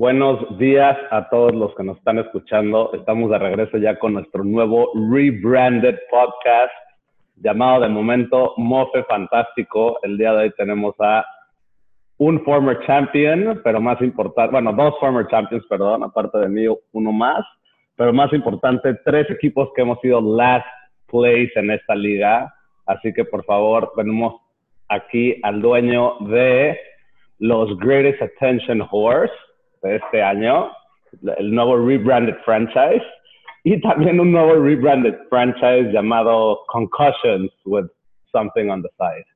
[0.00, 2.90] Buenos días a todos los que nos están escuchando.
[2.94, 6.72] Estamos de regreso ya con nuestro nuevo rebranded podcast
[7.36, 9.98] llamado de momento Mofe Fantástico.
[10.02, 11.22] El día de hoy tenemos a
[12.16, 17.12] un former champion, pero más importante, bueno, dos former champions, perdón, aparte de mí, uno
[17.12, 17.44] más,
[17.94, 20.66] pero más importante, tres equipos que hemos sido last
[21.08, 22.50] place en esta liga.
[22.86, 24.40] Así que por favor, tenemos
[24.88, 26.78] aquí al dueño de
[27.38, 29.34] los Greatest Attention Horse
[29.82, 30.70] este año,
[31.36, 33.04] el nuevo rebranded franchise,
[33.64, 37.86] y también un nuevo rebranded franchise llamado Concussions with
[38.32, 39.26] Something on the Side.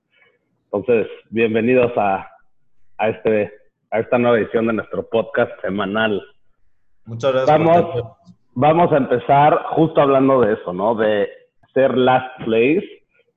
[0.72, 2.28] Entonces, bienvenidos a
[2.98, 3.52] a, este,
[3.90, 6.22] a esta nueva edición de nuestro podcast semanal.
[7.06, 7.58] Muchas gracias.
[7.58, 8.16] Vamos,
[8.54, 10.94] vamos a empezar justo hablando de eso, ¿no?
[10.94, 11.28] De
[11.72, 12.86] ser last place.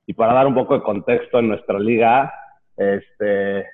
[0.06, 2.34] Y para dar un poco de contexto en nuestra liga,
[2.78, 3.66] este,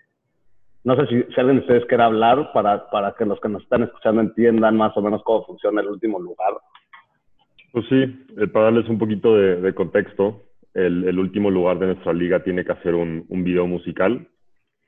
[0.84, 3.84] no sé si, alguien de ustedes quiere hablar para, para que los que nos están
[3.84, 6.54] escuchando entiendan más o menos cómo funciona el último lugar.
[7.72, 10.44] Pues sí, eh, para darles un poquito de, contexto,
[10.74, 14.28] el, el, último lugar de nuestra liga tiene que hacer un, un video musical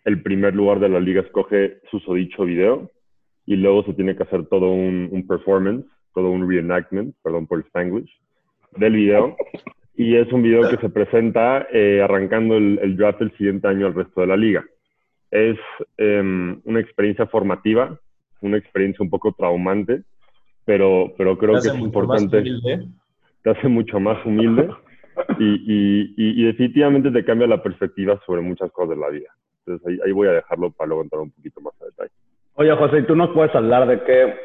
[0.05, 2.91] el primer lugar de la liga escoge susodicho video
[3.45, 8.05] y luego se tiene que hacer todo un, performance, todo un reenactment, perdón por el
[8.77, 9.35] del video.
[9.95, 13.95] Y es un video que se presenta eh, arrancando el, draft el siguiente año al
[13.95, 14.63] resto de la liga.
[15.31, 15.57] Es
[15.97, 17.99] em, una experiencia formativa,
[18.41, 20.03] una experiencia un poco traumante,
[20.65, 22.43] pero, pero creo que es importante.
[23.43, 24.69] Te hace mucho más humilde
[25.39, 29.29] y, y definitivamente te cambia la perspectiva sobre muchas cosas de la vida.
[29.65, 32.11] Entonces ahí, voy a dejarlo para luego entrar un poquito más a detalle.
[32.55, 34.35] Oye, José, ¿y tú nos puedes hablar de qué,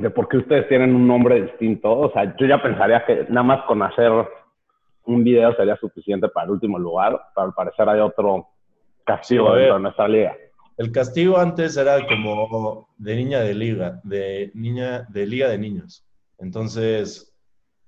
[0.00, 1.90] de por qué ustedes tienen un nombre distinto?
[1.90, 4.10] O sea, yo ya pensaría que nada más con hacer
[5.04, 8.48] un video sería suficiente para el último lugar, pero al parecer hay otro
[9.10, 10.36] castigo dentro de nuestra liga.
[10.76, 16.04] El castigo antes era como de niña de liga, de niña de liga de niños.
[16.38, 17.34] Entonces,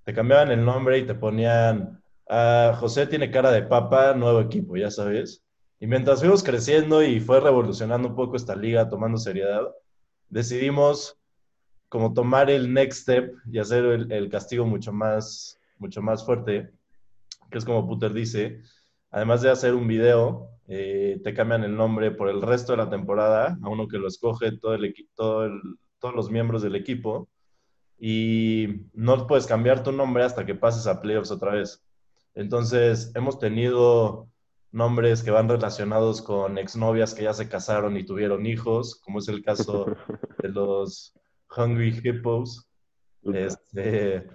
[0.05, 4.77] te cambiaban el nombre y te ponían, ah, José tiene cara de papa, nuevo equipo,
[4.77, 5.43] ya sabes.
[5.81, 9.69] Y mientras fuimos creciendo y fue revolucionando un poco esta liga, tomando seriedad,
[10.29, 11.19] decidimos
[11.89, 16.71] como tomar el next step y hacer el, castigo mucho más, mucho más fuerte,
[17.51, 18.61] que es como Puter dice,
[19.13, 22.91] además de hacer un video, eh, te cambian el nombre por el resto de la
[22.91, 25.49] temporada, a uno que lo escoge todo el, todo
[25.99, 27.29] todos los miembros del equipo,
[27.99, 31.85] y no puedes cambiar tu nombre hasta que pases a playoffs otra vez.
[32.35, 34.27] Entonces, hemos tenido
[34.73, 39.29] nombres que van relacionados con exnovias que ya se casaron y tuvieron hijos, como es
[39.29, 39.95] el caso
[40.39, 41.15] de los
[41.57, 42.67] Hungry Hippos.
[43.23, 44.27] Este,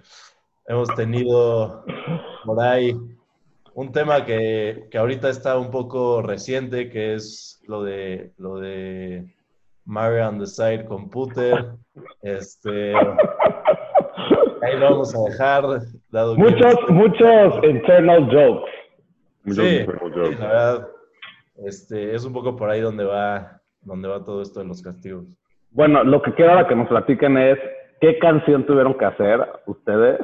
[0.66, 1.84] hemos tenido
[2.44, 2.96] por ahí
[3.78, 9.32] un tema que, que, ahorita está un poco reciente, que es lo de lo de
[9.84, 11.74] Mario on the Side Computer.
[12.22, 12.92] Este,
[14.62, 15.62] ahí lo vamos a dejar.
[16.36, 18.72] muchos, muchos internal jokes
[19.46, 20.88] sí, la verdad,
[21.64, 25.24] este, es un poco por ahí donde va, donde va todo esto de los castigos.
[25.70, 27.58] Bueno, lo que quiero ahora que nos platiquen es
[28.00, 30.18] qué canción tuvieron que hacer ustedes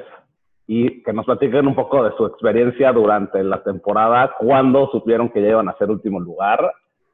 [0.67, 5.43] y que nos platiquen un poco de su experiencia durante la temporada, cuándo supieron que
[5.43, 6.73] ya iban a ser último lugar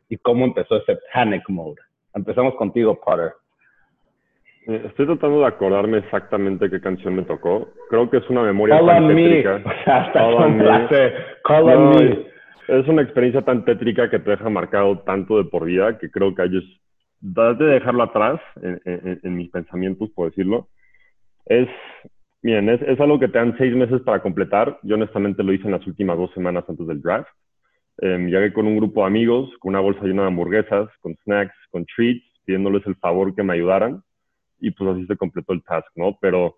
[0.08, 1.80] y cómo empezó ese panic mode.
[2.14, 3.32] Empezamos contigo, Potter.
[4.66, 7.68] Eh, estoy tratando de acordarme exactamente qué canción me tocó.
[7.88, 9.62] Creo que es una memoria tan tétrica.
[11.44, 12.26] Call on me.
[12.68, 16.34] Es una experiencia tan tétrica que te deja marcado tanto de por vida que creo
[16.34, 16.64] que ellos,
[17.20, 20.68] de dejarlo atrás en, mis pensamientos, por decirlo.
[21.46, 21.68] Es,
[22.42, 24.78] miren, es, es, algo que te dan seis meses para completar.
[24.82, 27.28] Yo honestamente lo hice en las últimas dos semanas antes del draft.
[28.02, 31.54] Eh, llegué con un grupo de amigos, con una bolsa llena de hamburguesas, con snacks,
[31.70, 34.02] con treats, pidiéndoles el favor que me ayudaran
[34.60, 36.16] y pues así se completó el task, ¿no?
[36.20, 36.56] Pero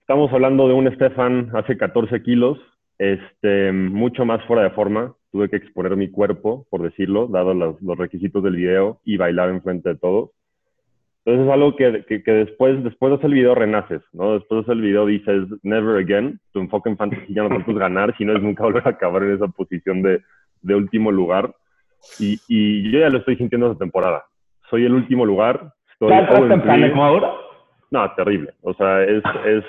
[0.00, 2.58] estamos hablando de un Stefan hace 14 kilos,
[2.98, 5.14] este, mucho más fuera de forma.
[5.30, 9.88] Tuve que exponer mi cuerpo, por decirlo, dado los, requisitos del video y bailar enfrente
[9.90, 10.30] de todos.
[11.24, 14.34] Entonces es algo que, que, después, después de hacer el video renaces, ¿no?
[14.34, 17.70] Después de hacer el video dices, never again, tu enfoque en fantasy ya no tanto
[17.70, 20.20] es ganar, sino es nunca volver a acabar en esa posición de,
[20.60, 21.54] de último lugar.
[22.18, 24.24] Y, y, yo ya lo estoy sintiendo esta temporada.
[24.68, 25.72] Soy el último lugar,
[27.90, 28.52] no, terrible.
[28.62, 29.64] O sea, es, es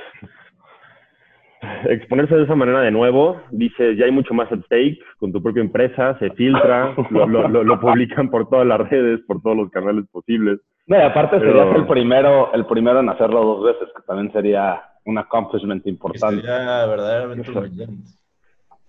[1.89, 3.41] exponerse de esa manera de nuevo.
[3.51, 7.79] Dice, ya hay mucho más at stake con tu propia empresa, se filtra, lo, lo,
[7.79, 10.59] publican por todas las redes, por todos los canales posibles.
[10.87, 14.83] No, y aparte sería el primero, el primero en hacerlo dos veces, que también sería
[15.05, 16.41] un accomplishment importante.
[16.41, 17.51] Sería verdaderamente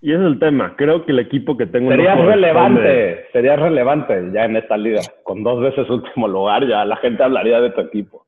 [0.02, 0.74] Y ese es el tema.
[0.76, 1.90] Creo que el equipo que tengo...
[1.90, 5.00] Sería relevante, sería relevante ya en esta liga.
[5.22, 8.25] Con dos veces último lugar, ya la gente hablaría de tu equipo.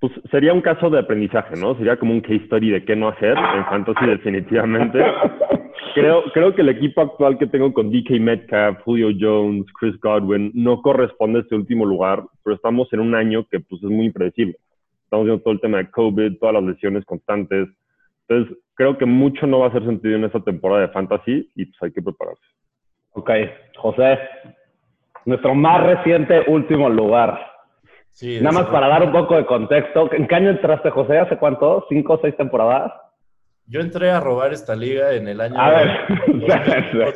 [0.00, 1.74] Pues sería un caso de aprendizaje, ¿no?
[1.76, 5.02] Sería como un case study de qué no hacer en fantasy definitivamente.
[5.94, 10.50] creo, creo que el equipo actual que tengo con DK Metcalf, Julio Jones, Chris Godwin
[10.54, 14.06] no corresponde a este último lugar, pero estamos en un año que pues es muy
[14.06, 14.56] impredecible.
[15.04, 17.68] Estamos viendo todo el tema de COVID, todas las lesiones constantes.
[18.28, 21.64] Entonces, creo que mucho no va a hacer sentido en esta temporada de fantasy y
[21.64, 22.44] pues hay que prepararse.
[23.12, 23.30] Ok,
[23.78, 24.18] José,
[25.24, 27.55] nuestro más reciente último lugar.
[28.16, 30.10] Sí, Nada más para dar un poco de contexto.
[30.10, 31.18] ¿En qué año entraste, José?
[31.18, 31.84] ¿Hace cuánto?
[31.90, 32.90] ¿Cinco o seis temporadas?
[33.66, 35.60] Yo entré a robar esta liga en el año...
[35.60, 35.88] A ver,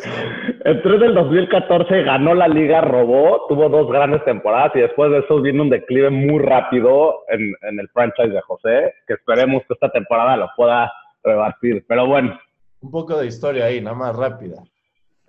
[0.62, 5.20] entré en el 2014, ganó la liga, robó, tuvo dos grandes temporadas y después de
[5.20, 9.73] eso vino un declive muy rápido en, en el franchise de José, que esperemos que
[9.73, 10.93] esta temporada lo pueda
[11.25, 11.82] rebatir.
[11.88, 12.38] Pero bueno.
[12.82, 14.62] Un poco de historia ahí, nada más rápida.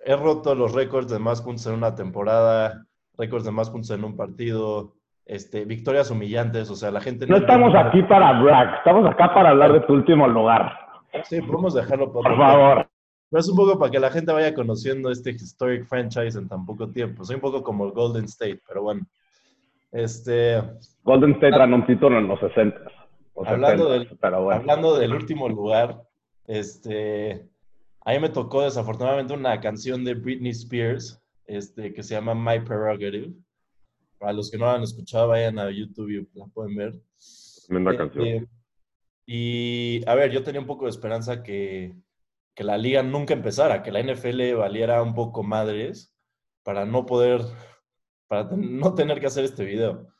[0.04, 2.84] He roto los récords de más puntos en una temporada,
[3.16, 4.96] récords de más puntos en un partido,
[5.34, 7.26] este, victorias humillantes, o sea, la gente...
[7.26, 10.72] No, estamos aquí para brag, estamos acá para hablar de tu último lugar.
[11.24, 12.86] Sí, podemos dejarlo por favor.
[13.30, 16.66] Pero es un poco para que la gente vaya conociendo este historic franchise en tan
[16.66, 17.24] poco tiempo.
[17.24, 19.02] Soy un poco como el Golden State, pero bueno.
[19.90, 20.62] Este...
[21.02, 22.78] Golden State ganó un título en los 60
[23.46, 26.02] hablando, del, hablando del último lugar,
[26.46, 27.48] este,
[28.04, 32.60] a mí me tocó desafortunadamente una canción de Britney Spears este, que se llama My
[32.64, 33.32] Prerogative.
[34.22, 36.94] Para los que no la han escuchado, vayan a YouTube y la pueden ver.
[37.66, 38.48] Tremenda este, canción.
[39.26, 41.96] Y a ver, yo tenía un poco de esperanza que,
[42.54, 46.16] que la liga nunca empezara, que la NFL valiera un poco madres
[46.62, 47.40] para no poder,
[48.28, 50.12] para no tener que hacer este video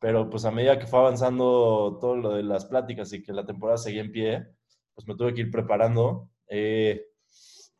[0.00, 3.46] pero pues a medida que fue avanzando todo lo de las pláticas y que la
[3.46, 4.46] temporada seguía en pie,
[4.94, 6.30] pues me tuve que ir preparando.
[6.48, 7.07] Eh,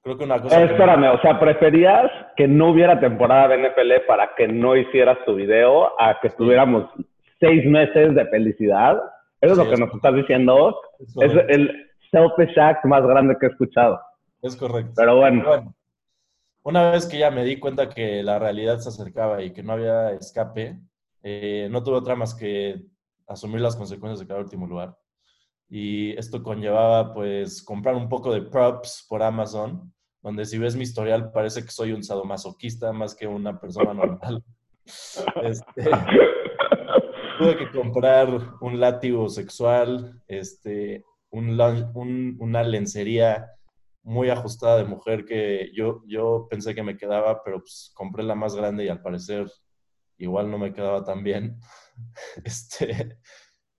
[0.08, 0.60] creo que una cosa...
[0.60, 5.19] Eh, espérame, o sea, ¿preferías que no hubiera temporada de NFL para que no hicieras
[5.26, 6.90] tu video a que tuviéramos
[7.38, 9.00] seis meses de felicidad?
[9.40, 10.81] Eso es lo que nos estás diciendo.
[11.20, 14.00] Es, el selfish act más grande que he escuchado.
[14.40, 14.93] Es correcto.
[14.96, 15.44] Pero bueno.
[15.46, 15.75] bueno.
[16.62, 19.75] Una vez que ya me di cuenta que la realidad se acercaba y que no
[19.75, 20.78] había escape,
[21.22, 22.82] eh, no tuve otra más que
[23.26, 24.96] asumir las consecuencias de cada último lugar.
[25.69, 29.93] Y esto conllevaba, pues, comprar un poco de props por Amazon,
[30.23, 34.43] donde si ves mi historial parece que soy un sadomasoquista más que una persona normal.
[35.43, 35.85] Este,
[37.38, 38.29] tuve que comprar
[38.62, 43.47] un látigo sexual, este, un, una lencería
[44.03, 48.35] muy ajustada de mujer que yo, yo pensé que me quedaba, pero pues compré la
[48.35, 49.47] más grande y al parecer
[50.17, 51.59] igual no me quedaba tan bien.
[52.44, 53.19] Este,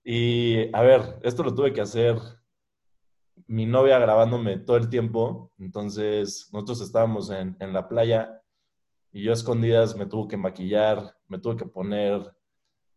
[0.04, 2.18] y a ver, esto lo tuve que hacer
[3.50, 8.42] mi novia grabándome todo el tiempo, entonces nosotros estábamos en, en la playa
[9.12, 12.22] y yo escondidas me tuve que maquillar, me tuve que poner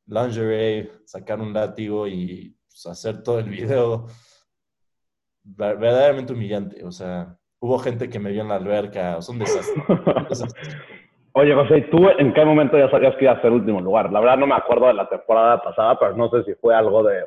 [0.06, 4.06] lingerie, sacar un látigo y pues, hacer todo el video
[5.43, 6.84] verdaderamente humillante.
[6.84, 9.75] O sea, hubo gente que me vio en la alberca, son desastres.
[11.34, 14.12] Oye, José, ¿tú en qué momento ya sabías que iba a ser último lugar?
[14.12, 17.02] La verdad no me acuerdo de la temporada pasada, pero no sé si fue algo
[17.05, 17.25] de...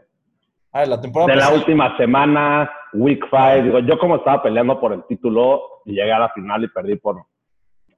[0.71, 3.63] Ah, la temporada De la última semana, Week 5.
[3.63, 6.95] Digo, yo como estaba peleando por el título y llegué a la final y perdí
[6.95, 7.24] por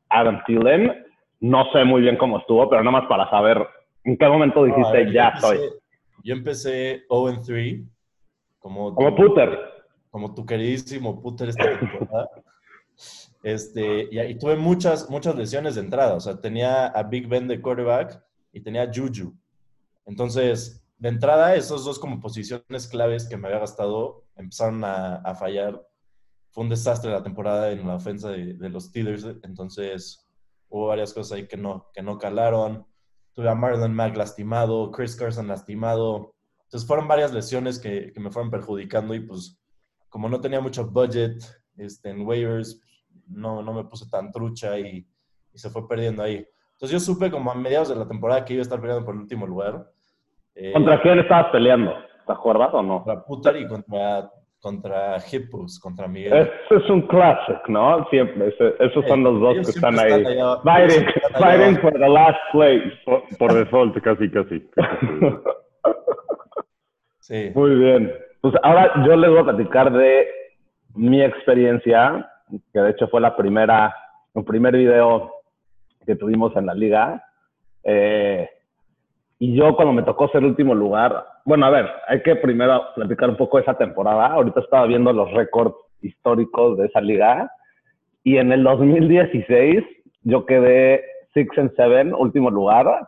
[0.10, 1.06] Adam Thielen,
[1.40, 3.66] no sé muy bien cómo estuvo, pero nada más para saber
[4.04, 5.60] en qué momento dijiste, ya estoy.
[6.24, 7.88] Yo empecé 0-3,
[8.60, 8.96] como...
[8.96, 9.60] Como Puter.
[10.10, 12.30] Como tu queridísimo Puter esta temporada.
[13.44, 16.16] Este, y, tuve muchas, muchas lesiones de entrada.
[16.16, 19.34] O sea, tenía a Big Ben de quarterback y tenía a Juju.
[20.06, 25.86] Entonces, de entrada, esos dos como posiciones claves que me había gastado empezaron a, fallar.
[26.52, 29.26] Fue un desastre la temporada en la ofensa de, los Steelers.
[29.44, 30.28] Entonces,
[30.70, 32.86] hubo varias cosas ahí que no, que no calaron.
[33.34, 36.36] Tuve a Marlon Mack lastimado, Chris Carson lastimado.
[36.64, 39.60] Entonces, fueron varias lesiones que, que me fueron perjudicando y pues,
[40.10, 41.44] como no tenía mucho budget
[41.78, 42.82] este, en waivers,
[43.28, 45.08] no, no me puse tan trucha y,
[45.54, 46.48] se fue perdiendo ahí.
[46.74, 49.16] Entonces yo supe como a mediados de la temporada que iba a estar peleando por
[49.16, 49.92] el último lugar.
[50.60, 51.94] Eh, ¿Contra quién estabas peleando?
[52.26, 53.04] ¿Te acuerdas o no?
[53.04, 56.34] Contra Putar y contra, contra Hippos, contra Miguel.
[56.66, 58.08] Eso es un clásico, ¿no?
[58.10, 58.54] Siempre.
[58.80, 60.26] esos son los dos que están ahí.
[60.64, 61.06] fighting,
[61.40, 62.92] fighting for the last place.
[63.38, 64.68] Por, default, casi, casi.
[67.20, 67.52] sí.
[67.54, 68.14] Muy bien.
[68.42, 70.28] Pues ahora yo les voy a platicar de
[70.96, 72.28] mi experiencia
[72.74, 73.96] que de hecho fue la primera,
[74.34, 75.32] un primer video
[76.06, 77.24] que tuvimos en la liga.
[77.84, 78.50] Eh,
[79.40, 83.30] y yo cuando me tocó ser último lugar, bueno, a ver, hay que primero platicar
[83.30, 84.28] un poco de esa temporada.
[84.28, 87.52] Ahorita estaba viendo los récords históricos de esa liga.
[88.24, 89.84] Y en el 2016
[90.24, 91.04] yo quedé
[91.34, 93.08] six and seven, último lugar,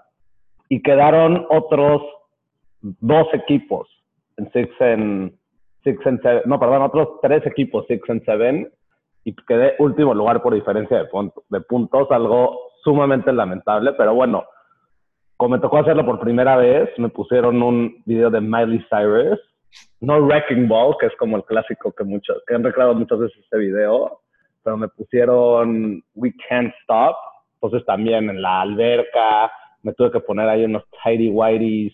[0.69, 2.03] y quedaron otros
[2.81, 3.89] dos equipos
[4.37, 5.33] en six and,
[5.83, 8.71] six and seven, no, perdón, otros tres equipos six and seven,
[9.23, 14.45] y quedé último lugar por diferencia de, puntos, de puntos, algo sumamente lamentable, pero bueno,
[15.39, 19.39] como me tocó hacerlo por primera vez, me pusieron un video de Miley Cyrus,
[20.01, 23.39] no Wrecking Ball, que es como el clásico que, muchos, que han reclamado muchas veces
[23.41, 24.19] este video,
[24.61, 27.15] pero me pusieron We Can't Stop,
[27.53, 29.49] entonces también en la alberca,
[29.81, 31.93] me tuve que poner ahí unos tidy whities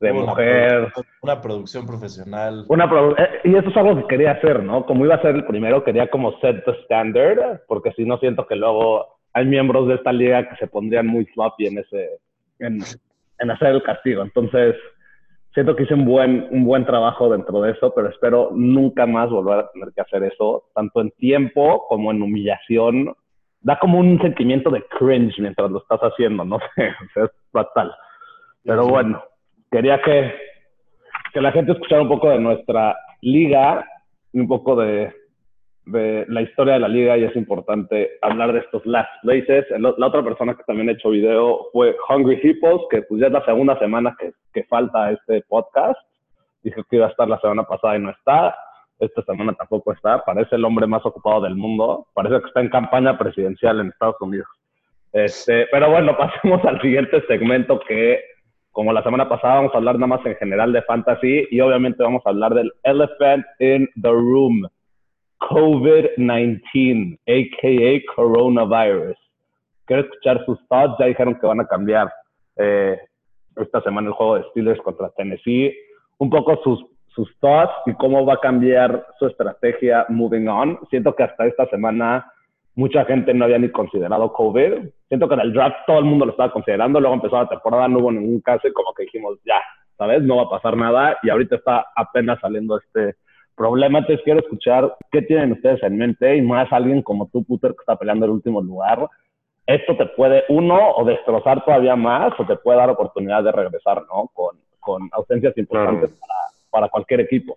[0.00, 0.92] de mujer.
[1.22, 2.66] una producción profesional.
[2.68, 2.84] Una
[3.16, 4.84] eh, y eso es algo que quería hacer, ¿no?
[4.84, 8.46] Como iba a ser el primero, quería como set the standard, porque si no siento
[8.46, 12.20] que luego hay miembros de esta liga que se pondrían muy sloppy en ese,
[12.58, 12.80] en,
[13.38, 14.22] en hacer el castigo.
[14.22, 14.76] Entonces,
[15.54, 19.30] siento que hice un buen, un buen trabajo dentro de eso, pero espero nunca más
[19.30, 23.14] volver a tener que hacer eso, tanto en tiempo como en humillación.
[23.60, 27.94] Da como un sentimiento de cringe mientras lo estás haciendo, no sé, es fatal.
[28.64, 29.22] Pero bueno,
[29.70, 30.34] quería que,
[31.32, 33.86] que la gente escuchara un poco de nuestra liga
[34.32, 35.14] y un poco de,
[35.86, 39.66] de la historia de la liga y es importante hablar de estos last places.
[39.78, 43.32] La otra persona que también ha hecho video fue Hungry Hippos, que pues ya es
[43.32, 45.98] la segunda semana que, que falta este podcast.
[46.62, 48.56] Dijo que iba a estar la semana pasada y no está.
[48.98, 50.24] Esta semana tampoco está.
[50.24, 52.06] Parece el hombre más ocupado del mundo.
[52.14, 54.48] Parece que está en campaña presidencial en Estados Unidos.
[55.12, 58.20] Este, pero bueno, pasemos al siguiente segmento que,
[58.72, 62.02] como la semana pasada, vamos a hablar nada más en general de fantasy y obviamente
[62.02, 64.66] vamos a hablar del elephant in the room
[65.40, 68.14] COVID-19, a.k.a.
[68.14, 69.16] coronavirus.
[69.86, 70.96] Quiero escuchar sus thoughts.
[70.98, 72.12] Ya dijeron que van a cambiar
[72.56, 72.98] eh,
[73.56, 75.74] esta semana el juego de Steelers contra Tennessee.
[76.18, 80.78] Un poco sus, sus thoughts y cómo va a cambiar su estrategia moving on.
[80.90, 82.30] Siento que hasta esta semana
[82.74, 84.88] mucha gente no había ni considerado COVID.
[85.08, 87.00] Siento que en el draft todo el mundo lo estaba considerando.
[87.00, 89.60] Luego empezó la temporada, no hubo ningún caso y como que dijimos, ya,
[89.96, 90.22] ¿sabes?
[90.22, 91.18] No va a pasar nada.
[91.22, 93.16] Y ahorita está apenas saliendo este
[93.56, 94.04] problema.
[94.24, 97.96] Quiero escuchar qué tienen ustedes en mente y más alguien como tú, Puter, que está
[97.96, 99.08] peleando el último lugar.
[99.66, 104.02] Esto te puede, uno, o destrozar todavía más o te puede dar oportunidad de regresar,
[104.12, 104.30] ¿no?
[104.34, 106.34] Con, con ausencias importantes para,
[106.70, 107.56] para, cualquier equipo.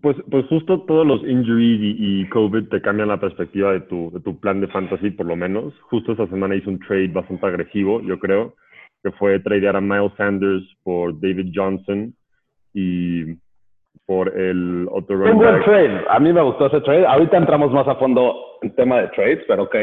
[0.00, 4.10] Pues, pues justo todos los injuries y, y, COVID te cambian la perspectiva de tu,
[4.10, 5.74] de tu plan de fantasy, por lo menos.
[5.90, 8.54] Justo esta semana hice un trade bastante agresivo, yo creo,
[9.02, 12.14] que fue tradear a Miles Sanders por David Johnson
[12.72, 13.34] y
[14.06, 16.04] por el otro Un buen trade.
[16.08, 17.06] A mí me gustó ese trade.
[17.06, 19.74] Ahorita entramos más a fondo en tema de trades, pero ok.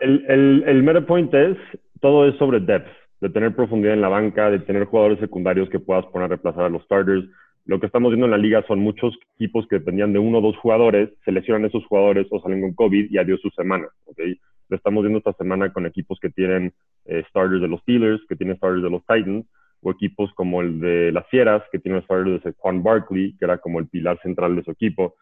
[0.00, 1.56] El, el, el meta point es,
[2.00, 2.88] todo es sobre depth,
[3.20, 6.64] de tener profundidad en la banca, de tener jugadores secundarios que puedas poner a reemplazar
[6.64, 7.24] a los starters.
[7.64, 10.40] Lo que estamos viendo en la liga son muchos equipos que dependían de uno o
[10.40, 13.88] dos jugadores, seleccionan esos jugadores o salen con COVID y adiós su semana.
[14.06, 14.38] ¿okay?
[14.68, 16.72] Lo estamos viendo esta semana con equipos que tienen
[17.06, 19.44] eh, starters de los Steelers, que tienen starters de los Titans,
[19.82, 23.44] o equipos como el de las Fieras, que tiene el starter de Juan Barkley, que
[23.44, 25.14] era como el pilar central de su equipo.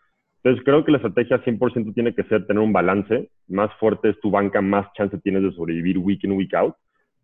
[0.42, 4.20] Entonces creo que la estrategia 100% tiene que ser tener un balance, más fuerte es
[4.20, 6.74] tu banca, más chance tienes de sobrevivir week in, week out.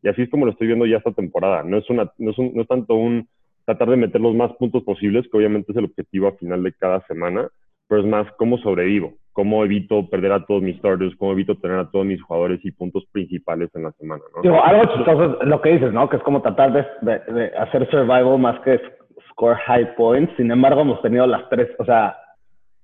[0.02, 1.62] Y así es como lo estoy viendo ya esta temporada.
[1.62, 3.28] No es, una, no es, no es tanto un
[3.64, 6.72] tratar de meter los más puntos posibles, que obviamente es el objetivo a final de
[6.72, 7.48] cada semana,
[7.92, 11.76] pero es más cómo sobrevivo, cómo evito perder a todos mis starters, cómo evito tener
[11.76, 14.22] a todos mis jugadores y puntos principales en la semana.
[14.34, 14.40] ¿no?
[14.40, 16.08] Digo, algo chistoso es lo que dices, ¿no?
[16.08, 18.80] Que es como tratar de, de, hacer survival más que
[19.28, 20.32] score high points.
[20.38, 22.16] Sin embargo, hemos tenido las tres, o sea,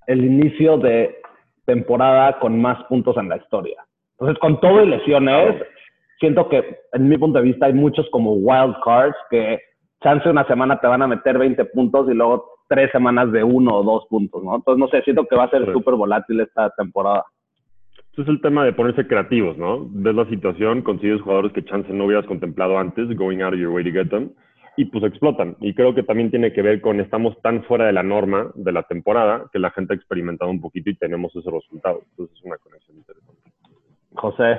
[0.06, 1.16] el inicio de
[1.64, 3.82] temporada con más puntos en la historia.
[4.18, 5.54] Entonces, con todo y lesiones,
[6.20, 9.58] siento que, en mi punto de vista, hay muchos como wild cards que
[10.02, 13.76] chance una semana te van a meter 20 puntos y luego tres semanas de uno
[13.76, 14.56] o dos puntos, ¿no?
[14.56, 17.25] Entonces, no sé, siento que va a ser súper volátil esta temporada.
[18.10, 19.87] Este es el tema de ponerse creativos, ¿no?
[19.90, 23.70] Ves la situación, consigues jugadores que chance no hubieras contemplado antes, going out of your
[23.70, 24.30] way to get them,
[24.76, 25.56] y pues explotan.
[25.60, 28.72] Y creo que también tiene que ver con estamos tan fuera de la norma de
[28.72, 32.02] la temporada que la gente ha experimentado un poquito y tenemos esos resultados.
[32.10, 33.42] Entonces es una conexión interesante.
[34.14, 34.58] José.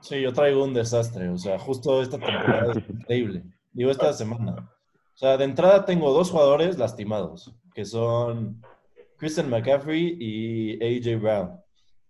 [0.00, 1.28] Sí, yo traigo un desastre.
[1.28, 3.42] O sea, justo esta temporada es increíble.
[3.72, 4.68] Digo, esta semana.
[5.18, 8.62] O sea, de entrada tengo dos jugadores lastimados, que son
[9.16, 11.60] Christian McCaffrey y AJ Brown.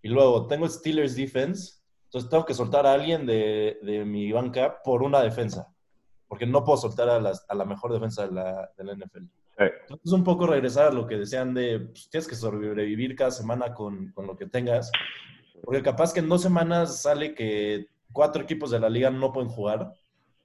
[0.02, 4.82] Y luego tengo Steelers Defense, entonces tengo que soltar a alguien de, de mi banca
[4.84, 5.72] por una defensa,
[6.26, 9.24] porque no puedo soltar a, las, a la mejor defensa de la, de la NFL.
[9.56, 13.72] Entonces, un poco regresar a lo que decían de, pues, tienes que sobrevivir cada semana
[13.72, 14.92] con, con, lo que tengas,
[15.64, 19.48] porque capaz que en dos semanas sale que cuatro equipos de la liga no pueden
[19.48, 19.94] jugar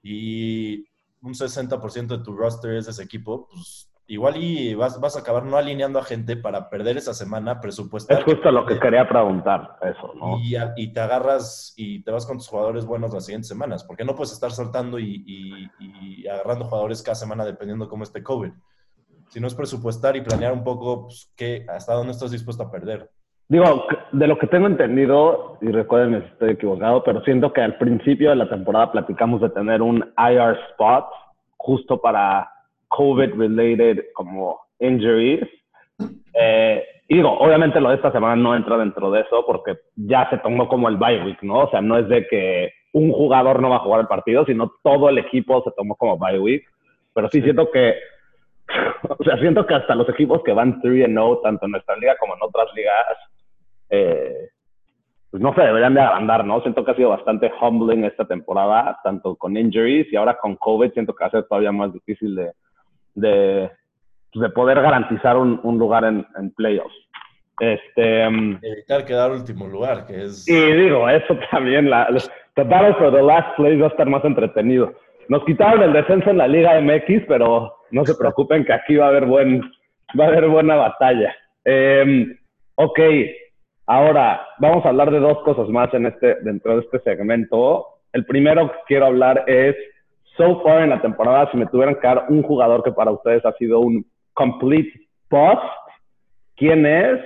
[0.01, 0.86] y
[1.24, 5.46] un 60% de tu roster es ese equipo, pues igual y vas, vas a acabar
[5.46, 8.20] no alineando a gente para perder esa semana presupuestal.
[8.20, 10.39] Es justo lo que quería preguntar, eso, ¿no?
[10.75, 14.15] Y, te agarras y te vas con tus jugadores buenos las siguientes semanas, porque no
[14.15, 18.51] puedes estar saltando y, y- y agarrando jugadores cada semana dependiendo cómo esté COVID.
[19.30, 22.72] Si no es presupuestar y planear un poco pues, qué, hasta dónde estás dispuesto a
[22.72, 23.10] perder.
[23.50, 27.78] Digo, de lo que tengo entendido, y recuerden si estoy equivocado, pero siento que al
[27.78, 31.06] principio de la temporada platicamos de tener un IR spot
[31.58, 32.50] justo para
[32.88, 35.48] COVID-related como injuries.
[36.34, 40.30] Eh, y digo, obviamente lo de esta semana no entra dentro de eso porque ya
[40.30, 41.60] se tomó como el bye week, ¿no?
[41.66, 44.72] O sea, no es de que un jugador no va a jugar el partido, sino
[44.84, 46.64] todo el equipo se tomó como bye week.
[47.14, 47.44] Pero sí, Sí.
[47.44, 47.96] siento que,
[49.20, 51.96] o sea, siento que hasta los equipos que van 3 and 0, tanto en nuestra
[51.98, 52.96] liga como en otras ligas,
[53.96, 54.50] eh,
[55.30, 56.62] pues no se deberían de agrandar, ¿no?
[56.62, 60.94] Siento que ha sido bastante humbling esta temporada, tanto con injuries y ahora con COVID,
[60.94, 62.52] siento que va a ser todavía más difícil de,
[63.14, 63.72] de,
[64.32, 66.96] pues, de poder garantizar un, un lugar en, en playoffs.
[67.60, 70.48] Este, um, Evitar quedar último lugar, que es...
[70.50, 72.08] y digo, eso también, la,
[72.56, 74.92] the battle for the last place va a estar más entretenido.
[75.30, 79.06] Nos quitaron el descenso en la Liga MX, pero no se preocupen que aquí va
[79.06, 79.62] a haber, buen,
[80.20, 81.36] va a haber buena batalla.
[81.64, 82.36] Eh,
[82.76, 83.00] ok,
[83.86, 87.86] ahora vamos a hablar de dos cosas más en este, dentro de este segmento.
[88.12, 89.75] El primero que quiero hablar es,
[90.38, 93.46] so far en la temporada, si me tuvieran que dar un jugador que para ustedes
[93.46, 94.92] ha sido un complete
[95.30, 95.62] bust,
[96.56, 97.20] ¿quién es?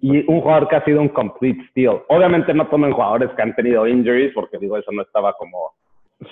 [0.00, 2.02] y un jugador que ha sido un complete steal.
[2.08, 5.72] Obviamente no tomen jugadores que han tenido injuries, porque digo, eso no estaba como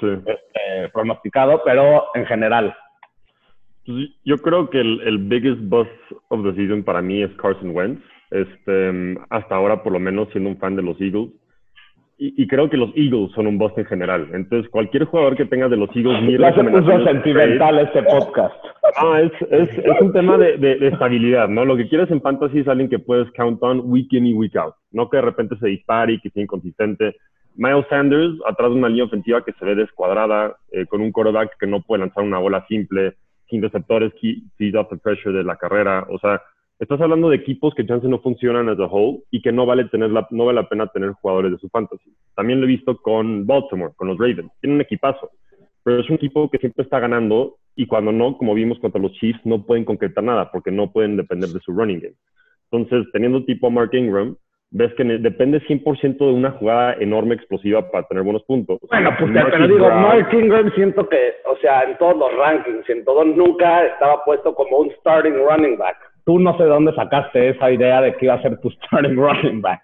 [0.00, 0.06] Sí.
[0.06, 2.75] este, pronosticado, pero en general.
[3.85, 5.90] Pues, Yo creo que el, el biggest bust
[6.28, 8.02] of the season para mí es Carson Wentz.
[8.34, 11.30] Este, hasta ahora, por lo menos, siendo un fan de los Eagles.
[12.18, 14.28] Y, y creo que los Eagles son un bust en general.
[14.32, 18.54] Entonces, cualquier jugador que tenga de los Eagles, mi Ya se puso sentimental este podcast.
[18.96, 21.64] Ah, es, es, es un tema de, de, de estabilidad, ¿no?
[21.64, 24.56] Lo que quieres en fantasy es alguien que puedes count on week in y week
[24.56, 24.74] out.
[24.90, 27.16] No que de repente se dispare y que sea inconsistente.
[27.56, 31.56] Miles Sanders, atrás de una línea ofensiva que se ve descuadrada, eh, con un quarterback
[31.58, 33.14] que no puede lanzar una bola simple,
[33.48, 36.04] sin receptores, feed off the pressure de la carrera.
[36.10, 36.40] O sea,
[36.78, 39.84] estás hablando de equipos que chance no funcionan as a whole y que no vale,
[39.87, 42.13] tener la, no vale la pena tener jugadores de su fantasy.
[42.34, 44.50] También lo he visto con Baltimore, con los Ravens.
[44.60, 45.30] Tienen un equipazo,
[45.82, 49.13] pero es un equipo que siempre está ganando y cuando no, como vimos contra los
[49.13, 52.15] Chiefs, no pueden concretar nada porque no pueden depender de su running game.
[52.71, 54.37] Entonces, teniendo tipo a Mark Ingram,
[54.71, 58.78] ves que depende 100% de una jugada enorme, explosiva para tener buenos puntos.
[58.91, 62.34] Bueno, pues Marquise pero digo, Brown- Mark Ingram siento que, o sea, en todos los
[62.37, 65.97] rankings, en todo, nunca estaba puesto como un starting running back.
[66.25, 69.17] Tú no sé de dónde sacaste esa idea de que iba a ser tu starting
[69.17, 69.82] running back.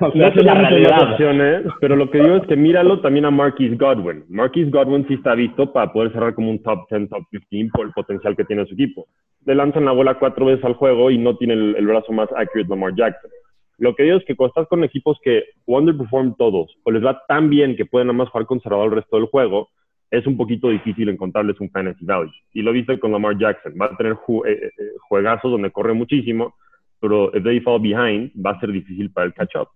[0.00, 1.12] O sea, No más realidad.
[1.12, 4.24] opciones, pero lo que digo es que míralo también a Marquise Godwin.
[4.28, 7.86] Marquise Godwin sí está visto para poder cerrar como un top 10, top 15 por
[7.86, 9.06] el potencial que tiene su equipo.
[9.44, 12.28] Le lanzan la bola cuatro veces al juego y no tiene el, el brazo más
[12.36, 13.30] accurate Lamar Jackson.
[13.78, 17.04] Lo que digo es que cuando estás con equipos que o underperform todos o les
[17.04, 19.68] va tan bien que pueden nada más jugar conservador el resto del juego,
[20.12, 22.30] es un poquito difícil encontrarles un fantasy value.
[22.52, 23.72] Y lo viste con Lamar Jackson.
[23.80, 24.70] Va a tener ju- eh, eh,
[25.08, 26.54] juegazos donde corre muchísimo,
[27.00, 29.68] pero if they fall behind, va a ser difícil para el catch up.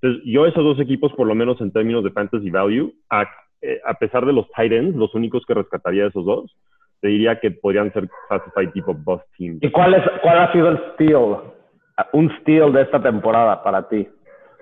[0.00, 3.24] Entonces, yo esos dos equipos, por lo menos en términos de fantasy value, a,
[3.60, 6.56] eh, a pesar de los tight ends, los únicos que rescataría de esos dos,
[7.00, 9.58] te diría que podrían ser classified tipo bust teams.
[9.62, 11.36] ¿Y cuál, es, cuál ha sido el steal?
[12.12, 14.06] Un steal de esta temporada para ti.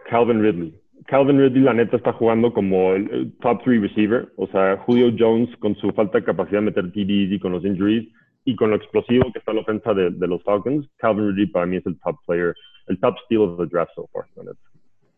[0.09, 0.75] Calvin Ridley.
[1.09, 4.31] Calvin Ridley, la neta, está jugando como el, top three receiver.
[4.37, 7.64] O sea, Julio Jones, con su falta de capacidad de meter TDs y con los
[7.64, 8.07] injuries,
[8.44, 11.64] y con lo explosivo que está la ofensa de, de los Falcons, Calvin Ridley para
[11.64, 12.55] mí es el top player,
[12.88, 14.27] el top steal of the draft so far.
[14.37, 14.61] la neta.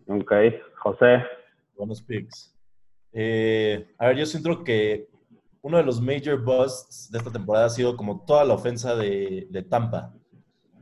[0.07, 0.33] Ok,
[0.77, 1.25] José.
[1.77, 2.55] Buenos picks.
[3.13, 5.09] Eh, a ver, yo siento que
[5.61, 9.49] uno de los major busts de esta temporada ha sido como toda la ofensa de,
[9.51, 10.15] de Tampa.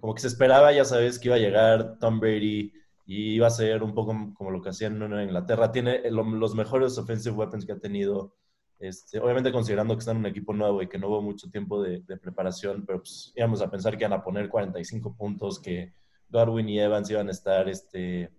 [0.01, 2.73] Como que se esperaba, ya sabes, que iba a llegar Tom Brady
[3.11, 5.73] y iba a ser un poco como lo que hacían en Inglaterra.
[5.73, 8.35] Tiene lo- los mejores offensive weapons que ha tenido.
[8.79, 11.83] Este, obviamente considerando que están en un equipo nuevo y que no hubo mucho tiempo
[11.83, 15.95] de, de preparación, pero pues íbamos a pensar que iban a poner 45 puntos, que
[16.29, 18.31] Godwin y Evans iban a estar, este,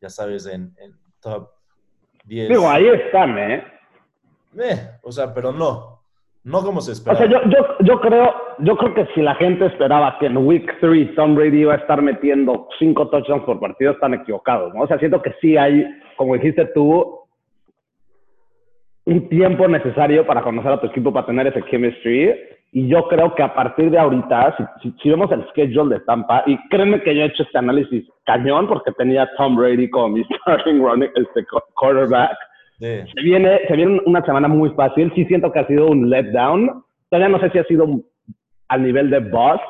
[0.00, 1.48] ya sabes, en, en top
[2.26, 2.50] 10.
[2.50, 3.64] Digo, ahí están, ¿eh?
[4.60, 5.97] Eh, o sea, pero no.
[6.48, 7.18] No como se O esperaba.
[7.18, 10.66] sea, yo, yo, yo, creo, yo creo que si la gente esperaba que en Week
[10.80, 14.82] 3 Tom Brady iba a estar metiendo cinco touchdowns por partido, están equivocados, ¿no?
[14.82, 15.84] O sea, siento que sí hay,
[16.16, 17.20] como dijiste tú,
[19.04, 22.34] un tiempo necesario para conocer a tu equipo, para tener ese chemistry.
[22.72, 26.00] Y yo creo que a partir de ahorita, si, si, si vemos el schedule de
[26.04, 29.90] Tampa, y créeme que yo he hecho este análisis cañón porque tenía a Tom Brady
[29.90, 32.36] como mi starting running, este quarterback.
[32.78, 33.00] Sí.
[33.14, 35.12] Se viene, se viene una semana muy fácil.
[35.14, 36.84] Sí siento que ha sido un letdown.
[37.10, 38.04] Todavía no sé si ha sido un
[38.68, 39.62] al nivel de bust,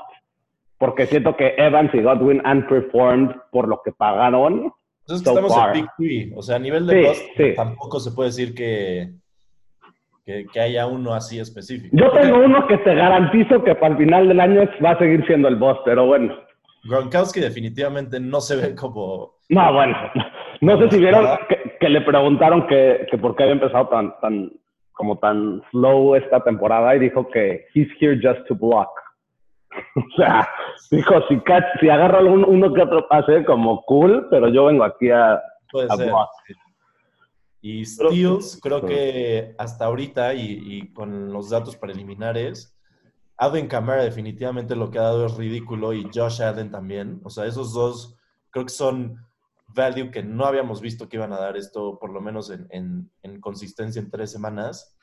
[0.76, 4.72] porque siento que Evans y Godwin han performed por lo que pagaron.
[5.00, 5.76] Entonces so estamos far.
[5.76, 6.32] en Big Three.
[6.36, 7.54] O sea, a nivel de sí, bust sí.
[7.56, 9.12] tampoco se puede decir que,
[10.24, 11.96] que, que, haya uno así específico.
[11.96, 15.24] Yo tengo uno que te garantizo que para el final del año va a seguir
[15.26, 16.34] siendo el bust, pero bueno.
[16.84, 19.34] Gronkowski definitivamente no se ve como...
[19.48, 19.96] No, bueno.
[20.60, 24.18] No sé si vieron que, que le preguntaron que, que, por qué había empezado tan,
[24.20, 24.52] tan,
[24.92, 28.88] como tan slow esta temporada y dijo que he's here just to block.
[29.96, 30.48] o sea,
[30.90, 31.40] dijo, si,
[31.80, 35.86] si agarra uno, uno que otro pase, como cool, pero yo vengo aquí a, Puede
[35.90, 36.06] a ser.
[36.06, 36.28] block.
[37.60, 42.78] Y Steels, creo que hasta ahorita y, y, con los datos preliminares,
[43.36, 47.20] Alvin Kamara definitivamente lo que ha dado es ridículo y Josh Allen también.
[47.24, 48.16] O sea, esos dos
[48.50, 49.27] creo que son
[49.68, 53.10] value que no habíamos visto que iban a dar esto, por lo menos en, en,
[53.22, 54.96] en, consistencia en tres semanas.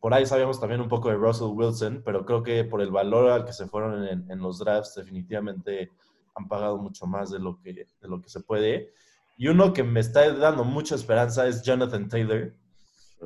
[0.00, 3.30] Por ahí sabíamos también un poco de Russell Wilson, pero creo que por el valor
[3.30, 5.90] al que se fueron en, en los drafts, definitivamente
[6.34, 8.92] han pagado mucho más de lo, que, de lo que se puede.
[9.36, 12.52] Y uno que me está dando mucha esperanza es Jonathan Taylor,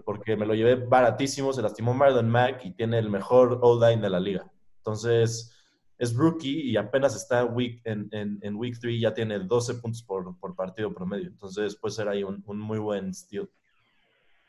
[0.05, 4.11] porque me lo llevé baratísimo, se lastimó Marlon Mack y tiene el mejor all-line de
[4.11, 4.51] la liga.
[4.79, 5.56] Entonces,
[5.99, 10.03] es rookie y apenas está week, en, en, en week 3, ya tiene 12 puntos
[10.03, 11.29] por, por, partido promedio.
[11.29, 13.49] Entonces puede ser ahí un, un muy buen steal.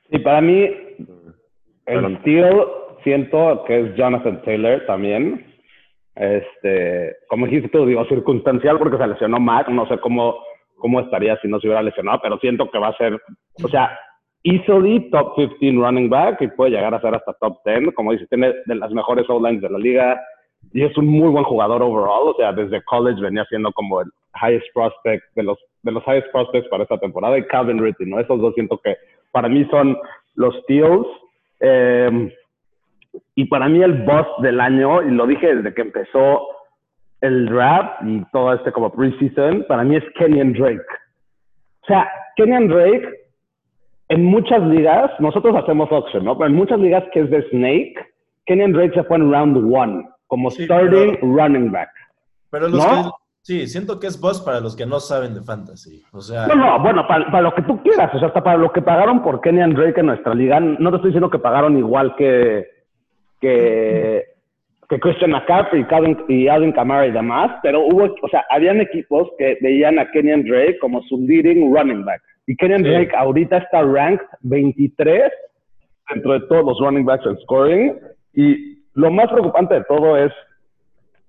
[0.09, 0.69] Y para mí,
[1.85, 2.65] el steal
[3.03, 5.45] siento que es Jonathan Taylor también.
[6.15, 10.35] Este, como dijiste tú, digo, circunstancial porque se lesionó Mac, no sé cómo,
[10.77, 13.21] cómo estaría si no se hubiera lesionado, pero siento que va a ser,
[13.63, 13.97] o sea,
[14.43, 17.93] easily top 15 running back y puede llegar a ser hasta top 10.
[17.93, 20.21] Como dices, tiene de las mejores O-lines de la liga,
[20.73, 24.07] y es un muy buen jugador overall, o sea, desde college venía siendo como el
[24.41, 28.19] highest prospect, de los, de los highest prospects para esta temporada, y Calvin Ridley, ¿no?
[28.19, 28.95] Esos dos siento que
[29.31, 29.97] para mí son
[30.35, 31.07] los steals.
[31.59, 32.33] Eh,
[33.35, 36.47] y para mí el boss del año, y lo dije desde que empezó
[37.21, 40.85] el draft y todo este como preseason, para mí es Kenyan Drake.
[41.83, 43.09] O sea, Kenyan Drake,
[44.09, 46.37] en muchas ligas, nosotros hacemos auction, ¿no?
[46.37, 47.95] Pero en muchas ligas que es de Snake,
[48.45, 51.89] Kenyan Drake se fue en round one como sí, starting pero, running back.
[52.51, 53.03] Pero los ¿no?
[53.03, 53.09] que,
[53.41, 56.03] sí, siento que es boss para los que no saben de fantasy.
[56.11, 58.57] O sea, no, no, bueno, para, para, lo que tú quieras, o sea, hasta para
[58.57, 61.77] lo que pagaron por Kenyan Drake en nuestra liga, no te estoy diciendo que pagaron
[61.77, 62.67] igual que,
[63.39, 64.23] que,
[64.89, 65.85] que Christian McCaffrey
[66.29, 70.43] y Alvin Kamara y demás, pero hubo, o sea, habían equipos que veían a Kenyan
[70.43, 72.21] Drake como su leading running back.
[72.47, 72.89] Y Kenyan sí.
[72.89, 75.31] Drake ahorita está ranked 23
[76.13, 77.99] dentro de todos los running backs en scoring.
[78.33, 80.33] Y lo más preocupante de todo es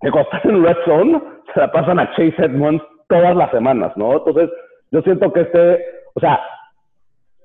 [0.01, 3.93] que cuando están en Red Zone, se la pasan a Chase Edmonds todas las semanas,
[3.97, 4.17] ¿no?
[4.17, 4.49] Entonces,
[4.91, 6.41] yo siento que este, o sea,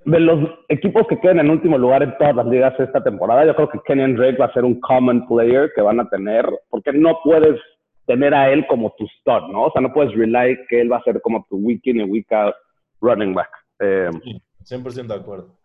[0.06, 3.54] de los equipos que quedan en último lugar en todas las ligas esta temporada, yo
[3.54, 6.94] creo que Kenyon Drake va a ser un common player que van a tener, porque
[6.94, 7.60] no puedes
[8.06, 9.64] tener a él como tu stud, ¿no?
[9.64, 12.04] O sea, no puedes rely que él va a ser como tu week in y
[12.04, 12.56] week out
[13.02, 13.50] running back.
[13.80, 14.42] Eh, sí,
[14.74, 15.63] 100% de acuerdo.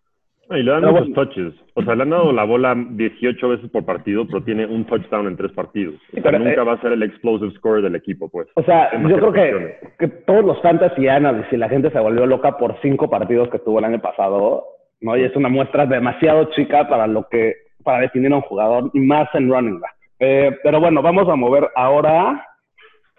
[0.50, 1.14] Y le dan no, muchos bueno.
[1.14, 1.54] touches.
[1.74, 5.26] O sea, le han dado la bola 18 veces por partido, pero tiene un touchdown
[5.26, 5.94] en tres partidos.
[5.94, 8.48] O sea, pero, nunca eh, va a ser el explosive score del equipo, pues.
[8.54, 12.56] O sea, yo creo que, que, todos los fantasy y la gente se volvió loca
[12.56, 14.64] por cinco partidos que tuvo el año pasado,
[15.00, 15.16] ¿no?
[15.16, 19.00] Y es una muestra demasiado chica para lo que, para definir a un jugador, y
[19.00, 19.94] más en running back.
[20.20, 22.44] Eh, pero bueno, vamos a mover ahora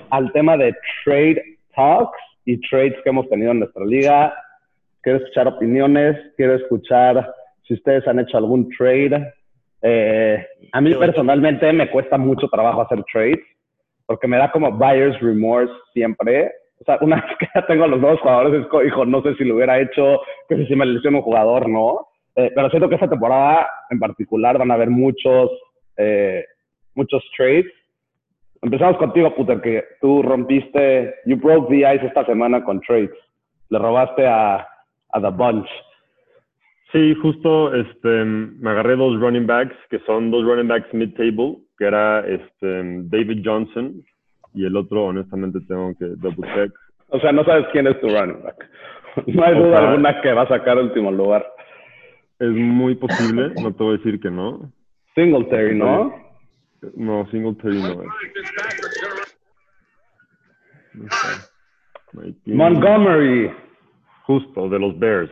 [0.10, 1.42] al tema de trade
[1.76, 4.34] talks y trades que hemos tenido en nuestra liga
[5.02, 7.34] quiero escuchar opiniones, quiero escuchar
[7.68, 9.34] si ustedes han hecho algún trade.
[9.82, 13.40] Eh, a mí personalmente me cuesta mucho trabajo hacer trades
[14.10, 16.52] porque me da como buyer's remorse siempre.
[16.82, 19.44] O sea, una vez que ya tengo los dos jugadores, es, hijo, no sé si
[19.44, 22.08] lo hubiera hecho, que si me lesiona un jugador, no.
[22.36, 25.52] Eh, pero siento que esta temporada en particular van a haber muchos,
[25.98, 26.44] eh,
[26.96, 27.68] muchos trades.
[28.64, 33.12] Empezamos contigo, Puter, que tú rompiste, you broke the ice esta semana con trades.
[33.70, 34.68] Le robaste a
[35.14, 35.68] a The Bunch.
[36.92, 41.86] Sí, justo este, me agarré dos running backs, que son dos running backs mid-table, que
[41.86, 44.04] era este, David Johnson
[44.56, 46.72] y el otro, honestamente, tengo que double check.
[47.10, 48.70] O sea, no sabes quién es tu running back.
[49.28, 51.46] No hay duda sea, alguna que va a sacar último lugar.
[52.38, 54.72] Es muy posible, no te voy a decir que no.
[55.16, 56.14] Singletary, ¿no?
[56.96, 58.10] No, Singletary no es.
[62.46, 63.52] Montgomery
[64.30, 65.32] justo, de los Bears.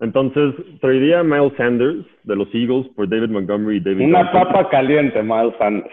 [0.00, 4.42] Entonces, traería a Miles Sanders de los Eagles por David Montgomery y David Una Johnson.
[4.52, 5.88] papa caliente, Miles Sanders.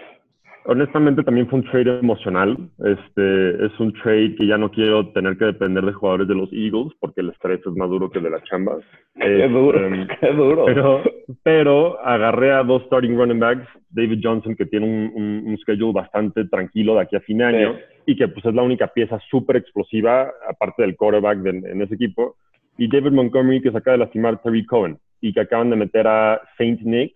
[0.66, 2.54] honestamente también fue un trade emocional.
[2.84, 6.52] Este, es un trade que ya no quiero tener que depender de jugadores de los
[6.52, 8.78] Eagles porque el estrés es más duro que el de las chambas.
[9.18, 10.64] Qué duro, Este, qué duro.
[10.66, 11.02] Pero,
[11.42, 15.92] pero agarré a dos starting running backs, David Johnson, que tiene un, un, un schedule
[15.92, 17.70] bastante tranquilo de aquí a fin de año,
[18.06, 21.94] y que pues es la única pieza súper explosiva, aparte del quarterback de- en ese
[21.94, 22.36] equipo,
[22.76, 26.06] y David Montgomery, que se acaba de lastimar Terry Cohen, y que acaban de meter
[26.06, 27.14] a Saint Nick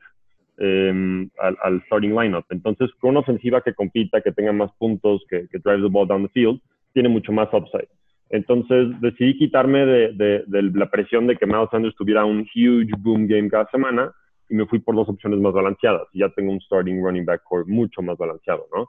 [0.58, 2.44] eh, al, al starting lineup.
[2.50, 6.06] Entonces, con una ofensiva que compita, que tenga más puntos, que, que drive the ball
[6.08, 6.60] down the field,
[6.94, 7.88] tiene mucho más upside.
[8.30, 12.90] Entonces decidí quitarme de, de- de la presión de que Miles Sanders tuviera un huge
[12.98, 14.12] boom game cada semana
[14.48, 16.08] y me fui por dos opciones más balanceadas.
[16.12, 18.88] Y ya tengo un starting running back core mucho más balanceado, ¿no?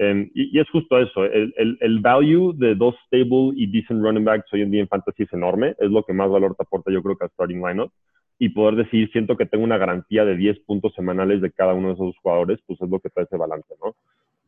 [0.00, 4.00] Em, y, y es justo eso, el, el, el value de dos stable y decent
[4.00, 6.62] running backs hoy en día en fantasy es enorme, es lo que más valor te
[6.62, 7.90] aporta yo creo que al starting lineup.
[8.38, 11.88] Y poder decir, siento que tengo una garantía de 10 puntos semanales de cada uno
[11.88, 13.96] de esos jugadores, pues es lo que trae ese balance, ¿no?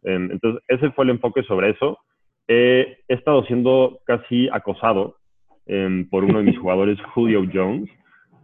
[0.04, 1.98] Em, entonces, ese fue el enfoque sobre eso.
[2.46, 5.16] Eh, he estado siendo casi acosado
[5.66, 7.90] em, por uno de mis jugadores, Julio Jones,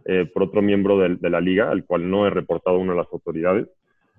[0.09, 2.99] eh, por otro miembro del- de, la liga, al cual no he reportado una de
[2.99, 3.67] las autoridades.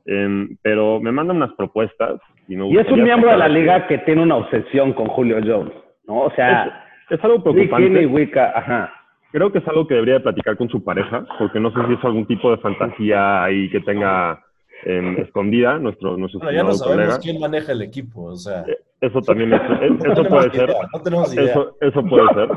[0.05, 2.21] Em, pero me mandan unas propuestas.
[2.47, 5.39] Y, me Y es un miembro de la liga que tiene una obsesión con Julio
[5.45, 5.73] Jones,
[6.07, 6.21] ¿no?
[6.23, 6.65] O sea,
[7.11, 8.07] Es, es algo preocupante.
[8.07, 8.93] Wicca, ajá.
[9.33, 11.93] Creo que es algo que debería de platicar con su pareja, porque no sé si
[11.95, 14.43] es algún tipo de fantasía ahí que tenga
[14.85, 17.19] em, escondida nuestro, nuestro Bueno, ya no sabemos colega.
[17.21, 18.65] quién maneja el equipo, o sea,
[19.01, 20.71] Eso también es- no eso puede ser.
[20.71, 21.45] idea, no tenemos idea.
[21.51, 22.49] Eso, eso puede ser.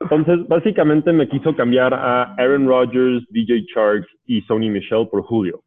[0.00, 5.62] Entonces, básicamente me quiso cambiar a Aaron Rodgers, DJ Chark y Sony Michelle por Julio.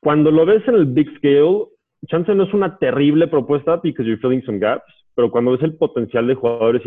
[0.00, 1.66] Cuando lo ves en el big scale,
[2.06, 5.76] chance no es una terrible propuesta because you're filling some gaps, pero cuando ves el
[5.76, 6.82] potencial de jugadores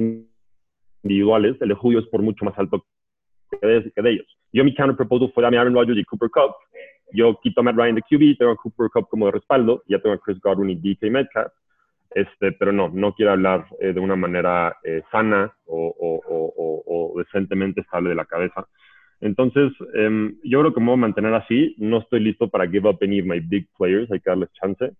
[1.03, 2.85] individuales, el de Julio es por mucho más alto
[3.59, 4.27] que de, ellos.
[4.53, 6.55] Yo mi counter proposal fue darme a Aaron Rodgers y Cooper Cup.
[7.11, 10.15] Yo quito a Matt Ryan de QB, tengo a Cooper Cup como respaldo, ya tengo
[10.15, 11.51] a Chris Godwin y DK Metcalf.
[12.11, 16.83] Este, pero no, no quiero hablar eh, de una manera eh, sana o, o- o-
[17.15, 18.65] o- decentemente estable de la cabeza.
[19.21, 21.75] Entonces, em, yo creo que me voy a mantener así.
[21.77, 24.91] No estoy listo para give up any of my big players, hay que darles chance.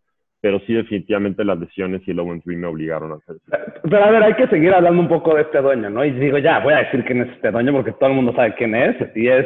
[0.41, 3.79] Pero sí, definitivamente las lesiones y el 0 3 me obligaron a hacer eso.
[3.89, 6.05] Pero a ver, hay que seguir hablando un poco de este dueño, ¿no?
[6.05, 8.55] Y digo, ya, voy a decir quién es este dueño porque todo el mundo sabe
[8.55, 8.95] quién es.
[9.15, 9.45] Y es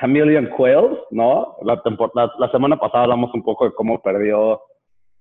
[0.00, 1.56] Chameleon Quails, ¿no?
[1.62, 1.80] La,
[2.14, 4.60] la, la semana pasada hablamos un poco de cómo perdió,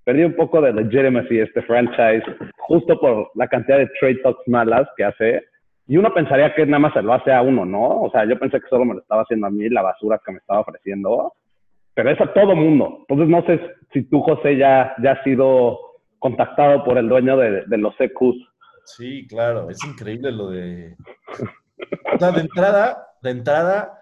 [0.03, 2.23] perdió un poco de legitimacy este franchise
[2.57, 5.43] justo por la cantidad de trade talks malas que hace.
[5.87, 8.01] Y uno pensaría que nada más se lo hace a uno, ¿no?
[8.01, 10.31] O sea, yo pensé que solo me lo estaba haciendo a mí, la basura que
[10.31, 11.33] me estaba ofreciendo.
[11.93, 13.05] Pero es a todo mundo.
[13.07, 15.77] Entonces, no sé si tú, José, ya, ya has sido
[16.19, 18.35] contactado por el dueño de, los EQs.
[18.85, 20.95] Sí, claro, es increíble lo de.
[22.13, 24.00] O sea, de entrada, de entrada,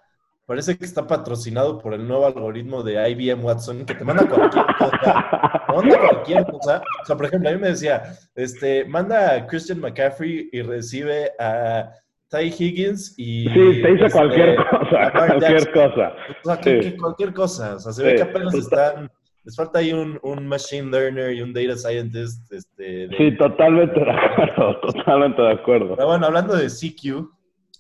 [0.50, 4.66] parece que está patrocinado por el nuevo algoritmo de IBM Watson que te manda cualquier
[4.80, 5.64] cosa.
[5.68, 6.82] Te manda cualquier cosa.
[7.04, 8.02] O sea, por ejemplo, a mí me decía,
[8.34, 11.92] este, manda a Christian McCaffrey y recibe a
[12.32, 13.44] Ty Higgins y.
[13.48, 16.14] Sí, te dice este, cualquier cosa, cualquier cosa.
[16.44, 16.90] O sea, que, Sí.
[16.92, 17.76] que cualquier cosa.
[17.76, 19.12] O sea, se ve que apenas están.
[19.46, 22.52] Les falta ahí un, un machine learner y un data scientist.
[22.52, 25.96] Este, de- Sí, totalmente de acuerdo, totalmente de acuerdo.
[25.96, 27.30] Pero bueno, hablando de CQ,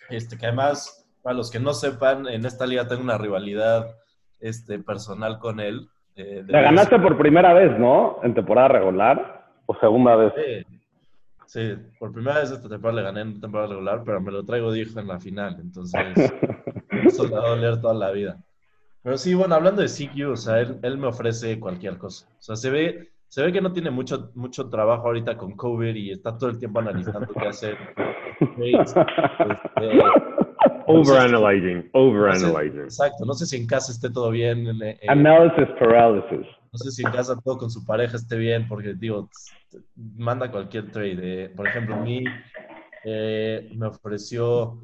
[0.09, 3.87] este, que además, para los que no sepan, en esta liga tengo una rivalidad
[4.39, 5.87] este, personal con él.
[6.15, 8.19] eh, Le ganaste por primera vez, ¿no?
[8.23, 10.33] En temporada regular o segunda vez.
[10.35, 10.65] Sí,
[11.45, 14.71] sí, por primera vez esta temporada le gané en temporada regular, pero me lo traigo
[14.71, 15.99] de hijo en la final, entonces
[17.05, 18.37] eso le va a doler toda la vida.
[19.01, 22.27] Pero sí, bueno, hablando de CQ, o sea, él, él me ofrece cualquier cosa.
[22.37, 25.95] O sea, se ve, se ve que no tiene mucho, mucho trabajo ahorita con COVID
[25.95, 27.77] y está todo el tiempo analizando qué hacer.
[28.39, 29.99] Este,
[30.89, 32.81] Overanalyzing, overanalyzing.
[32.83, 36.47] exacto, no sé si en casa esté todo bien, eh, Analysis paralysis.
[36.71, 39.29] no sé si en casa todo con su pareja esté bien, porque digo,
[39.95, 41.17] manda cualquier trade.
[41.45, 41.49] eh.
[41.55, 42.23] Por ejemplo, a mí
[43.05, 44.79] eh, me ofreció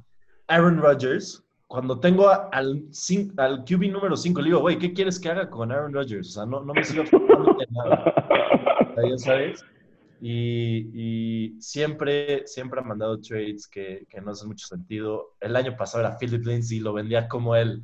[0.48, 1.42] Aaron Rodgers.
[1.68, 2.84] Cuando tengo al,
[3.38, 6.30] al QB número 5, le digo, güey, ¿qué quieres que haga con Aaron Rodgers?
[6.30, 7.04] O sea, no, no me sigo
[7.72, 8.14] nada.
[8.92, 9.66] O sea, ya sabes.
[10.28, 15.36] Y, y siempre, siempre ha mandado trades que, que no hacen mucho sentido.
[15.40, 17.80] El año pasado era Philip Lindsay, lo vendía como él.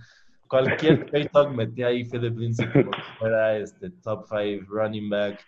[0.47, 5.39] Cualquier trade talk metía ahí Philip Lindsay como si fuera este top 5 running back.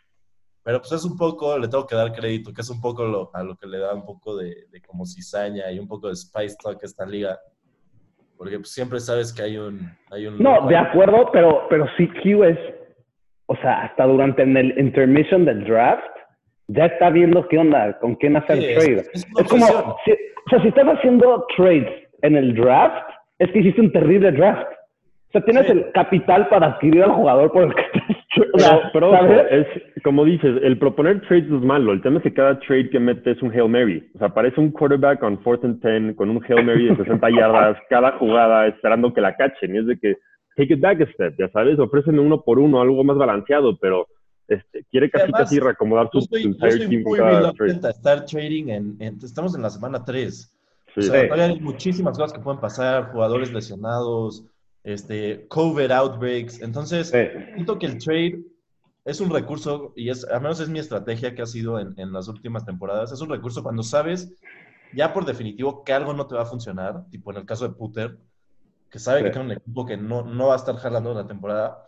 [0.62, 3.32] Pero pues es un poco, le tengo que dar crédito, que es un poco lo,
[3.34, 6.16] a lo que le da un poco de, de como cizaña y un poco de
[6.16, 7.40] spice talk a esta liga.
[8.38, 9.80] Porque pues siempre sabes que hay un...
[10.12, 12.60] Hay un No, de acuerdo, pero, pero CQ es,
[13.48, 16.14] o sea, hasta durante en el intermission del draft,
[16.76, 19.00] ya está viendo qué onda, con quién hacer Sí, es- trade.
[19.14, 21.88] es una Es como, si- o sea, si estás haciendo trades
[22.22, 23.10] en el draft,
[23.40, 24.68] es que hiciste un terrible draft.
[25.30, 25.72] O sea, tienes Sí.
[25.72, 29.68] el capital para adquirir al jugador por el que estás Pero, pero ojo, ¿sabes?
[29.96, 31.92] es como dices, el proponer trades no es malo.
[31.94, 34.04] El tema es que cada trade que mete es un Hail Mary.
[34.16, 37.30] O sea, parece un quarterback con fourth and ten, con un Hail Mary de 60
[37.30, 39.76] yardas, cada jugada esperando que la cachen.
[39.76, 40.16] Y es de que,
[40.56, 44.08] take it back a step, ya sabes, ofrecen uno por uno, algo más balanceado, pero
[44.54, 49.56] este, quiere casi casi reacomodar su, estoy, entire team muy a estar trading en, estamos
[49.56, 50.52] en la semana 3.
[50.96, 54.44] O sea, todavía hay muchísimas cosas que pueden pasar, jugadores lesionados,
[54.84, 56.62] este, COVID outbreaks.
[56.62, 58.40] Entonces, siento que el trade
[59.06, 62.14] es un recurso, y es, al menos es mi estrategia que ha sido en, en,
[62.14, 64.34] las últimas temporadas, es un recurso cuando sabes
[64.94, 67.74] ya por definitivo que algo no te va a funcionar, tipo en el caso de
[67.74, 68.18] Puter,
[68.90, 71.84] que sabe que tiene un equipo que no, no va a estar jalando la temporada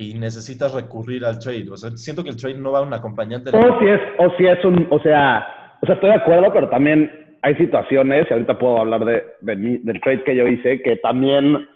[0.00, 1.70] y necesitas recurrir al trade.
[1.70, 3.50] O sea, siento que el trade no va a un acompañante.
[3.50, 6.70] O si es, o si es un, o sea, o sea, estoy de acuerdo, pero
[6.70, 11.68] también hay situaciones, y ahorita puedo hablar de, del trade que yo hice, que también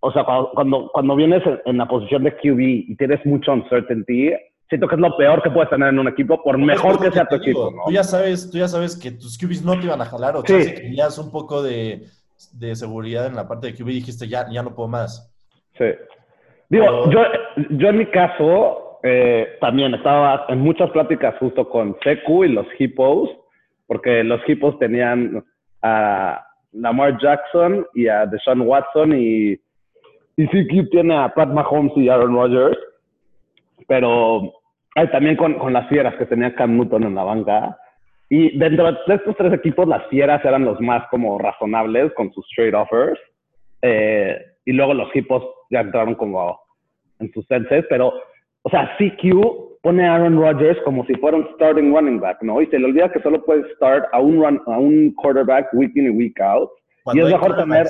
[0.00, 4.32] o sea, cuando, cuando, vienes en, la posición de QB y tienes mucho uncertainty,
[4.68, 7.26] siento que es lo peor que puedes tener en un equipo, por mejor que sea
[7.26, 7.72] tu equipo.
[7.86, 10.42] Tú, ya sabes, tú ya sabes que tus QBs no te iban a jalar, o
[10.42, 10.52] sí.
[10.52, 12.06] que tenías un poco de,
[12.52, 15.32] de, seguridad en la parte de QB y dijiste, ya, ya no puedo más.
[15.78, 15.86] Sí.
[16.68, 17.20] Digo, yo,
[17.70, 22.66] yo en mi caso eh, también estaba en muchas pláticas justo con Seku y los
[22.78, 23.30] Hippos,
[23.86, 25.44] porque los Hippos tenían
[25.82, 29.60] a Lamar Jackson y a Deshaun Watson y
[30.36, 32.78] y sí, tiene a Pat Mahomes y Aaron Rodgers,
[33.88, 34.52] pero
[35.10, 37.78] también con, con, las fieras que tenía Cam Newton en la banca.
[38.28, 42.46] Y dentro de estos tres equipos, las fieras eran los más como razonables con sus
[42.54, 43.18] trade offers.
[43.80, 46.60] Eh, y luego los equipos ya entraron como
[47.20, 48.12] en sus senses, pero,
[48.62, 52.60] o sea, CQ pone a Aaron Rodgers como si fuera un starting running back, ¿no?
[52.60, 55.96] Y se le olvida que solo puede start a un, run, a un quarterback week
[55.96, 56.68] in y week out.
[57.14, 57.86] y es mejor tener...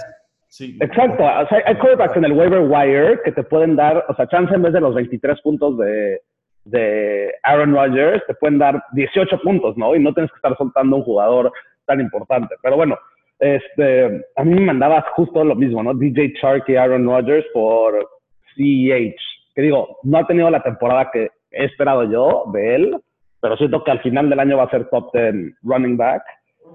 [0.59, 1.25] Exacto.
[1.25, 4.55] O sea, hay quarterbacks en el waiver wire que te pueden dar, o sea, chance
[4.55, 6.21] en vez de los 23 puntos de,
[6.65, 9.95] de Aaron Rodgers, te pueden dar 18 puntos, ¿no?
[9.95, 11.53] Y no tienes que estar soltando un jugador
[11.87, 12.55] tan importante.
[12.62, 12.97] Pero bueno,
[13.38, 15.94] este, a mí me mandaba justo lo mismo, ¿no?
[15.94, 18.09] DJ Chark y Aaron Rodgers por
[18.57, 19.16] CEH.
[19.55, 22.96] Que digo, no ha tenido la temporada que he esperado yo de él,
[23.40, 26.22] pero siento que al final del año va a ser top 10 running back.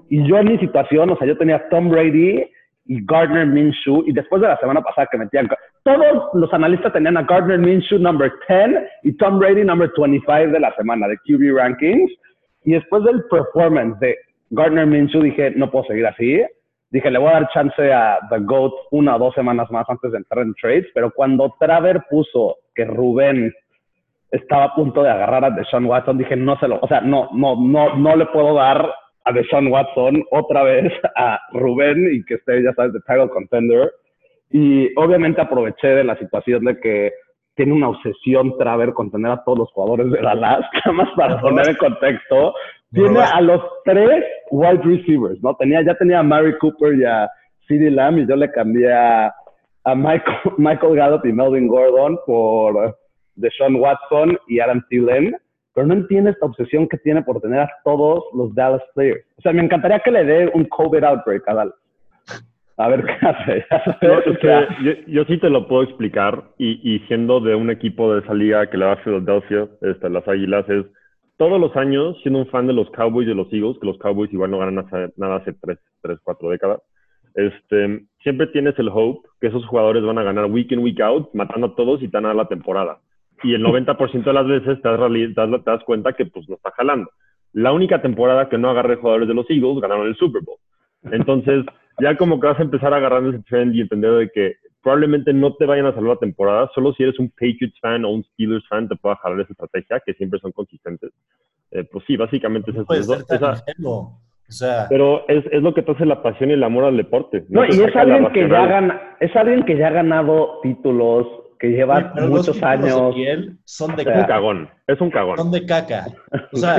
[0.10, 2.46] Y yo en mi situación, o sea, yo tenía Tom Brady
[2.86, 4.04] y Gardner Minshew.
[4.08, 5.50] Y después de la semana pasada que metían,
[5.84, 10.60] todos los analistas tenían a Gardner Minshew number 10 y Tom Brady number 25 de
[10.60, 12.12] la semana de QB rankings.
[12.64, 14.16] Y después del performance de
[14.52, 16.42] Gardner Minshew dije, no puedo seguir así.
[16.90, 20.12] Dije, le voy a dar chance a The GOAT una o dos semanas más antes
[20.12, 20.88] de entrar en trades.
[20.94, 23.54] Pero cuando Traver puso que Rubén
[24.30, 27.30] estaba a punto de agarrar a Deshaun Watson, dije, no se lo, o sea, no,
[27.34, 32.36] no, no, no le puedo dar a Deshaun Watson, otra vez a Rubén y que
[32.36, 33.92] esté, ya sabes, de title contender.
[34.50, 37.14] Y obviamente aproveché de la situación de que
[37.56, 41.40] tiene una obsesión Traver con tener a todos los jugadores de Dallas, nada más para
[41.40, 42.54] poner en contexto.
[42.92, 45.56] Tiene a los tres wide receivers, ¿no?
[45.56, 47.30] Tenía, ya tenía a Mary Cooper y a
[47.68, 49.34] CeeDee Lamb y yo le cambié a,
[49.96, 52.98] Michael, Michael Gallup y Melvin Gordon por
[53.36, 55.36] Deshaun Watson y Adam Thielen
[55.74, 59.26] pero no entiende esta obsesión que tiene por tener a todos los Dallas players.
[59.38, 61.76] O sea, me encantaría que le dé un COVID outbreak a Dallas.
[62.78, 63.66] A ver qué hace.
[65.08, 68.78] yo, sí te lo puedo explicar, y, siendo de un equipo de esa liga que
[68.78, 70.86] le va a Philadelphia, este, las Águilas, es
[71.42, 73.98] todos los años, siendo un fan de los Cowboys y de los Eagles, que los
[73.98, 74.86] Cowboys igual no ganan
[75.18, 76.82] nada hace tres, tres, cuatro décadas,
[77.34, 81.34] este, siempre tienes el hope que esos jugadores van a ganar week in, week out,
[81.34, 83.00] matando a todos y te van a la temporada
[83.44, 84.90] y el 90% de las veces te
[85.66, 87.10] das, cuenta que pues no está jalando.
[87.54, 90.58] La única temporada que no agarré jugadores de los Eagles ganaron el Super Bowl.
[91.12, 91.66] Entonces,
[92.00, 95.34] ya como que vas a empezar a agarrar ese trend y entender de que probablemente
[95.34, 98.24] no te vayan a salvar la temporada, solo si eres un Patriots fan o un
[98.24, 101.12] Steelers fan te pueda jalar esa estrategia, que siempre son consistentes.
[101.72, 102.90] Eh, pues sí, básicamente es eso.
[102.90, 106.98] o sea, pero es, es, lo que te hace la pasión y el amor al
[106.98, 107.46] deporte.
[107.48, 111.70] No, y es alguien, que ya gana, es alguien que ya ha ganado títulos, que
[111.70, 113.16] lleva muchos años.
[113.64, 115.38] son de un cagón, es un cagón.
[115.38, 116.08] Son de caca.
[116.52, 116.78] O sea,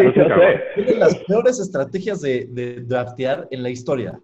[0.74, 4.20] tienen las peores estrategias de, de, draftear en la historia.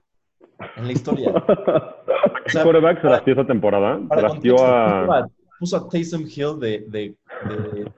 [0.76, 1.32] En la historia.
[2.46, 3.98] O sea, quarterback se esta temporada.
[4.08, 5.28] Drafteó a.
[5.58, 7.14] Puso a Taysom Hill de, de,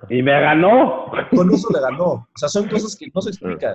[0.08, 1.12] Y me ganó.
[1.34, 2.06] Con eso le ganó.
[2.06, 3.74] O sea, son cosas que no se explican.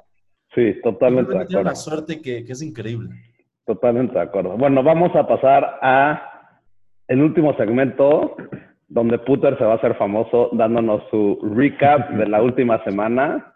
[0.56, 1.48] Sí, totalmente de acuerdo.
[1.48, 3.10] Tiene una suerte que, que es increíble.
[3.66, 4.58] Totalmente de acuerdo.
[4.58, 6.52] Bueno, vamos a pasar a
[7.08, 8.36] el último segmento
[8.88, 13.54] donde Puter se va a hacer famoso dándonos su recap de la última semana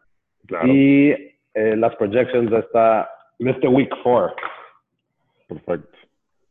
[0.66, 1.12] y
[1.54, 4.36] eh, las projections de, esta, de este Week 4.
[5.48, 5.99] Perfecto.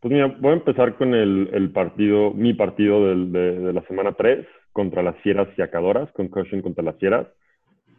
[0.01, 3.83] Pues mira, voy a empezar con el, el partido, mi partido del, de, de, la
[3.83, 7.27] semana 3 contra las Fieras y Acadoras, concussion contra las Fieras.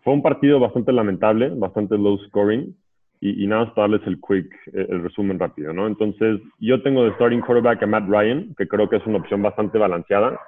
[0.02, 2.74] Fue un partido bastante lamentable, bastante low scoring,
[3.22, 5.88] y, y nada más para darles el quick, el resumen rápido, ¿no?
[5.88, 9.42] Entonces, yo tengo de starting quarterback a Matt Ryan, que creo que es una opción
[9.42, 10.40] bastante balanceada.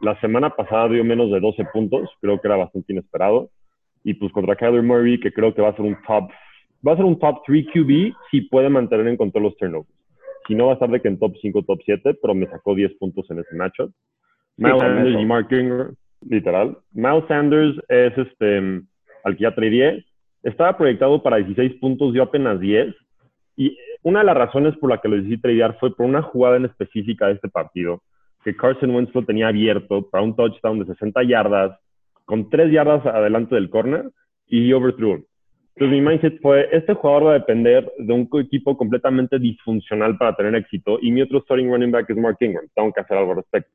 [0.00, 3.50] La semana pasada dio menos de 12 puntos, creo que era bastante inesperado.
[4.04, 6.30] Y pues contra Kyler Murray, que creo que va a ser un top,
[6.86, 9.93] va a ser un top 3 QB si puede mantener en control los turnovers.
[10.46, 12.74] Si no, va a estar de que en top 5, top 7, pero me sacó
[12.74, 13.92] 10 puntos en ese matchup.
[14.56, 15.94] Miles Sanders y Mark Ingram,
[16.28, 16.78] literal.
[16.92, 18.82] Miles Sanders es este,
[19.24, 19.98] al que ya traería.
[20.42, 22.94] Estaba proyectado para 16 puntos, dio apenas 10.
[23.56, 26.56] Y una de las razones por la que lo decidí tradear fue por una jugada
[26.56, 28.02] en específica de este partido,
[28.44, 31.78] que Carson Wentz lo tenía abierto para un touchdown de 60 yardas,
[32.26, 34.10] con 3 yardas adelante del corner,
[34.46, 35.24] y overthrew.
[35.76, 40.36] Entonces mi mindset fue, este jugador va a depender de un equipo completamente disfuncional para
[40.36, 42.66] tener éxito, y mi otro starting running back es Mark Ingram.
[42.74, 43.70] Tengo que hacer algo al respecto.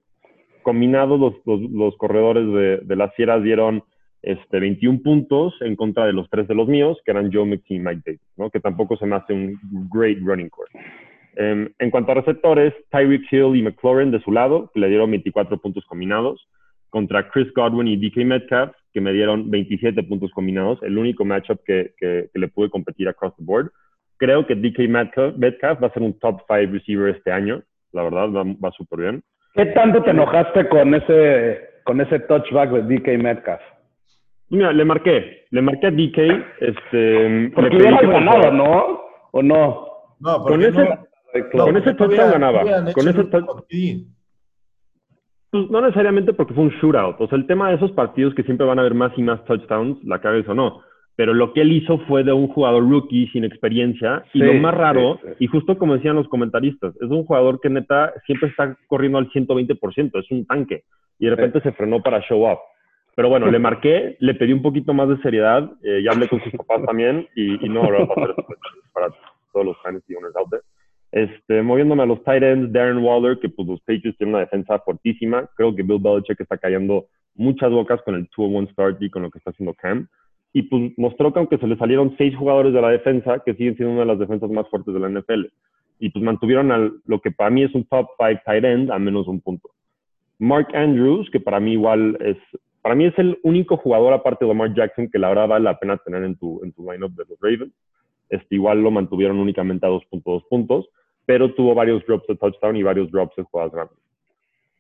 [0.62, 3.84] Combinados, los, los, corredores de, de las fieras dieron
[4.22, 7.78] este, 21 puntos en contra de los tres de los míos, que eran Joe Mixon
[7.78, 8.50] y Mike Davis, ¿no?
[8.50, 9.60] que tampoco se me hace un
[9.92, 10.70] great running core.
[11.38, 15.12] Um, en cuanto a receptores, Tyreek Hill y McLaurin de su lado, que le dieron
[15.12, 16.48] 24 puntos combinados,
[16.90, 21.60] contra Chris Godwin y DK Metcalf, que me dieron 27 puntos combinados, el único matchup
[21.66, 23.72] que, que, que le pude competir across the board.
[24.18, 27.62] Creo que DK Metcalf, Metcalf va a ser un top 5 receiver este año,
[27.92, 29.24] la verdad, va, va súper bien.
[29.54, 33.62] ¿Qué tanto te enojaste con ese, con ese touchback de DK Metcalf?
[34.50, 36.18] Mira, le marqué, le marqué a DK,
[36.60, 37.52] este...
[37.54, 39.02] Porque hubieras ganado, ¿no?
[39.32, 39.88] ¿O no?
[40.20, 40.90] No, Con ese,
[41.54, 42.64] no, con ese touchdown ganaba.
[42.94, 43.64] Con ese touchdown.
[45.52, 47.20] Pues, no necesariamente porque fue un shootout.
[47.20, 49.44] O sea, el tema de esos partidos que siempre van a haber más y más
[49.46, 50.82] touchdowns, la cagues o no.
[51.16, 54.24] Pero lo que él hizo fue de un jugador rookie sin experiencia.
[54.34, 55.46] Y lo más raro, sí, sí.
[55.46, 59.30] y justo como decían los comentaristas, es un jugador que neta siempre está corriendo al
[59.30, 60.84] 120%, es un tanque.
[61.18, 62.60] Y de repente se frenó para show up.
[63.16, 66.42] Pero bueno, le marqué, le pedí un poquito más de seriedad, eh, ya hablé con
[66.42, 68.46] sus papás también y, y no pasar eso
[68.94, 69.08] para
[69.52, 70.64] todos los fantasy owners out there.
[71.12, 74.80] Este, moviéndome a los tight ends, Darren Waller, que pues los Patriots tienen una defensa
[74.80, 75.50] fortísima.
[75.56, 79.32] Creo que Bill Belichick está callando muchas bocas con el 2-1 start y con lo
[79.32, 80.08] que está haciendo Cam.
[80.54, 83.76] Y pues mostró que aunque se le salieron seis jugadores de la defensa, que siguen
[83.76, 85.46] siendo una de las defensas más fuertes de la NFL.
[86.00, 89.00] Y pues mantuvieron al, lo que para mí es un top 5 tight end a
[89.00, 89.70] menos un punto.
[90.40, 92.38] Mark Andrews, que para mí igual es,
[92.82, 95.78] para mí es el único jugador aparte de Lamar Jackson que la verdad vale la
[95.78, 97.74] pena tener en tu, en tu lineup de los Ravens.
[98.30, 100.88] Este, igual lo mantuvieron únicamente a 2.2 puntos,
[101.30, 103.96] pero tuvo varios drops de touchdown y varios drops de jugadas grandes.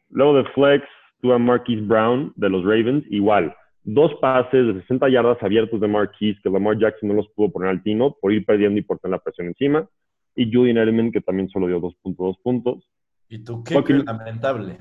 [0.09, 0.83] Luego de flex,
[1.21, 3.55] tuvo a Marquise Brown de los Ravens, igual.
[3.83, 7.69] Dos pases de 60 yardas abiertos de Marquise que Lamar Jackson no los pudo poner
[7.69, 9.87] al tino por ir perdiendo y por tener la presión encima.
[10.35, 12.83] Y Julian Edelman, que también solo dio 2.2 puntos.
[13.29, 14.75] Y tu kicker Joaquín- lamentable.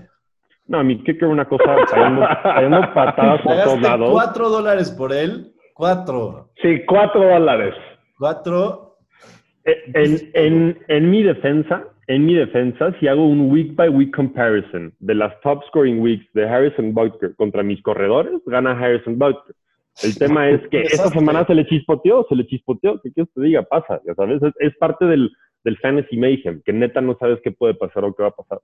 [0.68, 4.10] No, mi kicker una cosa, fallando, fallando patadas por todos lados.
[4.10, 5.52] cuatro dólares por él.
[5.74, 6.48] Cuatro.
[6.62, 7.74] Sí, cuatro dólares.
[8.18, 8.87] Cuatro.
[9.94, 14.92] En, en, en mi defensa, en mi defensa, si hago un week by week comparison
[15.00, 19.54] de las top scoring weeks de Harrison Butker contra mis corredores, gana Harrison Butker.
[20.02, 23.40] El tema es que esta semana se le chispoteó, se le chispoteó, ¿qué quieres que
[23.40, 23.62] te diga?
[23.62, 25.30] Pasa, ya sabes, es, es parte del,
[25.64, 28.60] del fantasy mayhem, que neta no sabes qué puede pasar o qué va a pasar.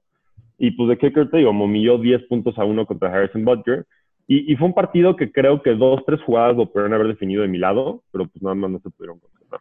[0.58, 3.84] Y pues de kicker te digo, momilló 10 puntos a uno contra Harrison Butker.
[4.26, 7.42] Y, y fue un partido que creo que dos, tres jugadas lo pudieron haber definido
[7.42, 9.60] de mi lado, pero pues nada más no se pudieron concretar.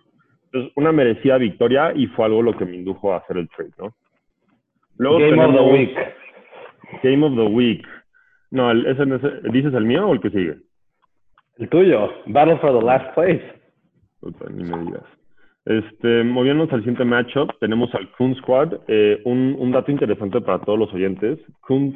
[0.54, 3.72] Entonces, una merecida victoria y fue algo lo que me indujo a hacer el trade,
[3.80, 3.91] ¿no?
[4.97, 5.97] Luego Game of the week.
[7.01, 7.88] Game of the Week.
[8.51, 10.58] No, el- ese, ese- ¿dices el mío o el que sigue?
[11.58, 12.08] El tuyo.
[12.28, 13.41] Battle for the last place.
[14.54, 15.04] Ni me digas.
[15.66, 18.74] Este, moviéndonos al siguiente matchup, tenemos al Coon Squad.
[18.88, 21.39] Eh, un, un dato interesante para todos los oyentes.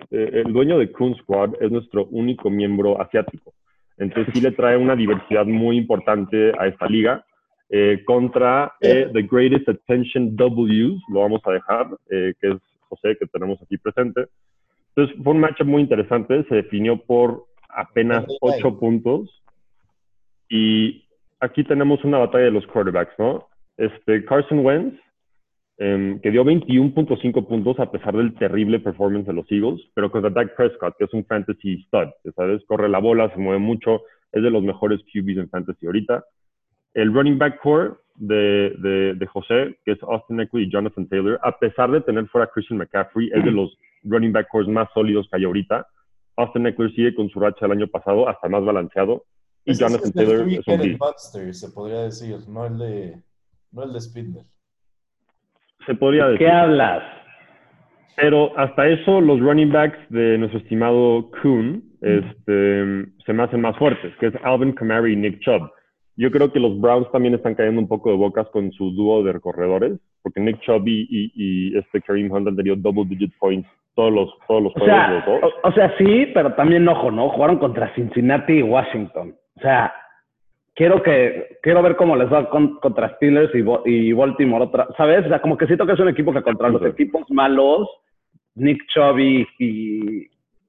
[0.09, 3.53] Eh, el dueño de Coon Squad es nuestro único miembro asiático.
[3.99, 7.23] Entonces sí le trae una diversidad muy importante a esta liga.
[7.69, 12.57] Eh, contra eh, The Greatest Attention Ws, lo vamos a dejar, eh, que es
[12.87, 14.27] José, que tenemos aquí presente.
[14.95, 19.29] Entonces fue un matchup muy interesante, se definió por apenas ocho puntos.
[20.49, 21.05] Y
[21.41, 23.47] aquí tenemos una batalla de los quarterbacks, ¿no?
[23.75, 24.97] Este, Carson Wentz,
[25.77, 30.31] em, que dio 21.5 puntos a pesar del terrible performance de los Eagles, pero contra
[30.31, 34.03] Dak Prescott, que es un fantasy stud, que sabes, corre la bola, se mueve mucho,
[34.31, 36.23] es de los mejores QBs en fantasy ahorita.
[36.97, 41.39] El running back core de, de, de José, que es Austin Eckler y Jonathan Taylor,
[41.43, 44.89] a pesar de tener fuera a Christian McCaffrey, es de los running back cores más
[44.95, 45.85] sólidos que hay ahorita.
[46.37, 49.25] Austin Eckler sigue con su racha del año pasado, hasta más balanceado.
[49.63, 53.21] Y Jonathan es Taylor es un monster, se podría decir, no el de,
[53.71, 54.45] no el de Spindler.
[55.85, 56.47] Se podría decir.
[56.47, 57.03] ¿Qué hablas?
[58.15, 63.77] Pero hasta eso, los running backs de nuestro estimado Kuhn este, se me hacen más
[63.77, 65.69] fuertes, que es Alvin Kamara y Nick Chubb.
[66.17, 69.23] Yo creo que los Browns también están cayendo un poco de bocas con su dúo
[69.23, 73.69] de corredores, porque Nick Chubb y, y, este Kareem Hunt han tenido double digit points
[73.93, 75.25] todos los, todos los o sea,
[75.63, 77.29] o, sea, sí, pero también ojo, ¿no?
[77.29, 79.35] Jugaron contra Cincinnati y Washington.
[79.57, 79.91] O sea,
[80.75, 85.25] quiero que quiero ver cómo les va contra Steelers y, y, Baltimore otra, ¿sabes?
[85.25, 87.87] O sea, como que siento que es un equipo que contra los equipos malos,
[88.55, 89.47] Nick Chubb y,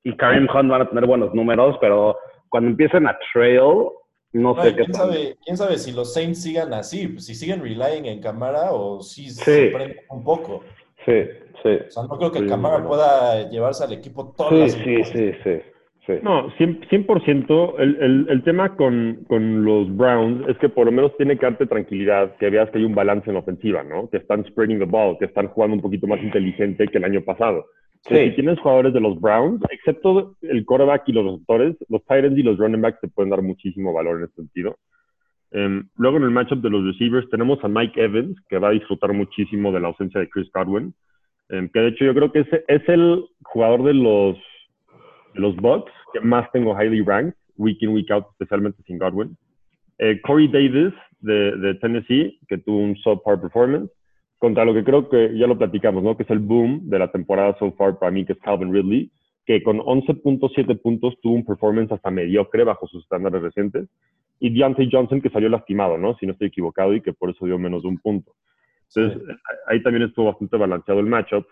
[0.05, 2.17] y Kareem Hunt van a tener buenos números, pero
[2.49, 3.89] cuando empiecen a trail,
[4.33, 7.09] no, sé qué ¿quién sabe, ¿Quién sabe si los Saints sigan así?
[7.09, 10.63] Pues, si siguen relying en cámara o si se prenden un poco.
[11.05, 11.25] Sí,
[11.63, 11.71] sí.
[11.87, 15.33] O sea, no creo que cámara pueda llevarse al equipo todas sí, las sí, sí,
[15.43, 15.61] sí,
[16.07, 17.75] sí, No, 100%.
[17.79, 21.47] el, el, el, tema con, con, los Browns es que por lo menos tiene que
[21.47, 24.11] darte tranquilidad, que veas que hay un balance en la ofensiva, ¿no?
[24.11, 27.23] Que están spreading the ball, que están jugando un poquito más inteligente que el año
[27.23, 27.65] pasado.
[28.03, 28.15] Sí.
[28.17, 32.43] Si tienes jugadores de los Browns, excepto el quarterback y los receptores, los Titans y
[32.43, 34.77] los running backs te pueden dar muchísimo valor en ese sentido.
[35.51, 38.73] Um, luego en el matchup de los receivers tenemos a Mike Evans, que va a
[38.73, 40.95] disfrutar muchísimo de la ausencia de Chris Godwin,
[41.51, 44.37] um, que de hecho yo creo que es, es el jugador de los,
[45.35, 49.37] de los Bucks que más tengo highly ranked, week in, week out, especialmente sin Godwin.
[49.99, 53.91] Eh, Corey Davis de, de, Tennessee, que tuvo un subpar performance
[54.39, 56.17] contra lo que creo que ya lo platicamos, ¿no?
[56.17, 59.11] Que es el boom de la temporada so far para mí, que es Calvin Ridley,
[59.45, 63.89] que con 11.7 puntos tuvo un performance hasta mediocre bajo sus estándares recientes.
[64.41, 66.15] Y Deontay Johnson, que salió lastimado, ¿no?
[66.17, 68.33] Si no estoy equivocado, y que por eso dio menos de un punto.
[68.95, 69.23] Entonces,
[69.67, 71.47] ahí también estuvo bastante balanceado el matchup.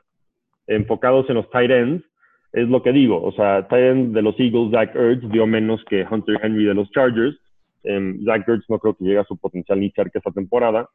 [0.66, 2.05] Enfocados en los tight ends,
[2.53, 3.22] es lo que digo.
[3.22, 6.74] O sea, tight end de los Eagles, Zach Ertz, dio menos que Hunter Henry de
[6.74, 7.37] los Chargers.
[7.84, 10.89] Um, Zach Ertz no creo que llegue a su potencial ni cerca esta temporada.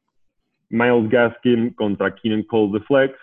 [0.72, 3.13] Miles Gaskin contra Keenan Cole de Flex.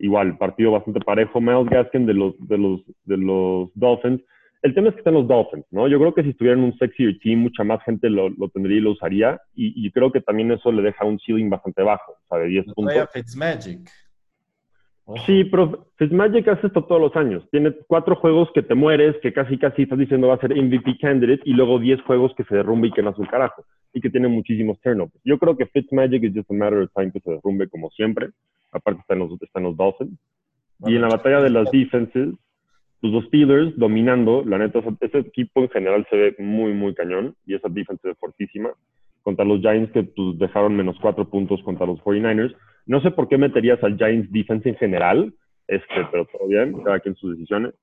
[0.00, 1.40] Igual, partido bastante parejo.
[1.40, 4.20] Miles Gaskin de los, de los, de los Dolphins.
[4.62, 5.86] El tema es que están los Dolphins, ¿no?
[5.86, 8.80] Yo creo que si estuvieran un sexy team, mucha más gente lo, lo tendría y
[8.80, 9.40] lo usaría.
[9.54, 12.48] Y, y, creo que también eso le deja un ceiling bastante bajo, o sea, de
[12.48, 13.08] 10 puntos.
[13.12, 13.88] Fitzmagic.
[15.24, 17.42] Sí, pero Fitzmagic hace esto todos los años.
[17.50, 20.98] Tiene cuatro juegos que te mueres, que casi casi estás diciendo va a ser MVP
[20.98, 24.00] candidate, y luego 10 juegos que se derrumbe y que no hace un carajo, y
[24.00, 25.18] que tiene muchísimos turnovers.
[25.24, 28.28] Yo creo que Fitzmagic es just a matter of time que se derrumbe como siempre.
[28.70, 30.18] Aparte están los, están los Dolphins.
[30.80, 32.34] y en la batalla de las defenses,
[33.00, 37.34] pues los Steelers dominando, la neta, ese equipo en general se ve muy, muy cañón,
[37.46, 38.70] y esa defense es fortísima.
[39.22, 42.54] Contra los Giants que pues, dejaron menos cuatro puntos contra los 49ers
[42.88, 45.32] no sé por qué meterías al Giants defense en general,
[45.68, 47.74] este, pero todo bien, cada quien sus decisiones.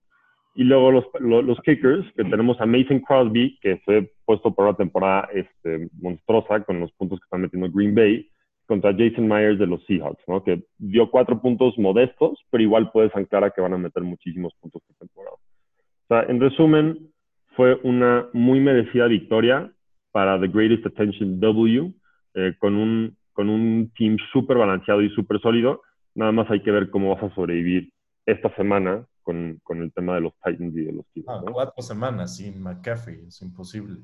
[0.56, 4.78] Y luego los, los, kickers, que tenemos a Mason Crosby, que fue puesto por una
[4.78, 8.30] temporada este, monstruosa con los puntos que están metiendo Green Bay,
[8.66, 10.43] contra Jason Myers de los Seahawks, ¿no?
[10.43, 14.53] que dio cuatro puntos modestos, pero igual puedes anclar a que van a meter muchísimos
[14.60, 15.36] puntos esta temporada.
[15.36, 17.12] O sea, en resumen,
[17.56, 19.72] fue una muy merecida victoria
[20.12, 21.93] para The Greatest Attention W,
[22.34, 25.81] eh, con un con un team súper balanceado y súper sólido.
[26.15, 27.91] Nada más hay que ver cómo vas a sobrevivir
[28.25, 31.27] esta semana con, con el tema de los Titans y de los Chiefs.
[31.29, 33.97] Ah, Cuatro semanas sin McCaffrey, es imposible.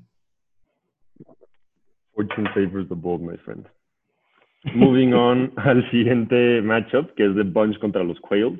[2.13, 3.65] Fortune favors the bold, my friend.
[4.75, 8.59] Moving on al siguiente matchup, que es The Bunch contra los Quails.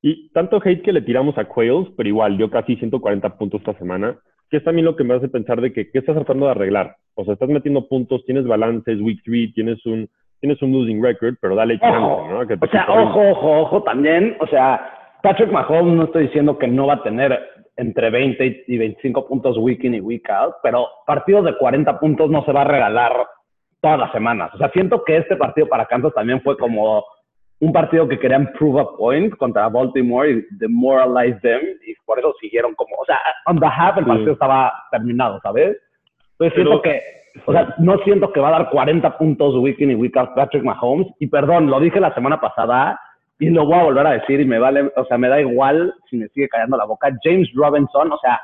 [0.00, 3.76] Y tanto hate que le tiramos a Quails, pero igual dio casi 140 puntos esta
[3.78, 4.16] semana
[4.50, 6.96] que es también lo que me hace pensar de que qué estás tratando de arreglar.
[7.14, 10.08] O sea, estás metiendo puntos, tienes balances, week 3, tienes un,
[10.40, 12.40] tienes un losing record, pero dale chance, ¿no?
[12.40, 14.36] o sea, ojo, ojo, ojo también.
[14.40, 17.38] O sea, Patrick Mahomes no estoy diciendo que no va a tener
[17.76, 22.30] entre 20 y 25 puntos week in y week out, pero partidos de 40 puntos
[22.30, 23.12] no se va a regalar
[23.80, 24.52] todas las semanas.
[24.54, 27.04] O sea, siento que este partido para Kansas también fue como
[27.60, 32.32] un partido que querían prove a point contra Baltimore y demoralize them y por eso
[32.40, 35.76] siguieron como, o sea, on the half el partido estaba terminado, ¿sabes?
[36.32, 37.02] Entonces siento que,
[37.46, 40.34] o sea, no siento que va a dar 40 puntos week in y week out
[40.34, 42.98] Patrick Mahomes y perdón, lo dije la semana pasada
[43.40, 45.94] y lo voy a volver a decir y me vale, o sea, me da igual
[46.08, 47.08] si me sigue callando la boca.
[47.22, 48.40] James Robinson, o sea,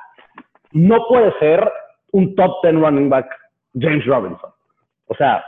[0.73, 1.71] no puede ser
[2.13, 3.27] un top 10 running back
[3.75, 4.51] James Robinson.
[5.07, 5.45] O sea,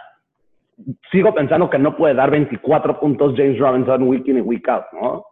[1.11, 4.85] sigo pensando que no puede dar 24 puntos James Robinson week in y week out,
[4.93, 5.25] ¿no?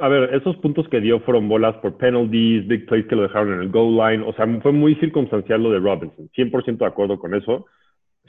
[0.00, 3.54] A ver, esos puntos que dio fueron bolas por penalties, big plays que lo dejaron
[3.54, 4.24] en el goal line.
[4.26, 6.28] O sea, fue muy circunstancial lo de Robinson.
[6.36, 7.66] 100% de acuerdo con eso.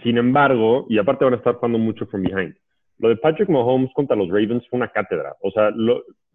[0.04, 2.56] Sin embargo, y aparte van a estar jugando mucho from behind.
[3.00, 5.36] Lo de Patrick Mahomes contra los Ravens fue una cátedra.
[5.42, 5.72] O sea,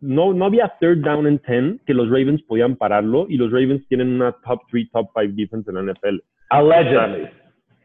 [0.01, 3.87] no, no había third down and 10 que los Ravens podían pararlo y los Ravens
[3.89, 6.19] tienen una top 3, top 5 defense en la NFL.
[6.51, 7.29] Allegedly.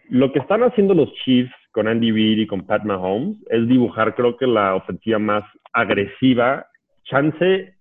[0.10, 4.16] lo que están haciendo los Chiefs con Andy Reid y con Pat Mahomes es dibujar,
[4.16, 6.66] creo que la ofensiva más agresiva
[7.04, 7.76] chance,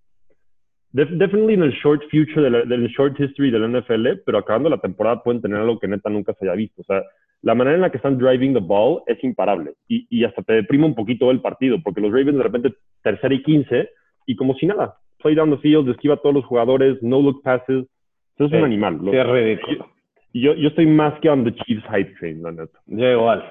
[0.91, 5.41] definitely en el short future, del short history del NFL, pero acabando la temporada pueden
[5.41, 6.83] tener algo que neta nunca se haya visto.
[6.83, 7.05] O sea,
[7.43, 10.55] la manera en la que están driving the ball es imparable y, y hasta te
[10.55, 13.91] deprime un poquito el partido, porque los Ravens de repente tercera y 15
[14.27, 17.43] y como si nada, play down the field, esquiva a todos los jugadores, no look
[17.45, 17.87] passes.
[18.35, 18.99] Eso es un animal.
[19.09, 19.89] Sí, ridículo.
[20.33, 22.81] Yo, yo estoy más que on the Chiefs hype train, la neta.
[22.87, 23.45] Yo igual.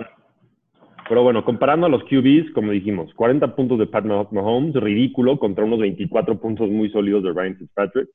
[1.10, 5.66] Pero bueno, comparando a los QBs, como dijimos, 40 puntos de Pat Mahomes, ridículo, contra
[5.66, 8.10] unos 24 puntos muy sólidos de Ryan Fitzpatrick.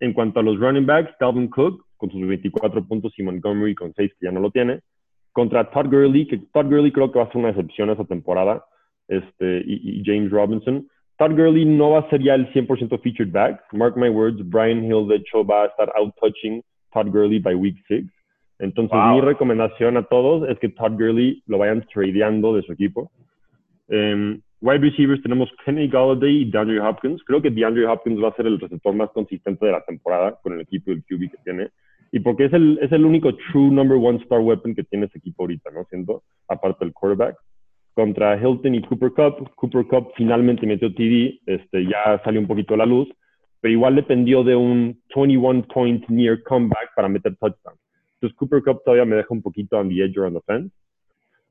[0.00, 3.92] En cuanto a los running backs, Dalvin Cook con sus 24 puntos y Montgomery con
[3.94, 4.80] 6, que ya no lo tiene.
[5.32, 8.64] Contra Todd Gurley, que Todd Gurley creo que va a ser una excepción esa temporada,
[9.08, 10.88] este, y, James Robinson.
[11.18, 13.60] Todd Gurley no va a ser ya el 100% featured back.
[13.72, 16.62] Mark my words, Brian Hill de hecho va a estar out-touching
[16.92, 18.04] Todd Gurley by week 6.
[18.64, 23.10] Entonces, mi recomendación a todos es que Todd Gurley lo vayan tradeando de su equipo.
[23.88, 27.22] Um, wide receivers tenemos Kenny Galladay y DeAndre Hopkins.
[27.24, 30.54] Creo que DeAndre Hopkins va a ser el receptor más consistente de la temporada con
[30.54, 31.68] el equipo del QB que tiene.
[32.10, 35.18] Y porque es el, es el único true number one star weapon que tiene ese
[35.18, 35.84] equipo ahorita, ¿no?
[35.90, 37.36] Siento, aparte del quarterback.
[37.92, 39.50] Contra Hilton y Cooper Cup.
[39.56, 43.08] Cooper Cup finalmente metió TD, este, ya salió un poquito a la luz,
[43.60, 47.76] pero igual dependió de un 21 point near comeback para meter touchdown.
[48.24, 50.70] Entonces Cooper Cup todavía me deja un poquito on the edge or on the fence.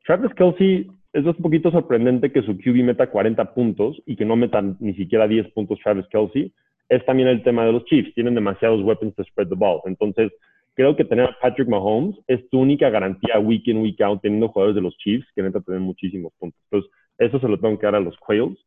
[0.05, 4.35] Travis Kelsey es un poquito sorprendente que su QB meta 40 puntos y que no
[4.35, 6.51] metan ni siquiera 10 puntos Travis Kelsey.
[6.89, 8.15] Es también el tema de los Chiefs.
[8.15, 9.81] Tienen demasiados weapons to spread the ball.
[9.85, 10.31] Entonces,
[10.73, 14.47] creo que tener a Patrick Mahomes es tu única garantía week in, week out, teniendo
[14.47, 16.59] jugadores de los Chiefs que neta tienen muchísimos puntos.
[16.71, 18.57] Entonces, eso se lo tengo que dar a los Quails.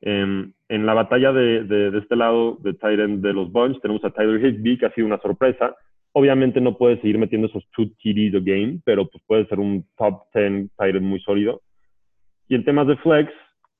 [0.00, 4.76] en la batalla de, este lado de Titan de los Bunch, tenemos a Tyler Higbee,
[4.76, 5.76] que ha sido una sorpresa.
[6.18, 9.86] Obviamente no puede seguir metiendo esos two TDs a game, pero pues puede ser un
[9.96, 11.62] top 10 Titan muy sólido.
[12.48, 13.32] Y en temas de flex,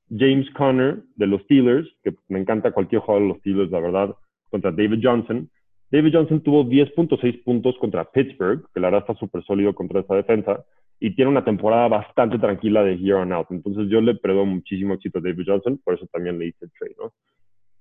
[0.09, 4.15] James Conner de los Steelers, que me encanta cualquier jugador de los Steelers, la verdad,
[4.51, 5.51] contra David Johnson.
[5.91, 10.15] David Johnson tuvo 10.6 puntos contra Pittsburgh, que la verdad está súper sólido contra esta
[10.15, 10.65] defensa,
[11.01, 13.49] y tiene una temporada bastante tranquila de here on out.
[13.51, 16.71] Entonces yo le predo muchísimo éxito a David Johnson, por eso también le hice el
[16.79, 17.13] trade, ¿no?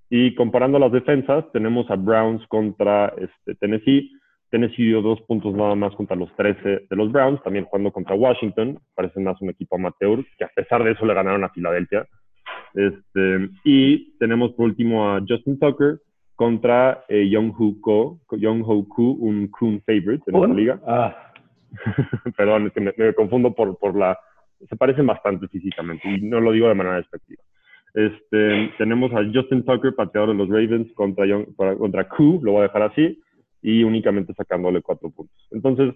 [0.10, 4.17] Y comparando las defensas, tenemos a Browns contra este, Tennessee.
[4.50, 8.16] Tennessee dio dos puntos nada más contra los 13 de los Browns, también jugando contra
[8.16, 12.08] Washington, parece más un equipo amateur, que a pesar de eso le ganaron a Filadelfia.
[12.74, 16.00] Este, y tenemos por último a Justin Tucker
[16.36, 20.80] contra eh, Young Ho Ko, Young Ho Koo, un Coon favorite en la liga.
[20.88, 21.34] Ah.
[22.38, 24.18] Perdón, es que me, confundo por, por la...
[24.70, 27.44] Se parecen bastante físicamente y no lo digo de manera despectiva.
[27.94, 32.60] Este, tenemos a Justin Tucker, pateador de los Ravens, contra, Young, contra Koo, lo voy
[32.62, 33.20] a dejar así
[33.68, 35.36] y únicamente sacándole cuatro puntos.
[35.52, 35.94] Entonces,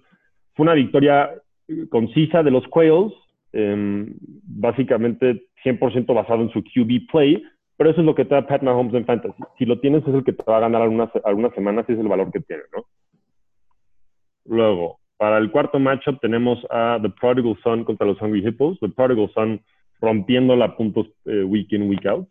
[0.55, 1.31] fue una victoria
[1.69, 3.13] eh, concisa de los Quails,
[3.53, 7.41] em, básicamente 100% basado en su QB play,
[7.77, 9.41] pero eso es lo que te da Pat Mahomes en Fantasy.
[9.57, 11.99] Si lo tienes, es el que te va a ganar algunas, algunas semanas y es
[11.99, 12.83] el valor que tiene, ¿no?
[14.43, 18.77] Luego, para el cuarto matchup tenemos a The Prodigal Son contra los Hungry Hippos.
[18.81, 19.61] The Prodigal Son
[20.01, 22.27] rompiendo la puntos eh, week in, week out.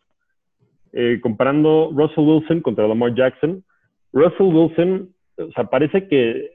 [0.93, 3.64] Eh, comparando Russell Wilson contra Lamar Jackson.
[4.12, 5.14] Russell Wilson
[5.49, 6.51] o sea, parece que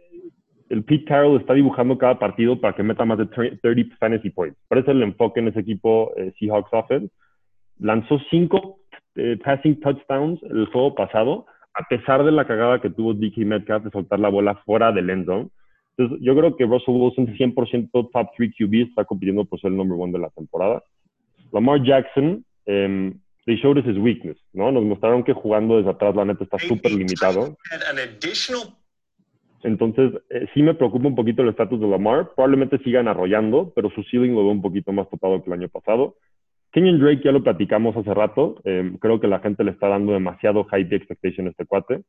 [0.70, 4.58] el Pete Carroll está dibujando cada partido para que meta más de 30 fantasy points.
[4.68, 7.14] Parece el enfoque en ese equipo eh, Seahawks offense.
[7.78, 8.80] Lanzó cinco
[9.16, 13.84] eh, passing touchdowns el juego pasado, a pesar de la cagada que tuvo DK Metcalf
[13.84, 15.50] de soltar la bola fuera del end zone.
[15.98, 19.78] Entonces, yo creo que Russell Wilson, 100% top 3 QB, está compitiendo por ser el
[19.78, 20.84] number one de la temporada.
[21.52, 23.14] Lamar Jackson, um,
[23.46, 24.72] they showed us his weakness, ¿no?
[24.72, 27.58] Nos mostraron que jugando desde atrás, la neta, está súper limitado.
[29.64, 32.32] Entonces, eh, sí me preocupa un poquito el estatus de Lamar.
[32.36, 35.70] Probablemente sigan arrollando, pero su ceiling lo veo un poquito más topado que el año
[35.70, 36.16] pasado.
[36.72, 38.62] Kenyon Drake ya lo platicamos hace rato.
[38.64, 42.02] Em, creo que la gente le está dando demasiado high expectation a este cuate.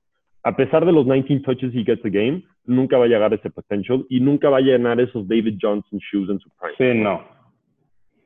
[0.43, 3.37] A pesar de los 19 touches he gets a game, nunca va a llegar a
[3.37, 6.75] ese potential y nunca va a llenar esos David Johnson shoes en su prime.
[6.79, 7.36] Sí, no.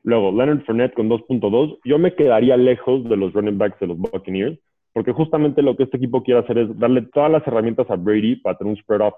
[0.03, 1.79] Luego, Leonard Fournette con 2.2.
[1.85, 4.57] Yo me quedaría lejos de los running backs de los Buccaneers,
[4.93, 8.37] porque justamente lo que este equipo quiere hacer es darle todas las herramientas a Brady
[8.37, 9.13] para tener un spread off.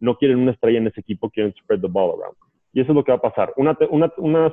[0.00, 2.36] No quieren una estrella en ese equipo, quieren spread the ball around.
[2.72, 3.52] Y eso es lo que va a pasar.
[3.56, 3.76] Una,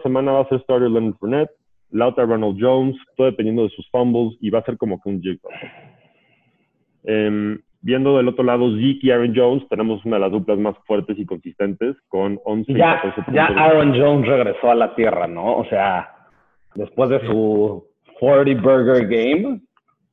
[0.01, 1.51] semana va a ser starter Leonard Fournette,
[1.91, 5.09] la otra Ronald Jones, todo dependiendo de sus fumbles, y va a ser como que
[5.09, 5.51] un jigsaw.
[7.03, 10.75] Eh, Viendo del otro lado Zeke y Aaron Jones, tenemos una de las duplas más
[10.87, 12.99] fuertes y consistentes con 11 ya,
[13.31, 15.57] Ya Aaron Jones regresó a la tierra, ¿no?
[15.57, 16.11] O sea,
[16.73, 17.85] después de su
[18.19, 19.61] 40 Burger Game,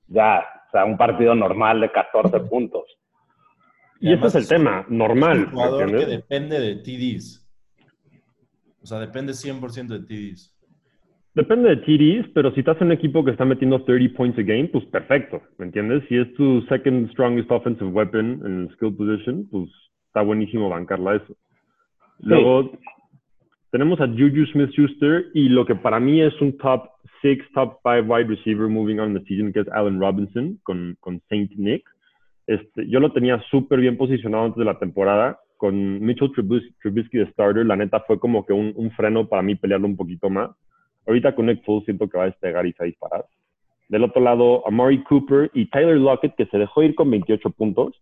[0.06, 2.84] ya, o sea, un partido normal de 14 puntos.
[4.00, 5.38] Y, ese es el tema, normal.
[5.38, 7.48] Es un jugador que depende de TDs.
[8.82, 10.54] O sea, depende 100% de TDs.
[11.34, 14.42] Depende de TDs, pero si estás en un equipo que está metiendo 30 points a
[14.42, 16.04] game, pues perfecto, ¿me entiendes?
[16.08, 19.70] Si es tu second strongest offensive weapon en skill position, pues
[20.08, 21.34] está buenísimo bancarla eso.
[22.18, 22.72] Luego
[23.70, 26.90] tenemos a Juju Smith-Schuster y lo que para mí es un top
[27.22, 31.20] 6, top 5 wide receiver moving on the season, que es Allen Robinson con, con
[31.30, 31.82] Saint Nick.
[32.46, 35.38] Este, yo lo tenía súper bien posicionado antes de la temporada.
[35.56, 39.54] Con Mitchell Trubisky de starter, la neta fue como que un, un freno para mí
[39.54, 40.50] pelearlo un poquito más.
[41.06, 43.24] Ahorita con Nick Foles siento que va a despegar y se va a disparar.
[43.88, 48.00] Del otro lado, Amari Cooper y Tyler Lockett, que se dejó ir con 28 puntos.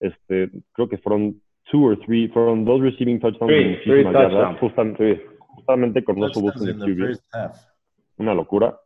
[0.00, 1.40] Este, creo que fueron
[1.70, 3.52] two or three, fueron dos receiving touchdowns.
[3.52, 4.58] Three, three touchdowns.
[4.58, 7.18] Justamente, justamente con dos subos en el QB.
[8.18, 8.76] Una locura.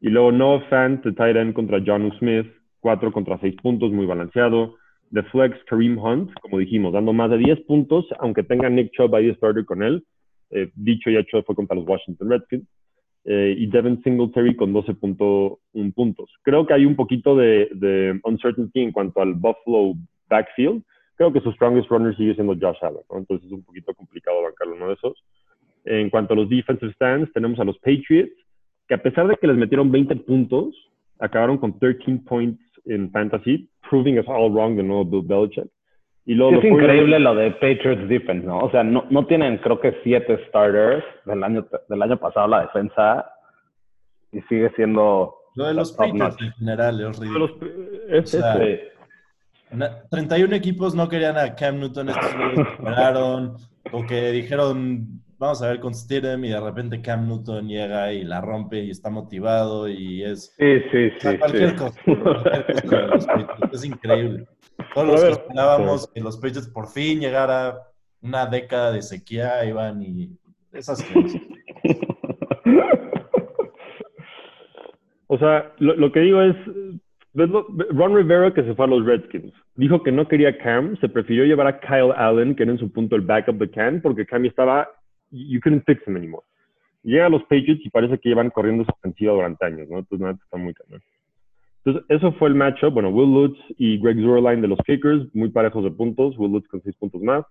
[0.00, 2.46] Y luego Noah Fant de tight end contra John Smith,
[2.80, 4.74] cuatro contra seis puntos, muy balanceado.
[5.12, 9.14] The flex Kareem Hunt, como dijimos, dando más de 10 puntos, aunque tenga Nick Chubb
[9.14, 10.04] ahí starter con él.
[10.50, 12.66] Eh, dicho y hecho fue contra los Washington Redskins.
[13.24, 16.30] Eh, y Devin Singletary con 12.1 puntos.
[16.42, 19.94] Creo que hay un poquito de, de, uncertainty en cuanto al Buffalo
[20.28, 20.82] backfield.
[21.16, 24.76] Creo que su strongest runner sigue siendo Josh Allen, entonces es un poquito complicado bancarlo
[24.76, 25.22] uno de esos.
[25.84, 28.32] En cuanto a los defensive stands, tenemos a los Patriots,
[28.88, 30.74] que a pesar de que les metieron 20 puntos,
[31.18, 35.68] acabaron con 13 points en fantasy, proving us all wrong de nuevo Bill Belichick.
[36.26, 38.58] Y luego es increíble lo de Patriots defense, ¿no?
[38.58, 42.62] O sea, no, no tienen creo que siete starters del año, del año pasado la
[42.62, 43.32] defensa
[44.32, 45.34] y sigue siendo...
[45.56, 47.58] Lo de los Patriots en general es ridículo.
[48.08, 48.56] Es, o sea,
[50.10, 53.56] 31 equipos no querían a Cam Newton, estos lo esperaron,
[53.92, 58.24] o que dijeron, vamos a ver con Stidham y de repente Cam Newton llega y
[58.24, 60.54] la rompe y está motivado y es...
[60.58, 61.38] Sí, sí, sí.
[61.38, 64.46] cualquier, Cosa, cualquier cosa de los Patriots, es increíble.
[64.94, 67.78] Todos los que esperábamos que los Patriots por fin llegara
[68.20, 70.38] una década de sequía, iban y
[70.72, 71.40] esas cosas.
[75.32, 76.56] O sea, lo, lo, que digo es,
[77.34, 81.44] Ron Rivera que se fue a los Redskins, dijo que no quería Cam, se prefirió
[81.44, 84.44] llevar a Kyle Allen, que era en su punto el backup de Cam, porque Cam
[84.44, 84.88] estaba,
[85.30, 86.44] you couldn't fix him anymore.
[87.02, 89.98] Llega a los Patriots y parece que llevan corriendo su ofensiva durante años, ¿no?
[89.98, 91.00] Entonces, nada, está muy cañón.
[91.84, 92.92] Entonces, eso fue el matchup.
[92.92, 96.36] Bueno, Will Lutz y Greg Zurline de los Kickers, muy parejos de puntos.
[96.36, 97.44] Will Lutz con 6 puntos más.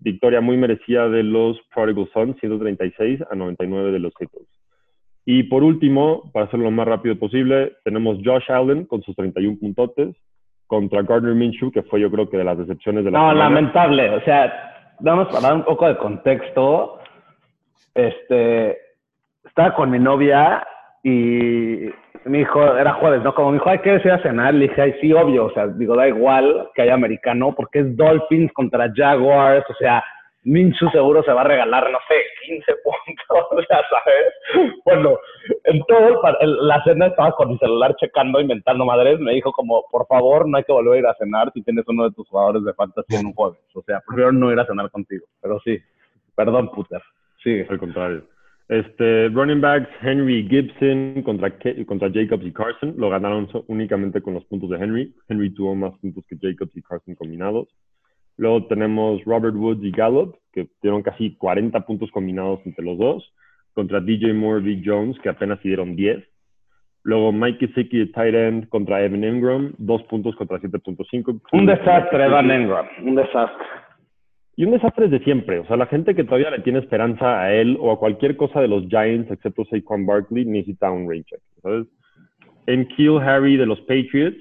[0.00, 4.48] Victoria muy merecida de los Prodigal Sons, 136 a 99 de los Eagles.
[5.24, 9.58] Y por último, para hacerlo lo más rápido posible, tenemos Josh Allen con sus 31
[9.58, 10.16] puntotes
[10.66, 14.10] contra Gardner Minshew, que fue yo creo que de las decepciones de la No, lamentable.
[14.10, 16.99] O sea, vamos a dar un poco de contexto.
[18.08, 18.78] Este,
[19.44, 20.66] estaba con mi novia
[21.02, 21.90] y
[22.24, 23.34] mi hijo, era jueves, ¿no?
[23.34, 25.66] Como mi hijo, hay que ir a cenar, le dije, ay, sí, obvio, o sea,
[25.66, 30.02] digo, da igual que haya americano, porque es Dolphins contra Jaguars, o sea,
[30.44, 32.14] Minshew seguro se va a regalar, no sé,
[32.46, 34.74] 15 puntos, sea, ¿sabes?
[34.84, 35.18] Bueno,
[35.64, 40.06] en todo, la cena estaba con mi celular checando, inventando madres, me dijo como, por
[40.06, 42.64] favor, no hay que volver a ir a cenar si tienes uno de tus jugadores
[42.64, 45.78] de fantasy en un jueves, o sea, prefiero no ir a cenar contigo, pero sí,
[46.34, 47.02] perdón, puter,
[47.42, 47.66] sigue.
[47.68, 48.24] Al contrario.
[48.68, 51.52] Este, running backs, Henry Gibson contra,
[51.86, 52.94] contra Jacobs y Carson.
[52.96, 55.12] Lo ganaron únicamente con los puntos de Henry.
[55.28, 57.68] Henry tuvo más puntos que Jacobs y Carson combinados.
[58.36, 63.34] Luego tenemos Robert Woods y Gallup, que dieron casi 40 puntos combinados entre los dos.
[63.74, 66.24] Contra DJ Moore, Big Jones, que apenas dieron 10.
[67.02, 71.40] Luego Mike de tight end contra Evan Ingram, dos puntos contra 7.5.
[71.52, 73.66] Un desastre, Evan Ingram, un desastre.
[74.60, 75.58] Y un desastre de siempre.
[75.60, 78.60] O sea, la gente que todavía le tiene esperanza a él o a cualquier cosa
[78.60, 81.40] de los Giants, excepto Saquon Barkley, necesita un rain check.
[81.62, 81.86] ¿sabes?
[82.66, 84.36] En Kill Harry de los Patriots,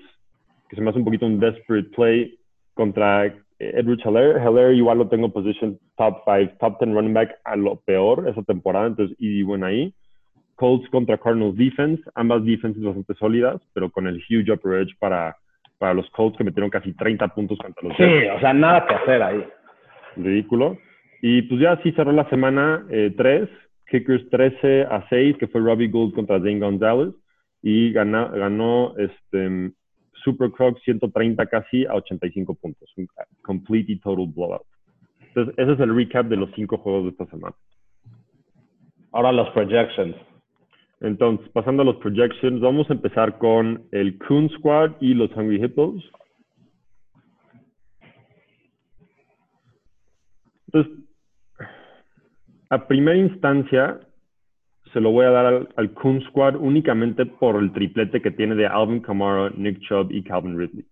[0.67, 2.38] que se me hace un poquito un desperate play
[2.74, 4.38] contra Edward Heller.
[4.39, 8.43] Heller igual lo tengo position top 5, top 10 running back a lo peor esa
[8.43, 9.93] temporada, entonces y bueno ahí.
[10.55, 15.38] Colts contra Cardinals defense, ambas defenses bastante sólidas, pero con el huge upper edge para,
[15.78, 18.95] para los Colts que metieron casi 30 puntos contra los Sí, o sea, nada que
[18.95, 19.45] hacer ahí
[20.16, 20.78] ridículo.
[21.22, 23.49] Y pues ya así cerró la semana 3, eh,
[23.89, 27.14] Kickers 13 a 6, que fue Robbie Gould contra Zane Gonzalez,
[27.62, 29.72] y ganó, ganó este,
[30.24, 33.07] Super Crocs 130 casi a 85 puntos, un
[33.41, 34.66] complete y total blowout.
[35.28, 37.55] Entonces, ese es el recap de los cinco juegos de esta semana.
[39.12, 40.16] Ahora los projections.
[41.01, 45.64] Entonces, pasando a los projections, vamos a empezar con el Coon Squad y los Hungry
[45.64, 46.03] Hippos.
[50.72, 50.93] Entonces,
[52.70, 53.99] a primera instancia,
[54.93, 58.67] se lo voy a dar al, al Squad únicamente por el triplete que tiene de
[58.67, 60.86] Alvin Kamara, Nick Chubb y Calvin Ridley.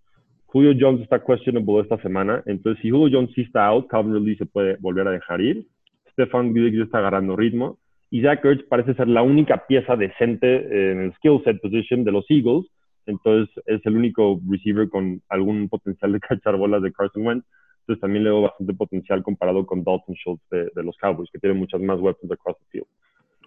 [0.47, 4.35] Julio Jones está questionable esta semana, entonces si Julio Jones sí está out, Calvin Ridley
[4.37, 5.67] se puede volver a dejar ir.
[6.11, 7.77] Stefan Diggs está agarrando ritmo
[8.09, 12.11] y Zach Ertz parece ser la única pieza decente en el skill set position de
[12.11, 12.65] los Eagles.
[13.05, 17.45] Entonces es el único receiver con algún potencial de cachar bolas de Carson Wentz.
[17.87, 21.39] Entonces también le veo bastante potencial comparado con Dalton Schultz de, de los Cowboys, que
[21.39, 22.87] tiene muchas más weapons across the field.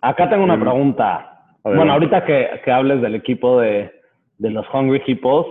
[0.01, 0.61] Acá tengo una Mm.
[0.63, 1.37] pregunta.
[1.63, 3.93] Bueno, ahorita que, que hables del equipo de,
[4.39, 5.47] de los Hungry Hippos,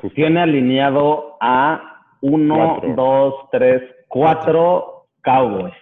[0.00, 0.14] Justo.
[0.14, 1.82] tiene alineado a
[2.22, 2.94] uno, Cuatro.
[2.94, 5.74] dos, tres, cuatro Cowboys.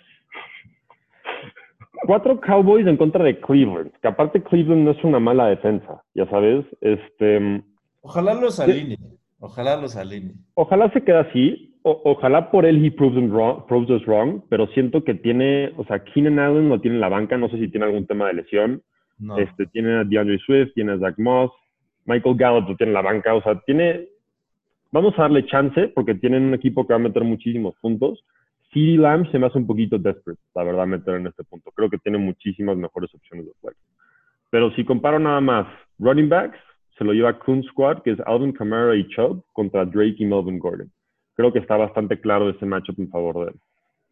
[2.06, 6.26] Cuatro Cowboys en contra de Cleveland, que aparte Cleveland no es una mala defensa, ya
[6.28, 6.64] sabes.
[6.80, 7.62] Este,
[8.02, 8.98] Ojalá los alinee.
[9.38, 10.34] Ojalá los alinee.
[10.54, 11.75] ojalá se quede así.
[11.88, 15.72] O- ojalá por él he proves, them wrong, proves us wrong, pero siento que tiene,
[15.76, 18.26] o sea, Keenan Allen lo tiene en la banca, no sé si tiene algún tema
[18.26, 18.82] de lesión.
[19.20, 19.38] No.
[19.38, 21.52] Este, tiene a DeAndre Swift, tiene a Zach Moss,
[22.04, 24.08] Michael Gallup lo tiene en la banca, o sea, tiene,
[24.90, 28.24] vamos a darle chance porque tienen un equipo que va a meter muchísimos puntos.
[28.72, 31.70] CeeDee Lamb se me hace un poquito desperate, la verdad, meter en este punto.
[31.70, 33.76] Creo que tiene muchísimas mejores opciones de flex.
[34.50, 35.68] Pero si comparo nada más
[36.00, 36.58] running backs,
[36.98, 40.58] se lo lleva Coon Squad, que es Alvin Kamara y Chubb contra Drake y Melvin
[40.58, 40.90] Gordon.
[41.36, 43.60] Creo que está bastante claro ese matchup en favor de él.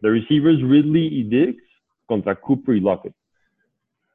[0.02, 1.64] The receivers Ridley y Diggs
[2.06, 3.14] contra Cooper y Lockett.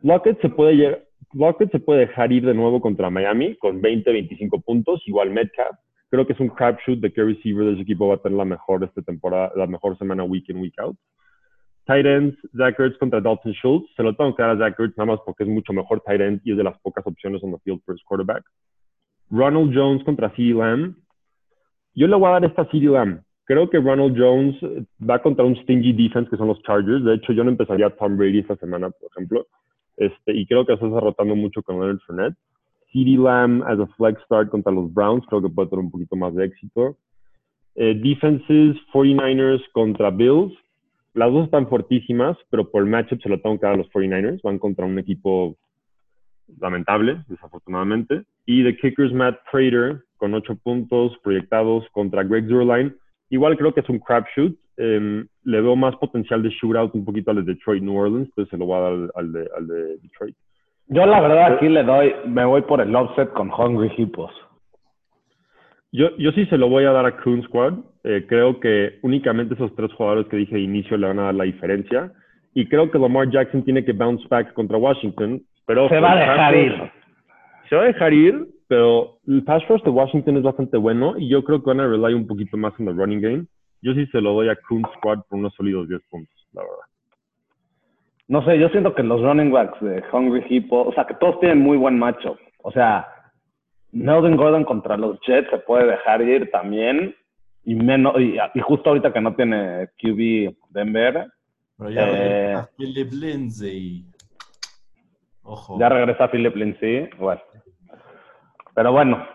[0.01, 1.03] Lockett se puede,
[1.33, 5.77] Lockett se puede dejar ir de nuevo contra Miami con 20, 25 puntos, igual Metcalf.
[6.09, 8.45] Creo que es un crapshoot de qué receiver de ese equipo va a tener la
[8.45, 10.95] mejor esta temporada, la mejor semana week in, week out.
[11.85, 13.89] Tight ends, Zach Ertz contra Dalton Schultz.
[13.95, 16.21] Se lo tengo que dar a Zach Ertz nada más porque es mucho mejor tight
[16.21, 18.43] end y es de las pocas opciones on the field for his quarterback.
[19.31, 20.95] Ronald Jones contra CeeDee Lamb.
[21.95, 23.21] Yo le voy a dar esta a CeeDee Lamb.
[23.45, 27.03] Creo que Ronald Jones eh, va contra un stingy defense que son los Chargers.
[27.03, 29.47] De hecho, yo no empezaría a Tom Brady esta semana, por ejemplo.
[29.97, 32.37] Este, y creo que se está rotando mucho con Leonard Fournette.
[32.91, 35.25] CeeDee Lamb as a flex start contra los Browns.
[35.27, 36.97] Creo que puede tener un poquito más de éxito.
[37.75, 40.53] Eh, defenses, 49ers contra Bills.
[41.13, 44.41] Las dos están fuertísimas, pero por matchup se lo tengo que dar a los 49ers.
[44.43, 45.57] Van contra un equipo
[46.59, 48.23] lamentable, desafortunadamente.
[48.45, 52.93] Y de Kickers, Matt Prater, con ocho puntos proyectados contra Greg Zerline.
[53.29, 54.55] Igual creo que es un crapshoot.
[54.77, 58.49] Eh, le veo más potencial de shootout un poquito al de Detroit, New Orleans, entonces
[58.49, 60.35] se lo voy a dar al, al de, al de Detroit.
[60.87, 64.31] Yo la verdad aquí le doy, me voy por el offset con Hungry Hippos.
[65.91, 67.73] Yo, yo sí se lo voy a dar a Coon Squad.
[68.03, 71.35] Eh, creo que únicamente esos tres jugadores que dije de inicio le van a dar
[71.35, 72.11] la diferencia.
[72.53, 75.41] Y creo que Lamar Jackson tiene que bounce back contra Washington.
[75.69, 76.91] Pero Se va a dejar ir.
[77.69, 81.29] Se va a dejar ir, pero el pass rush de Washington es bastante bueno y
[81.29, 83.45] yo creo que van a rely un poquito más en el running game.
[83.83, 86.85] Yo sí se lo doy a Coon Squad por unos sólidos 10 puntos, la verdad.
[88.29, 91.39] No sé, yo siento que los running backs de Hungry Hippo, o sea, que todos
[91.39, 92.35] tienen muy buen macho.
[92.63, 93.07] O sea,
[93.91, 97.15] Melvin Gordon contra los Jets se puede dejar ir también.
[97.63, 101.27] Y, menos, y, y justo ahorita que no tiene QB Denver,
[101.77, 102.57] Pero ya Eh.
[102.75, 104.09] Philip Lindsay.
[105.51, 105.79] Ojo.
[105.79, 107.09] ya regresa Philip Lindsay.
[107.17, 107.41] Bueno.
[108.75, 109.25] Pero bueno,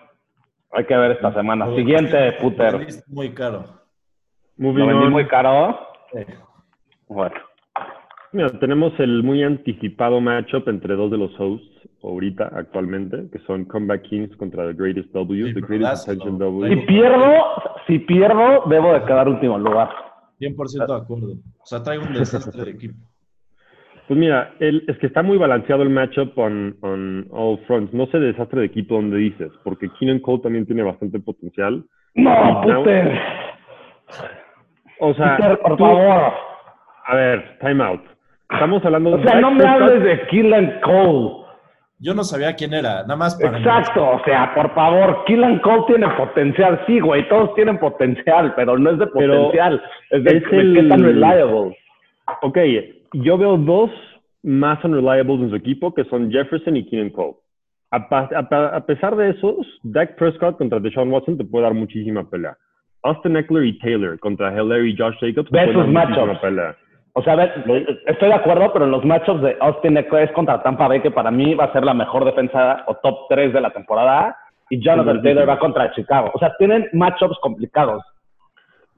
[0.73, 1.67] hay que ver esta semana.
[1.67, 2.87] Lo Siguiente, lo Puter.
[3.09, 3.65] Muy caro.
[4.57, 5.13] Moving Lo vendí on.
[5.13, 5.79] muy caro.
[6.15, 6.27] Eh,
[7.09, 7.35] Bueno.
[8.33, 11.69] Mira, tenemos el muy anticipado matchup entre dos de los hosts
[12.03, 16.09] ahorita, actualmente, que son Comeback Kings contra The Greatest W, Sí, The Greatest.
[16.09, 16.77] Attention Si W.
[16.87, 17.35] pierdo,
[17.87, 19.89] si pierdo, debo de quedar último lugar.
[20.41, 21.33] 100% de acuerdo.
[21.33, 22.95] O sea, traigo un desastre de equipo.
[24.07, 27.93] Pues mira, el- es que está muy balanceado el matchup on, on all fronts.
[27.95, 31.83] No sé de desastre de equipo donde dices, porque Keenan Cole también tiene bastante potencial.
[32.15, 33.19] No, Puter.
[35.01, 36.33] O sea, Puter, por tú- favor.
[37.07, 38.03] a ver, time out.
[38.51, 41.45] Estamos hablando O sea, no me hables de Killan Cole.
[41.99, 43.57] Yo no sabía quién era, nada más para.
[43.57, 46.81] Exacto, o sea, por favor, Killan Cole tiene potencial.
[46.87, 49.83] Sí, güey, todos tienen potencial, pero no es de Pero potencial.
[50.11, 51.79] Es de, es de el- qué tan reliable.
[52.43, 52.59] Ok,
[53.15, 53.91] yo veo dos
[54.43, 57.35] más unreliables en su equipo, que son Jefferson y Keenan Cole.
[57.91, 62.57] A, pesar de esos, Dak Prescott contra Deshaun Watson te puede dar muchísima pelea.
[63.05, 66.77] Austin Eckler y Taylor contra Hilaire y Josh Jacobs te pueden dar muchísima pelea.
[67.13, 67.65] O sea, a ver,
[68.07, 71.13] estoy de acuerdo, pero en los matchups de Austin Eckler es contra Tampa Bay, que
[71.13, 74.37] para mí va a ser la mejor defensa o top 3 de la temporada,
[74.69, 76.33] y Jonathan Taylor va contra Chicago.
[76.35, 78.03] O sea, tienen matchups complicados.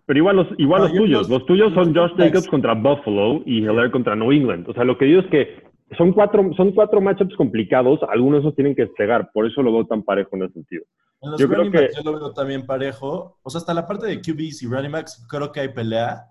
[0.06, 1.20] Pero igual los, igual No, los yo tuyos.
[1.22, 2.18] los- Los tuyos son los Josh.
[2.18, 4.68] Jacobs contra Buffalo y Hilaire contra New England.
[4.68, 5.62] O sea, lo que digo es que
[5.98, 8.00] son cuatro, son cuatro matchups complicados.
[8.08, 9.30] Algunos esos tienen que despegar.
[9.32, 10.84] Por eso lo veo tan parejo en ese sentido.
[11.22, 13.38] En los Yo creo que- yo lo veo también parejo.
[13.42, 16.22] O sea, hasta la parte de QBs y running backs creo que hay pelea,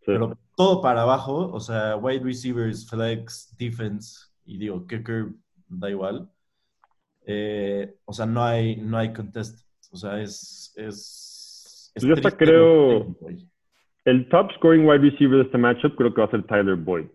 [0.00, 0.04] Sí.
[0.06, 1.50] pero todo para abajo.
[1.52, 5.26] O sea, wide receivers, flex, defense y digo, kicker,
[5.68, 6.28] da igual.
[7.26, 9.60] Eh, o sea, no hay, no hay contest.
[9.92, 10.72] O sea, es.
[10.76, 11.30] es,
[11.94, 13.16] es Yo hasta creo-.
[14.04, 17.06] El top scoring wide receiver de este matchup creo que va a ser Tyler Boyd.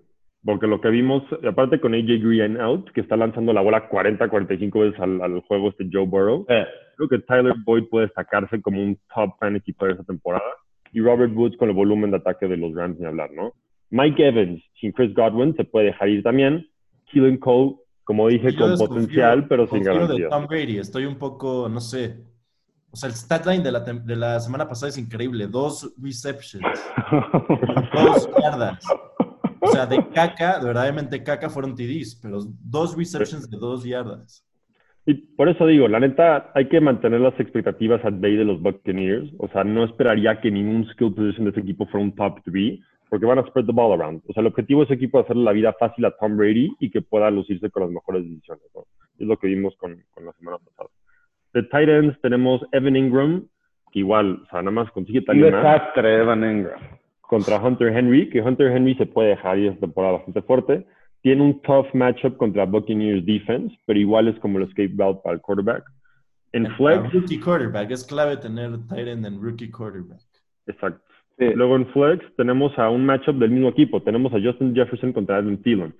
[0.43, 4.29] Porque lo que vimos, aparte con AJ Green out, que está lanzando la bola 40,
[4.29, 8.81] 45 veces al, al juego este Joe Burrow, creo que Tyler Boyd puede destacarse como
[8.81, 10.49] un top fantasy player esta temporada.
[10.93, 13.53] Y Robert Woods con el volumen de ataque de los Rams, ni hablar, ¿no?
[13.91, 16.67] Mike Evans, sin Chris Godwin, se puede dejar ir también.
[17.11, 20.25] Keelan Cole, como dije, con potencial, pero sin garantía.
[20.25, 22.17] de Tom Brady, estoy un poco, no sé.
[22.91, 25.47] O sea, el statline de la, de la semana pasada es increíble.
[25.47, 26.63] Dos receptions.
[27.93, 28.83] dos yardas.
[29.61, 34.45] O sea, de caca, de verdaderamente caca fueron TDs, pero dos receptions de dos yardas.
[35.05, 38.61] Y por eso digo, la neta, hay que mantener las expectativas at bay de los
[38.61, 39.31] Buccaneers.
[39.39, 42.79] O sea, no esperaría que ningún skill position de ese equipo fuera un top 3,
[43.09, 44.21] porque van a spread the ball around.
[44.27, 46.71] O sea, el objetivo de ese equipo es hacerle la vida fácil a Tom Brady
[46.79, 48.63] y que pueda lucirse con las mejores decisiones.
[49.17, 50.89] Es lo que vimos con, con la semana pasada.
[51.53, 53.47] De tight ends tenemos Evan Ingram,
[53.91, 58.41] que igual, o sea, nada más consigue tal desastre, Evan Ingram contra Hunter Henry, que
[58.41, 60.83] Hunter Henry se puede dejar y es temporada bastante fuerte.
[61.21, 65.35] Tiene un tough matchup contra Buccaneers defense, pero igual es como el escape route para
[65.35, 65.83] el quarterback.
[66.53, 67.13] En flex.
[67.13, 70.21] Rookie quarterback, es clave tener tight end en rookie quarterback.
[70.65, 71.03] Exacto.
[71.37, 74.01] Luego en flex tenemos a un matchup del mismo equipo.
[74.01, 75.93] Tenemos a Justin Jefferson contra Adam Thielen.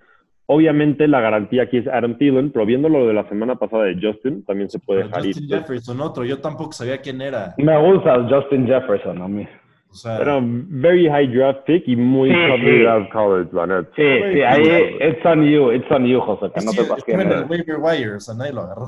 [0.52, 4.00] Obviamente la garantía aquí es Adam Thielen, pero viendo lo de la semana pasada de
[4.02, 6.26] Justin, también se puede dejar Justin Jefferson, otro.
[6.26, 7.54] Yo tampoco sabía quién era.
[7.60, 9.48] Me gusta Justin Jefferson a mí.
[9.92, 13.86] O sea, Pero very high draft pick y muy sí, of college, la net.
[13.96, 14.02] Sí,
[14.34, 17.08] sí, ahí it's on you, it's on you, José, que no te pases.
[17.08, 18.88] en el waiver wire, o sea, nadie lo agarró.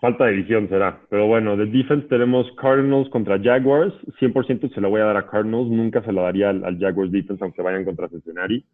[0.00, 0.98] Falta de visión será.
[1.10, 3.92] Pero bueno, de defense tenemos Cardinals contra Jaguars.
[4.18, 5.68] 100% se lo voy a dar a Cardinals.
[5.68, 8.64] Nunca se lo daría al, Jaguars defense aunque vayan contra Cincinnati.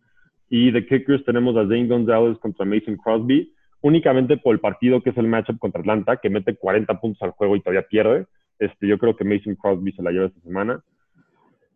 [0.53, 3.51] Y de kickers tenemos a Zane Gonzalez contra Mason Crosby.
[3.81, 7.31] Únicamente por el partido que es el matchup contra Atlanta, que mete 40 puntos al
[7.31, 8.27] juego y todavía pierde.
[8.59, 10.83] Este, yo creo que Mason Crosby se la lleva esta semana.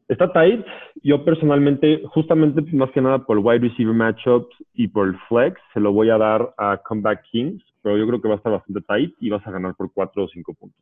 [0.09, 0.63] Está tight.
[1.03, 5.59] Yo personalmente, justamente más que nada por el wide receiver matchups y por el flex,
[5.73, 8.53] se lo voy a dar a Comeback Kings, pero yo creo que va a estar
[8.53, 10.79] bastante tight y vas a ganar por 4 o 5 puntos.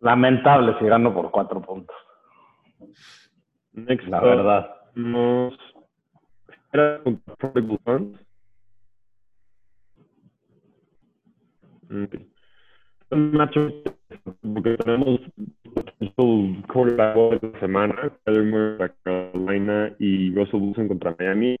[0.00, 1.96] Lamentable si gano por 4 puntos.
[3.74, 4.74] Next la verdad.
[4.96, 5.54] Nos
[11.90, 12.28] Okay.
[13.10, 13.72] Un matchup
[14.42, 15.20] porque tenemos
[15.98, 21.56] el quarterback de la semana, Kyler Murray contra Carolina y Russell Wilson contra Miami.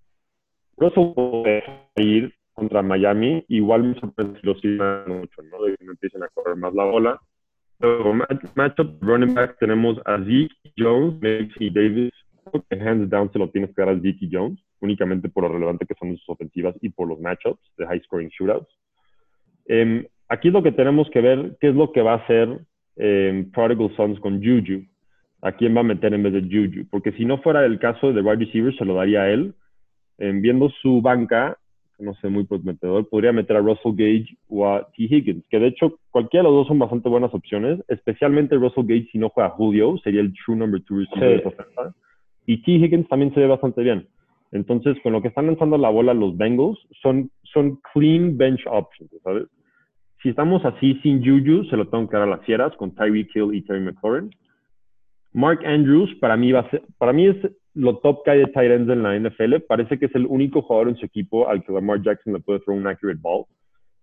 [0.76, 1.64] Russell puede
[1.96, 5.62] ir contra Miami, igual me sorprende si lo sigan mucho, ¿no?
[5.62, 7.18] De que no empiecen a correr más la bola.
[7.80, 8.12] Luego,
[8.54, 11.18] matchup running back tenemos a Zeke Jones,
[11.58, 12.12] y Davis.
[12.70, 15.86] Que hands down se lo tienes que dar a Zeke Jones, únicamente por lo relevante
[15.86, 18.68] que son sus ofensivas y por los matchups de high scoring shootouts.
[19.68, 22.60] Um, aquí es lo que tenemos que ver, qué es lo que va a hacer
[22.96, 24.84] eh, Prodigal Sons con Juju.
[25.40, 26.88] ¿A quién va a meter en vez de Juju?
[26.90, 29.54] Porque si no fuera el caso de wide receiver, se lo daría a él.
[30.18, 31.56] viendo su banca,
[31.98, 35.04] no sé, muy prometedor, podría meter a Russell Gage o a T.
[35.04, 39.08] Higgins, que de hecho cualquiera de los dos son bastante buenas opciones, especialmente Russell Gage
[39.12, 41.94] si no juega Julio, sería el true number two receiver de esa
[42.46, 42.72] Y T.
[42.72, 44.08] Higgins también se ve bastante bien.
[44.52, 49.10] Entonces, con lo que están lanzando la bola los Bengals, son, son clean bench options,
[49.22, 49.46] ¿sabes?
[50.22, 53.34] Si estamos así sin Juju, se lo tengo que dar a las fieras con Tyreek
[53.34, 54.30] Hill y Terry McLaurin.
[55.32, 57.36] Mark Andrews, para mí, va a ser, para mí es
[57.74, 59.60] lo top que hay de tight ends en la NFL.
[59.68, 62.60] Parece que es el único jugador en su equipo al que Lamar Jackson le puede
[62.60, 63.44] throw un accurate ball.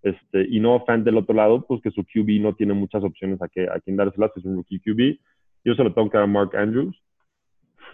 [0.01, 3.41] Este, y no fan del otro lado, pues que su QB no tiene muchas opciones
[3.41, 5.19] a, que, a quien dárselas, es un rookie QB.
[5.65, 6.95] Yo se lo tengo que dar a Mark Andrews.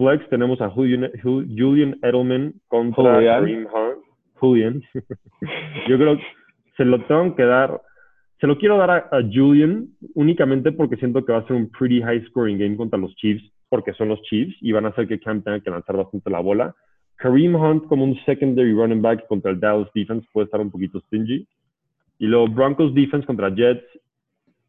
[0.02, 4.04] Flex tenemos a Julian, Julian Edelman contra Kareem Hunt.
[4.39, 4.82] Julian.
[5.88, 6.24] Yo creo que
[6.76, 7.80] se lo tengo que dar
[8.39, 12.02] se lo quiero dar a, Julian únicamente porque siento que va a ser un pretty
[12.02, 15.20] high scoring game contra los Chiefs, porque son los Chiefs y van a hacer que
[15.20, 16.76] Cam tenga que lanzar bastante la bola.
[17.18, 20.99] Kareem Hunt como un secondary running back contra el Dallas defense puede estar un poquito
[21.02, 21.47] stingy.
[22.18, 23.86] Y luego Broncos defense contra Jets,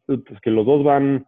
[0.05, 1.25] pues que los dos van,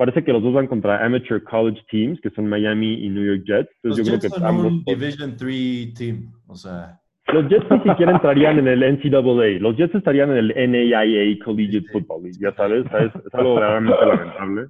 [0.00, 3.42] parece que los dos van contra amateur college teams, que son Miami y New York
[3.44, 3.68] Jets.
[3.82, 6.98] los Jets son un Division 3 team, o sea...
[7.34, 9.60] Los Jets ni siquiera entrarían en el NCAA.
[9.60, 14.68] Los Jets estarían en el NAIA Collegiate Football League, ya sabes, es, algo realmente lamentable.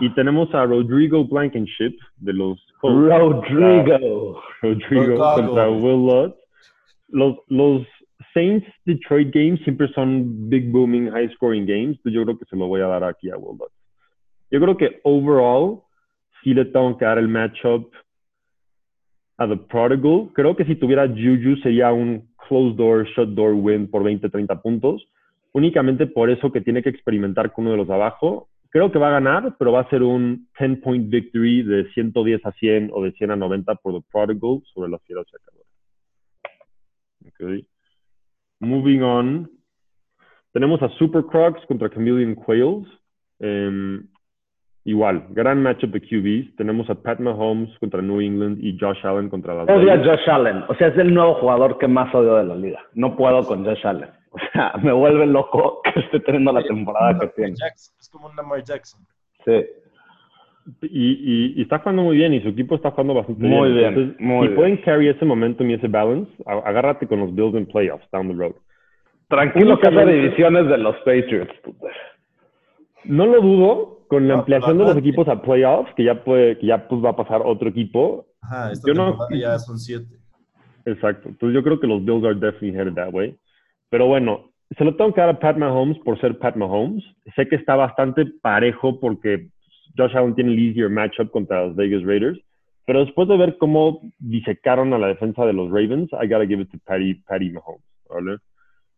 [0.00, 4.40] Y tenemos a Rodrigo Blankenship de los Rodrigo.
[4.62, 6.36] Rodrigo contra Will Lutz.
[7.08, 7.86] Los, los
[8.32, 11.98] Saints Detroit games siempre son big booming, high scoring games.
[12.02, 13.83] Yo creo que se lo voy a dar aquí a Will Lutz.
[14.54, 15.82] Yo creo que overall
[16.40, 17.92] sí le tengo que dar el matchup
[19.36, 20.30] a The Prodigal.
[20.32, 24.62] Creo que si tuviera Juju sería un closed door, shut door win por 20, 30
[24.62, 25.04] puntos.
[25.54, 28.46] Únicamente por eso que tiene que experimentar con uno de los abajo.
[28.70, 32.46] Creo que va a ganar, pero va a ser un 10 point victory de 110
[32.46, 35.26] a 100 o de 100 a 90 por The Prodigal sobre las fieras
[37.26, 37.66] Okay.
[38.60, 39.50] Moving on.
[40.52, 42.86] Tenemos a Super Crocs contra Chameleon Quails.
[43.40, 44.06] Em,
[44.84, 46.56] igual, gran matchup de QBs.
[46.56, 49.98] Tenemos a Pat Mahomes contra New England y Josh Allen contra las Odio a.
[49.98, 50.64] Josh Allen.
[50.68, 52.80] O sea, es el nuevo jugador que más odio de la liga.
[52.94, 54.08] No puedo con Josh Allen.
[54.30, 57.54] O sea, me vuelve loco que esté teniendo la temporada que tiene.
[57.56, 59.00] Jackson, es como un Lamar Jackson.
[59.44, 59.64] Sí.
[60.82, 63.88] Y, y- y está jugando muy bien y su equipo está jugando bastante Muy bien,
[63.88, 64.56] Entonces, muy si bien.
[64.56, 68.34] pueden carry ese momentum y ese balance, agárrate con los Bills en playoffs down the
[68.34, 68.54] road.
[69.28, 71.54] Tranquilo que esa Únicamente- división es de los Patriots.
[71.62, 71.88] puta.
[73.04, 76.66] No lo dudo con la ampliación de los equipos a playoffs, que ya puede, que
[76.66, 78.26] ya pues va a pasar otro equipo.
[78.42, 80.16] Ajá, esta Yo no- ya son siete.
[80.84, 81.28] Exacto.
[81.30, 83.34] Entonces yo creo que los Bills are definitely headed that way.
[83.90, 87.02] Pero bueno, se lo tengo que dar a Pat Mahomes por ser Pat Mahomes.
[87.34, 89.48] Sé que está bastante parejo porque
[89.96, 92.38] Josh Allen tiene el easier matchup contra los Vegas Raiders.
[92.86, 96.60] Pero después de ver cómo disecaron a la defensa de los Ravens, I gotta give
[96.60, 97.82] it to Patty, Patty Mahomes.
[98.10, 98.38] ¿vale?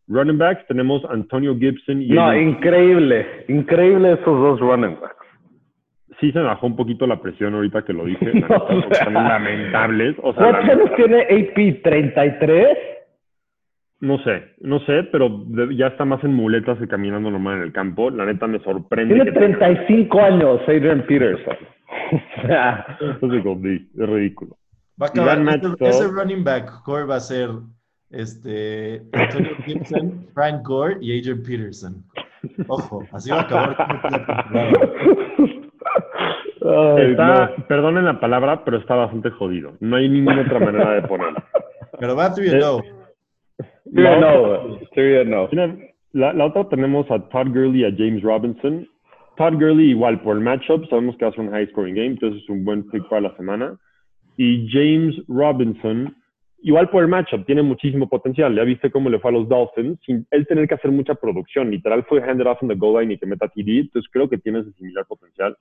[0.09, 3.27] Running backs tenemos Antonio Gibson y No, Adrian- increíble.
[3.49, 5.17] Increíble esos dos running backs.
[6.21, 8.33] sí se me bajó un poquito la presión ahorita que lo dije.
[8.49, 9.11] No, o sea.
[9.11, 10.17] lamentables.
[10.23, 10.97] O sea, ¿Cuántos años lamentables.
[10.97, 11.83] tiene AP?
[11.83, 12.79] ¿33?
[14.01, 15.43] No sé, no sé, pero
[15.73, 18.11] ya está más en muletas que caminando normal en el campo.
[18.11, 19.15] La neta me sorprende.
[19.15, 21.57] Tiene que tenga- 35 años Adrian Peterson.
[22.13, 24.57] O sea, Eso es ridículo.
[25.01, 25.39] Va a acabar.
[25.81, 27.49] Ese, running back core va a ser
[28.11, 32.05] este, Antonio Gibson, Frank Gore y Adrian Peterson.
[32.69, 33.77] Ojo, así va a acabar
[36.63, 37.67] ay, Está, no.
[37.67, 39.73] perdonen la palabra, pero está bastante jodido.
[39.81, 41.43] No hay ninguna otra manera de ponerlo.
[41.99, 42.83] Pero va to you know.
[43.87, 44.79] No, otra- güey.
[44.95, 45.49] Sí, no.
[45.49, 48.87] Tiene- La, la otra tenemos a Todd Gurley y a James Robinson.
[49.37, 52.07] Todd Gurley igual por el matchup, sabemos que va a ser un high scoring game,
[52.09, 53.77] entonces es un buen pick para la semana.
[54.39, 56.15] Y James Robinson,
[56.67, 58.53] igual por el matchup, tiene muchísimo potencial.
[58.57, 61.71] Ya viste cómo le fue a los Dolphins sin él tener que hacer mucha producción.
[61.71, 64.37] Literal fue handed off in the goal line y que meta TD, entonces creo que
[64.37, 65.57] tiene ese similar potencial.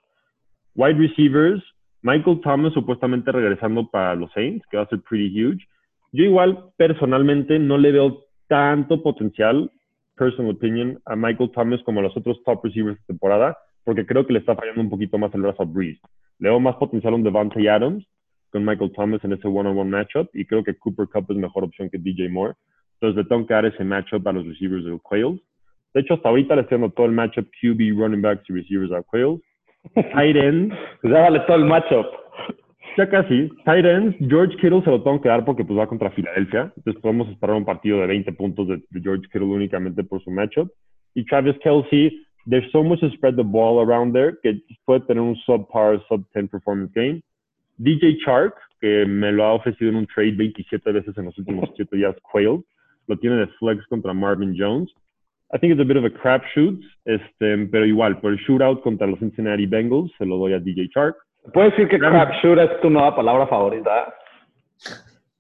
[0.74, 1.64] Wide receivers,
[2.02, 5.68] Michael Thomas supuestamente regresando para los Saints, que va a ser pretty huge.
[6.12, 9.72] Yo igual personalmente no le veo tanto potencial,
[10.16, 14.26] personal opinion, a Michael Thomas como a los otros top receivers de temporada, porque creo
[14.26, 16.02] que le está fallando un poquito más el brazo a Breeze.
[16.40, 18.04] Le veo más potencial a un Devante Adams
[18.56, 21.90] con Michael Thomas en ese one-on-one matchup y creo que Cooper Cup es mejor opción
[21.90, 22.54] que DJ Moore.
[22.94, 25.42] Entonces le tengo que dar ese matchup a los receivers de los Quails.
[25.94, 28.94] De hecho, hasta ahorita le estoy dando todo el matchup QB, running backs y receivers
[28.94, 29.42] a Quails.
[29.94, 32.06] Tight ends, Pues ya vale todo el matchup.
[32.96, 33.50] ya casi.
[33.66, 36.72] Tight ends, George Kittle se lo tengo que dar porque pues va contra Filadelfia.
[36.78, 40.32] Entonces podemos esperar un partido de 20 puntos de, de George Kittle únicamente por su
[40.32, 40.72] matchup.
[41.14, 45.22] Y Travis Kelsey, there's so much to spread the ball around there que puede tener
[45.22, 47.22] un subpar, sub 10 performance game.
[47.78, 51.70] DJ Chark, que me lo ha ofrecido en un trade 27 veces en los últimos
[51.76, 52.64] 7 días, Quail.
[53.08, 54.92] Lo tiene de flex contra Marvin Jones.
[55.54, 59.06] I think it's a bit of a crapshoot, este, pero igual, por el shootout contra
[59.06, 61.16] los Cincinnati Bengals, se lo doy a DJ Chark.
[61.54, 64.12] ¿Puedes decir que crapshoot es tu nueva palabra favorita?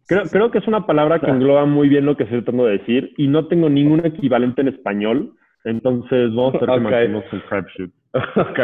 [0.08, 2.78] Creo, creo que es una palabra que engloba muy bien lo que estoy tratando de
[2.78, 5.34] decir y no tengo ningún equivalente en español.
[5.64, 6.82] Entonces vamos a hacer que Ok.
[6.82, 7.92] mantenemos con crapshoot.
[8.36, 8.60] ok.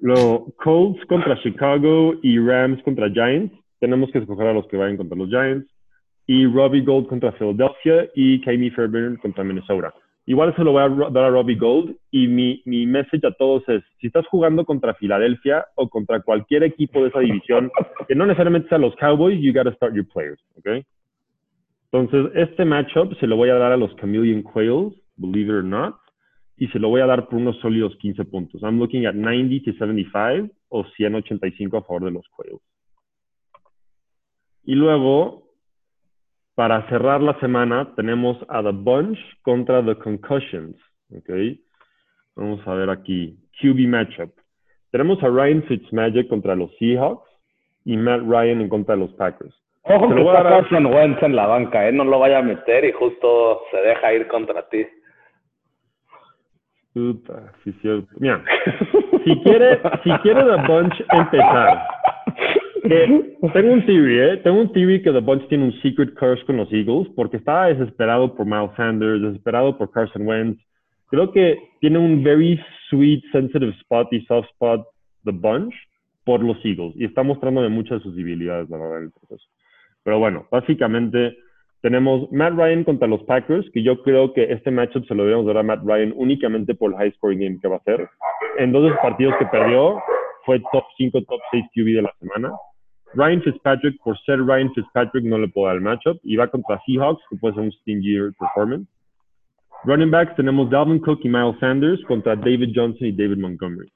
[0.00, 3.54] Luego, Colts contra Chicago y Rams contra Giants.
[3.80, 5.66] Tenemos que escoger a los que vayan contra los Giants.
[6.26, 9.92] Y Robbie Gold contra Philadelphia y Kami Fairbairn contra Minnesota.
[10.26, 13.62] Igual se lo voy a dar a Robbie Gold y mi, mi message a todos
[13.68, 17.70] es, si estás jugando contra Filadelfia o contra cualquier equipo de esa división,
[18.08, 20.82] que no necesariamente sea los Cowboys, you gotta start your players, ¿ok?
[21.92, 25.62] Entonces, este matchup se lo voy a dar a los Chameleon Quails, believe it or
[25.62, 25.94] not,
[26.56, 28.62] y se lo voy a dar por unos sólidos 15 puntos.
[28.62, 32.62] I'm looking at 90 to 75 o 185 a favor de los Quails.
[34.64, 35.48] Y luego,
[36.54, 40.76] para cerrar la semana, tenemos a The Bunch contra The Concussions.
[41.14, 41.30] ¿ok?
[42.36, 43.36] Vamos a ver aquí.
[43.60, 44.32] QB matchup.
[44.90, 47.28] Tenemos a Ryan Fitzmagic contra los Seahawks
[47.84, 49.54] y Matt Ryan en contra de los Packers.
[49.82, 51.92] Ojo Se que está Carson Wentz en la banca, ¿eh?
[51.92, 54.86] No lo vaya a meter y justo se deja ir contra ti.
[56.94, 58.06] Puta, sí, cierto.
[59.24, 61.86] Si quiere, si quiere The Bunch empezar,
[63.52, 64.36] tengo un theory, ¿eh?
[64.44, 67.66] Tengo un theory que The Bunch tiene un secret curse con los Eagles porque estaba
[67.66, 70.62] desesperado por Miles Sanders, desesperado por Carson Wentz.
[71.08, 74.86] Creo que tiene un very sweet, sensitive spot y soft spot
[75.24, 75.74] The Bunch
[76.24, 79.10] por los Eagles y está mostrándome muchas de sus debilidades, verdad.
[80.04, 81.36] Pero bueno, básicamente
[81.84, 85.44] tenemos Matt Ryan contra los Packers, que yo creo que este matchup se lo debemos
[85.44, 88.08] dar a Matt Ryan únicamente por el high scoring game que va a hacer.
[88.56, 90.00] En dos de los partidos que perdió,
[90.46, 92.52] fue top 5, top 6 QB de la semana.
[93.12, 96.18] Ryan Fitzpatrick, por ser Ryan Fitzpatrick, no le puedo dar el matchup.
[96.22, 98.88] Y va contra Seahawks, que puede ser un stingy performance.
[99.84, 103.92] Running backs tenemos Dalvin Cook y Miles Sanders contra David Johnson y David Montgomery.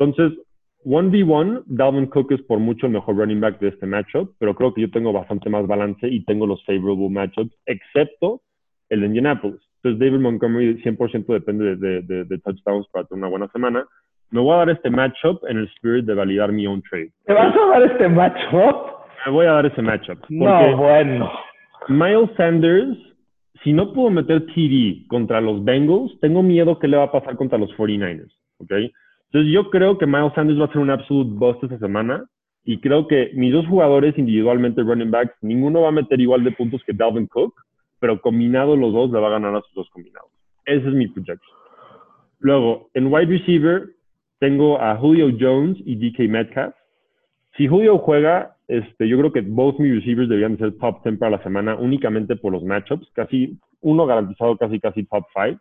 [0.00, 0.36] Entonces,
[0.84, 4.72] 1v1, Dalvin Cook es por mucho el mejor running back de este matchup, pero creo
[4.72, 8.40] que yo tengo bastante más balance y tengo los favorable matchups, excepto
[8.88, 9.60] el de Indianapolis.
[9.82, 13.86] Entonces, David Montgomery 100% depende de, de, de, touchdowns para tener una buena semana.
[14.30, 17.10] Me voy a dar este matchup en el spirit de validar mi own trade.
[17.26, 18.76] ¿Te vas a dar este matchup?
[19.26, 20.18] Me voy a dar ese matchup.
[20.28, 21.30] No, bueno.
[21.88, 22.96] Miles Sanders
[23.62, 27.36] si no puedo meter TD contra los Bengals, tengo miedo que le va a pasar
[27.36, 28.72] contra los 49ers, ¿ok?
[29.32, 32.24] Entonces yo creo que Miles Sanders va a ser un absolute bust esta semana
[32.64, 36.50] y creo que mis dos jugadores individualmente running backs, ninguno va a meter igual de
[36.50, 37.54] puntos que Dalvin Cook,
[38.00, 40.30] pero combinado los dos le va a ganar a sus dos combinados.
[40.66, 41.56] Ese es mi projection.
[42.40, 43.90] Luego, en wide receiver
[44.40, 46.74] tengo a Julio Jones y DK Metcalf.
[47.56, 51.36] Si Julio juega, este, yo creo que both mis receivers deberían ser top 10 para
[51.36, 55.60] la semana únicamente por los matchups, casi uno garantizado casi casi top 5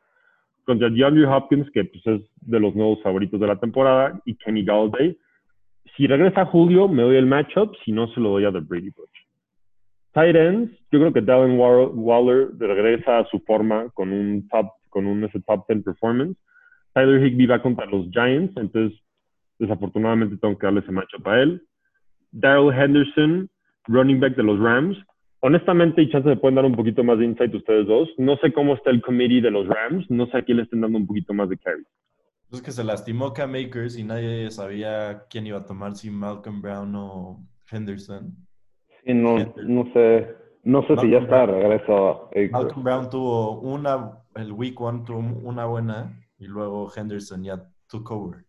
[0.69, 4.63] contra DeAndre Hopkins, que pues, es de los nuevos favoritos de la temporada, y Kenny
[4.63, 5.17] Galladay.
[5.97, 8.91] Si regresa Julio, me doy el matchup, si no, se lo doy a The Brady
[8.91, 9.09] Bunch.
[10.13, 15.07] Tight ends, yo creo que Darren Waller regresa a su forma con un top, con
[15.07, 16.37] un ese top 10 performance.
[16.93, 18.99] Tyler Higbee va contra los Giants, entonces
[19.57, 21.63] desafortunadamente tengo que darle ese matchup a él.
[22.31, 23.49] Daryl Henderson,
[23.87, 24.97] running back de los Rams.
[25.41, 28.09] Honestamente, y chance me pueden dar un poquito más de insight ustedes dos.
[28.17, 30.09] No sé cómo está el committee de los Rams.
[30.09, 31.83] No sé a quién le estén dando un poquito más de carry.
[32.51, 36.61] Es que se lastimó Cam Akers y nadie sabía quién iba a tomar, si Malcolm
[36.61, 37.39] Brown o
[37.71, 38.35] Henderson.
[39.05, 40.35] Sí, no, no sé.
[40.63, 42.29] No sé si ya está de regreso.
[42.51, 48.11] Malcolm Brown tuvo una, el week one tuvo una buena y luego Henderson ya took
[48.11, 48.43] over.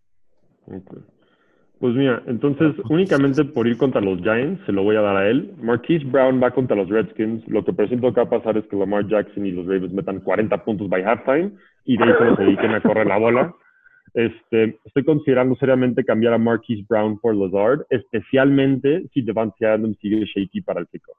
[1.81, 5.31] Pues mira, entonces únicamente por ir contra los Giants se lo voy a dar a
[5.31, 5.55] él.
[5.63, 7.43] Marquise Brown va contra los Redskins.
[7.49, 10.21] Lo que presiento que va a pasar es que Lamar Jackson y los Ravens metan
[10.21, 11.53] 40 puntos by halftime
[11.87, 13.55] y de ahí se dediquen a correr la bola.
[14.13, 20.27] Este, estoy considerando seriamente cambiar a Marquise Brown por Lazard, especialmente si Devante Adams sigue
[20.27, 21.17] shaky para el kickoff.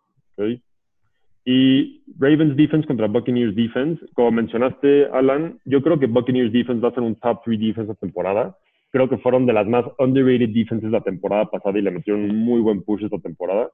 [1.43, 3.99] Y Ravens defense contra Buccaneers defense.
[4.13, 7.91] Como mencionaste, Alan, yo creo que Buccaneers defense va a ser un top 3 defense
[7.91, 8.55] esta temporada
[8.91, 12.37] creo que fueron de las más underrated defenses la temporada pasada y le metieron un
[12.37, 13.69] muy buen push esta temporada.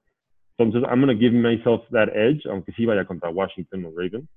[0.58, 4.28] Entonces, I'm going to give myself that edge, aunque sí vaya contra Washington o Ravens.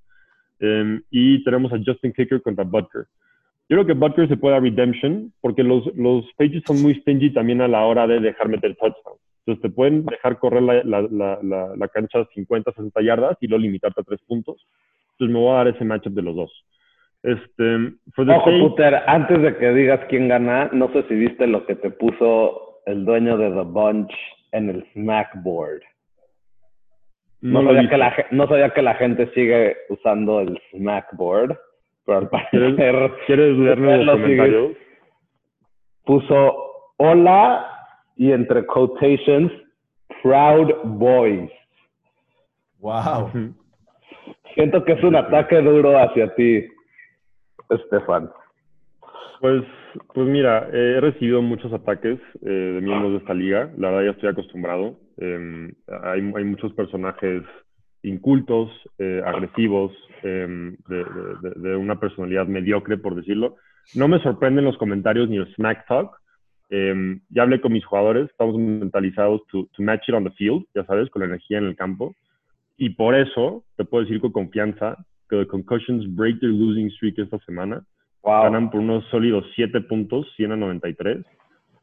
[0.59, 3.05] Em, y tenemos a Justin Kicker contra Butker.
[3.69, 7.31] Yo creo que Butker se puede dar redemption porque los, los Pages son muy stingy
[7.31, 9.19] también a la hora de dejar meter touchdowns.
[9.45, 11.01] Entonces, te pueden dejar correr la, la,
[11.41, 14.67] la, la cancha 50, 60 yardas y luego limitarte a tres puntos.
[15.13, 16.65] Entonces, me voy a dar ese matchup de los dos.
[17.23, 21.75] Este, Ojo, Puter, antes de que digas quién gana, no sé si viste lo que
[21.75, 24.11] te puso el dueño de The Bunch
[24.51, 25.81] en el Smackboard.
[27.41, 31.57] No, sabía que la, no sabía que la gente sigue usando el Smackboard,
[32.05, 33.11] pero al parecer...
[33.25, 34.77] ¿Quieres leerme los comentarios?
[36.05, 37.67] Puso hola
[38.15, 39.51] y entre quotations,
[40.21, 41.51] Proud Boys.
[42.79, 43.31] Wow.
[44.53, 46.67] Siento que es un ataque duro hacia ti.
[47.71, 48.29] Estefan?
[49.39, 49.63] Pues,
[50.13, 53.71] pues mira, he recibido muchos ataques eh, de miembros de esta liga.
[53.75, 54.99] La verdad ya estoy acostumbrado.
[55.17, 55.73] Em,
[56.03, 57.41] hay, muchos personajes
[58.03, 58.69] incultos,
[58.99, 59.91] eh, agresivos,
[60.21, 61.05] em, de,
[61.55, 63.55] de, una personalidad mediocre, por decirlo.
[63.95, 66.15] No me sorprenden los comentarios ni el smack talk.
[66.69, 70.65] Em, ya hablé con mis jugadores, estamos mentalizados to, to match it on the field,
[70.75, 72.15] ya sabes, con la energía en el campo.
[72.77, 74.97] Y por eso te puedo decir con confianza
[75.31, 77.83] que the Concussions break their losing streak esta semana.
[78.23, 81.25] Ganan por unos sólidos 7 puntos, 100 a 93.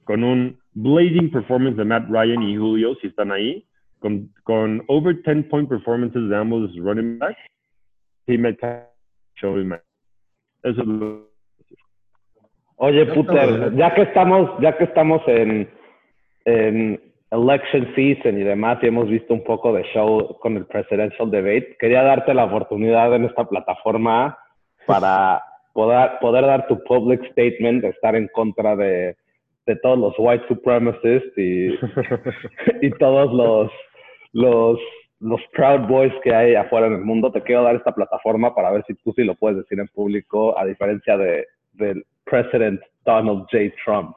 [0.05, 3.65] Con un blazing performance de Matt Ryan y Julio, si están ahí.
[3.99, 7.37] Con, con over 10 point performances de ambos de running back.
[10.63, 11.29] Eso es lo
[12.77, 15.69] Oye, Puter, ya que estamos, ya que estamos en,
[16.45, 17.01] en
[17.31, 21.77] election season y demás, y hemos visto un poco de show con el presidential debate,
[21.79, 24.39] quería darte la oportunidad en esta plataforma
[24.87, 25.43] para
[25.75, 29.17] poder, poder dar tu public statement, estar en contra de,
[29.67, 31.69] de todos los white supremacists y,
[32.83, 33.71] y todos los,
[34.33, 34.79] los,
[35.21, 37.31] los Proud Boys que hay afuera en el mundo.
[37.31, 40.59] Te quiero dar esta plataforma para ver si tú sí lo puedes decir en público,
[40.59, 43.75] a diferencia de, del president Donald J.
[43.85, 44.17] Trump.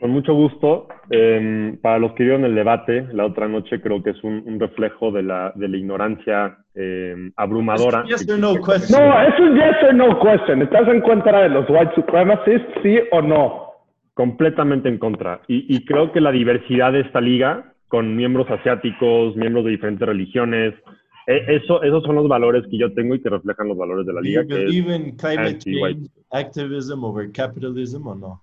[0.00, 0.86] Con mucho gusto.
[1.10, 5.10] Em, para los que vieron el debate la otra noche, creo que es un, reflejo
[5.10, 8.02] de la, de la ignorancia em, abrumadora.
[8.02, 10.62] no, no, es un yes or no question.
[10.62, 13.68] ¿Estás en contra de los white supremacists, sí o no?
[14.14, 15.40] Completamente en contra.
[15.48, 20.06] Y, y creo que la diversidad de esta liga con miembros asiáticos, miembros de diferentes
[20.06, 20.74] religiones.
[21.26, 24.12] E- Eso, esos son los valores que yo tengo y que reflejan los valores de
[24.12, 24.42] la Do you liga.
[24.42, 28.42] Es- believe in climate change activism over capitalism o no?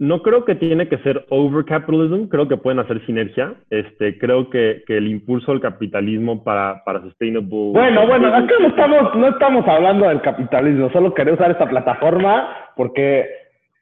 [0.00, 3.52] No creo que tiene que ser over capitalism, creo que pueden hacer sinergia.
[3.68, 7.72] Este, creo que, que el impulso del capitalismo para, para sustainable.
[7.72, 12.48] Bueno, bueno, acá no estamos, no estamos hablando del capitalismo, solo quería usar esta plataforma
[12.76, 13.28] porque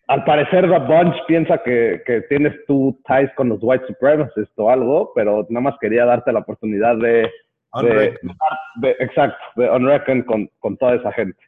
[0.08, 4.70] al parecer The Bunch piensa que, que tienes tú ties con los white supremacists o
[4.70, 7.30] algo, pero nada más quería darte la oportunidad de, de,
[7.74, 8.36] Unrecognized.
[8.80, 11.38] de- exacto, de unreckon con, con toda esa gente.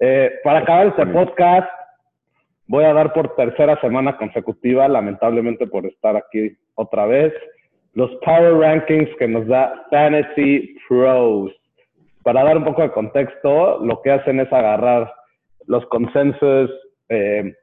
[0.00, 1.70] Eh, para acabar este podcast,
[2.68, 7.32] voy a dar por tercera semana consecutiva, lamentablemente por estar aquí otra vez,
[7.94, 11.52] los Power Rankings que nos da Fantasy Pros.
[12.22, 15.12] Para dar un poco de contexto, lo que hacen es agarrar
[15.66, 16.70] los consensos
[17.08, 17.54] eh,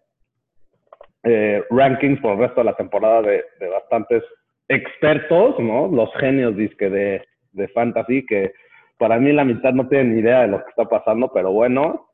[1.24, 4.24] eh, rankings por el resto de la temporada de, bastantes
[4.70, 5.88] expertos, ¿no?
[5.88, 7.22] Los genios de,
[7.52, 8.54] de fantasy, que
[8.98, 12.08] para mí la mitad no tienen ni idea de lo que está pasando, pero bueno.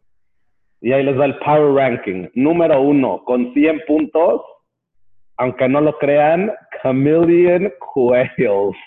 [0.81, 2.29] Y ahí les va el Power Ranking.
[2.35, 4.41] Número uno, con 100 puntos,
[5.37, 6.51] aunque no lo crean,
[6.81, 8.77] Chameleon Quails.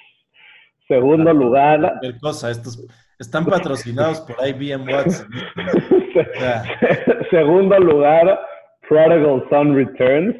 [0.88, 2.86] Segundo lugar, Cualquier cosa, estos
[3.18, 5.28] están patrocinados por IBM Watson.
[7.30, 8.40] Segundo lugar,
[8.88, 10.36] Prodigal Son Returns.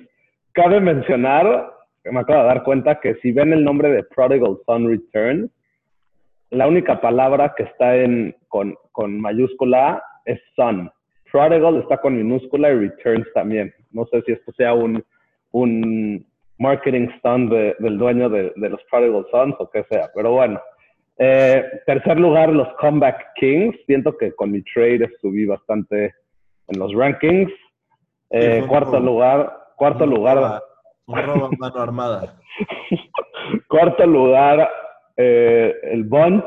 [0.53, 1.73] Cabe mencionar,
[2.05, 5.51] me acabo de dar cuenta que si ven el nombre de Prodigal Son Returns,
[6.51, 10.91] la única palabra que está en, con, con mayúscula es son.
[11.33, 13.73] Prodigal está con minúscula y Returns también.
[13.91, 15.03] No sé si esto sea un,
[15.53, 16.27] un
[16.59, 20.61] marketing stunt de- del dueño de, de los Prodigal Sons o qué sea, pero bueno.
[21.19, 23.77] Eh, tercer lugar, los Comeback Kings.
[23.87, 26.15] Siento que con mi trade subí bastante
[26.69, 27.51] en los rankings.
[28.31, 29.05] Eh, cuarto robo.
[29.05, 30.61] lugar, cuarto Un lugar, robo-
[31.07, 32.37] Un robo a mano armada.
[33.69, 34.69] cuarto lugar,
[35.17, 36.45] eh, el Bunch.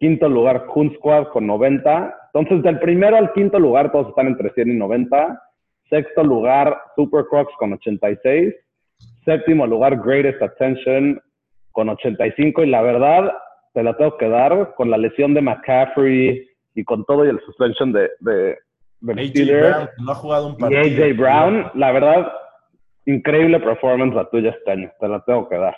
[0.00, 2.14] Quinto lugar, Kun Squad con 90.
[2.32, 5.42] Entonces, del primero al quinto lugar, todos están entre 100 y 90.
[5.90, 8.54] Sexto lugar, Super Crocs con 86.
[9.26, 11.20] Séptimo lugar, Greatest Attention
[11.72, 12.64] con 85.
[12.64, 13.30] Y la verdad,
[13.74, 17.40] te la tengo que dar con la lesión de McCaffrey y con todo y el
[17.40, 18.56] suspension de, de,
[19.00, 19.76] de AJ Steelers.
[19.76, 21.04] Brown, no ha jugado un Y partido.
[21.04, 22.32] AJ Brown, la verdad,
[23.04, 25.76] increíble performance la tuya este año, te la tengo que dar.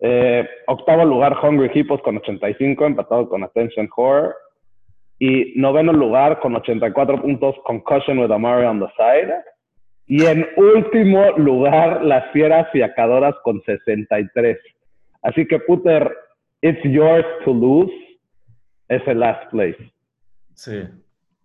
[0.00, 4.34] Eh, octavo lugar, Hungry Hippos con 85, empatado con Attention Horror.
[5.18, 9.34] Y noveno lugar, con 84 puntos, Concussion with Amari on the side.
[10.06, 14.58] Y en último lugar, las Fieras Fiacadoras con 63.
[15.22, 16.10] Así que, Puter,
[16.62, 17.92] it's yours to lose.
[18.88, 19.76] Es el last place.
[20.54, 20.82] Sí.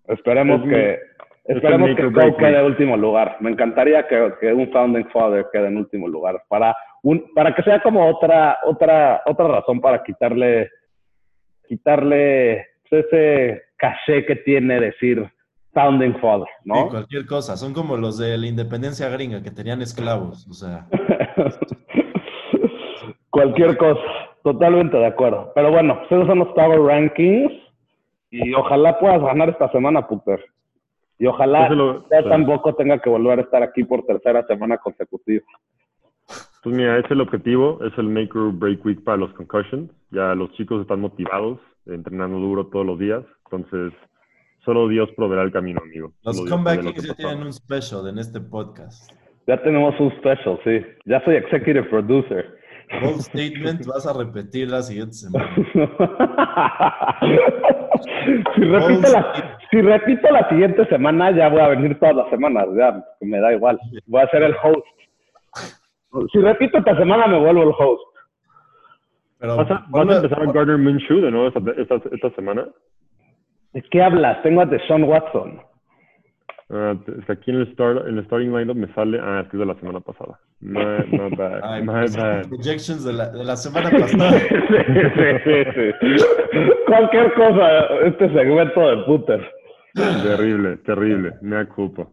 [0.08, 1.00] Esperemos Es mi- que
[1.48, 3.38] el esperemos que quede en último lugar.
[3.42, 6.76] Me encantaría que, que un founding father quede en último lugar para
[7.06, 10.70] un para que sea como otra otra otra razón para quitarle
[11.68, 15.30] quitarle ese caché que tiene decir
[15.74, 16.88] founding father, Sí, ¿no?
[16.90, 17.58] cualquier cosa.
[17.58, 20.48] Son como los de la independencia gringa que tenían esclavos.
[20.50, 20.88] O sea,
[23.30, 24.02] Cualquier cosa,
[24.44, 25.52] totalmente de acuerdo.
[25.54, 27.52] Pero bueno, pues esos son los Power Rankings
[28.32, 30.44] y ojalá puedas ganar esta semana, Puter.
[31.20, 32.30] Y ojalá Eso lo- ya sí.
[32.30, 35.46] tampoco tenga que volver a estar aquí por tercera semana consecutiva.
[36.66, 39.92] Pues mira, ese es el objetivo, es el make or break week para los concussions.
[40.10, 43.24] Ya los chicos están motivados, entrenando duro todos los días.
[43.46, 43.94] Entonces,
[44.66, 46.12] solo Dios proveerá el camino, amigo.
[46.24, 49.12] los comeback lo ya tienen un special en este podcast.
[49.46, 50.82] Ya tenemos un special, sí.
[51.06, 52.58] Ya soy executive producer.
[53.00, 55.56] Bold statement vas a repetir la siguiente semana.
[58.56, 62.66] si, repito la, si repito la siguiente semana, ya voy a venir todas las semanas.
[62.76, 63.80] Ya, me da igual.
[64.08, 64.84] Voy a ser el host.
[66.32, 68.04] Si repito esta semana, me vuelvo el host.
[69.40, 72.30] Pero ¿Vas a, vas a ponlo- empezar a Gardner Minshew de nuevo esta, esta, esta
[72.32, 72.68] semana?
[73.74, 74.42] ¿De qué hablas?
[74.44, 75.60] Tengo a Deshaun Watson.
[76.72, 79.20] Ah, es que aquí en el, start, en el starting lineup me sale.
[79.22, 80.40] Ah, es que es de la semana pasada.
[80.62, 80.80] My,
[81.12, 81.60] my bad.
[81.64, 82.48] Ay, my pues, bad.
[82.48, 84.32] projections de la, de la semana pasada.
[84.40, 86.74] sí, sí, sí, sí.
[86.88, 89.52] Cualquier cosa, este segmento de puter.
[89.94, 91.34] Terrible, terrible.
[91.42, 92.12] Me ocupo.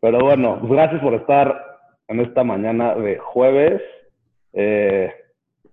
[0.00, 1.67] Pero bueno, pues gracias por estar
[2.08, 3.82] en esta mañana de jueves.
[4.52, 5.12] Eh,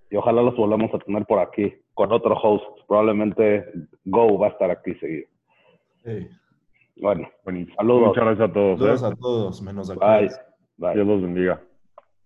[0.10, 2.66] y ojalá los volvamos a tener por aquí con otro host.
[2.88, 3.66] Probablemente
[4.06, 5.28] Go va a estar aquí seguido.
[6.04, 6.28] Sí.
[6.98, 7.76] Bueno, Buenísimo.
[7.76, 8.08] Saludos.
[8.10, 8.80] Muchas gracias a todos.
[8.80, 9.06] Saludos ¿eh?
[9.06, 10.30] a todos, menos a bye.
[10.78, 10.94] Bye.
[10.94, 11.62] Dios los bendiga.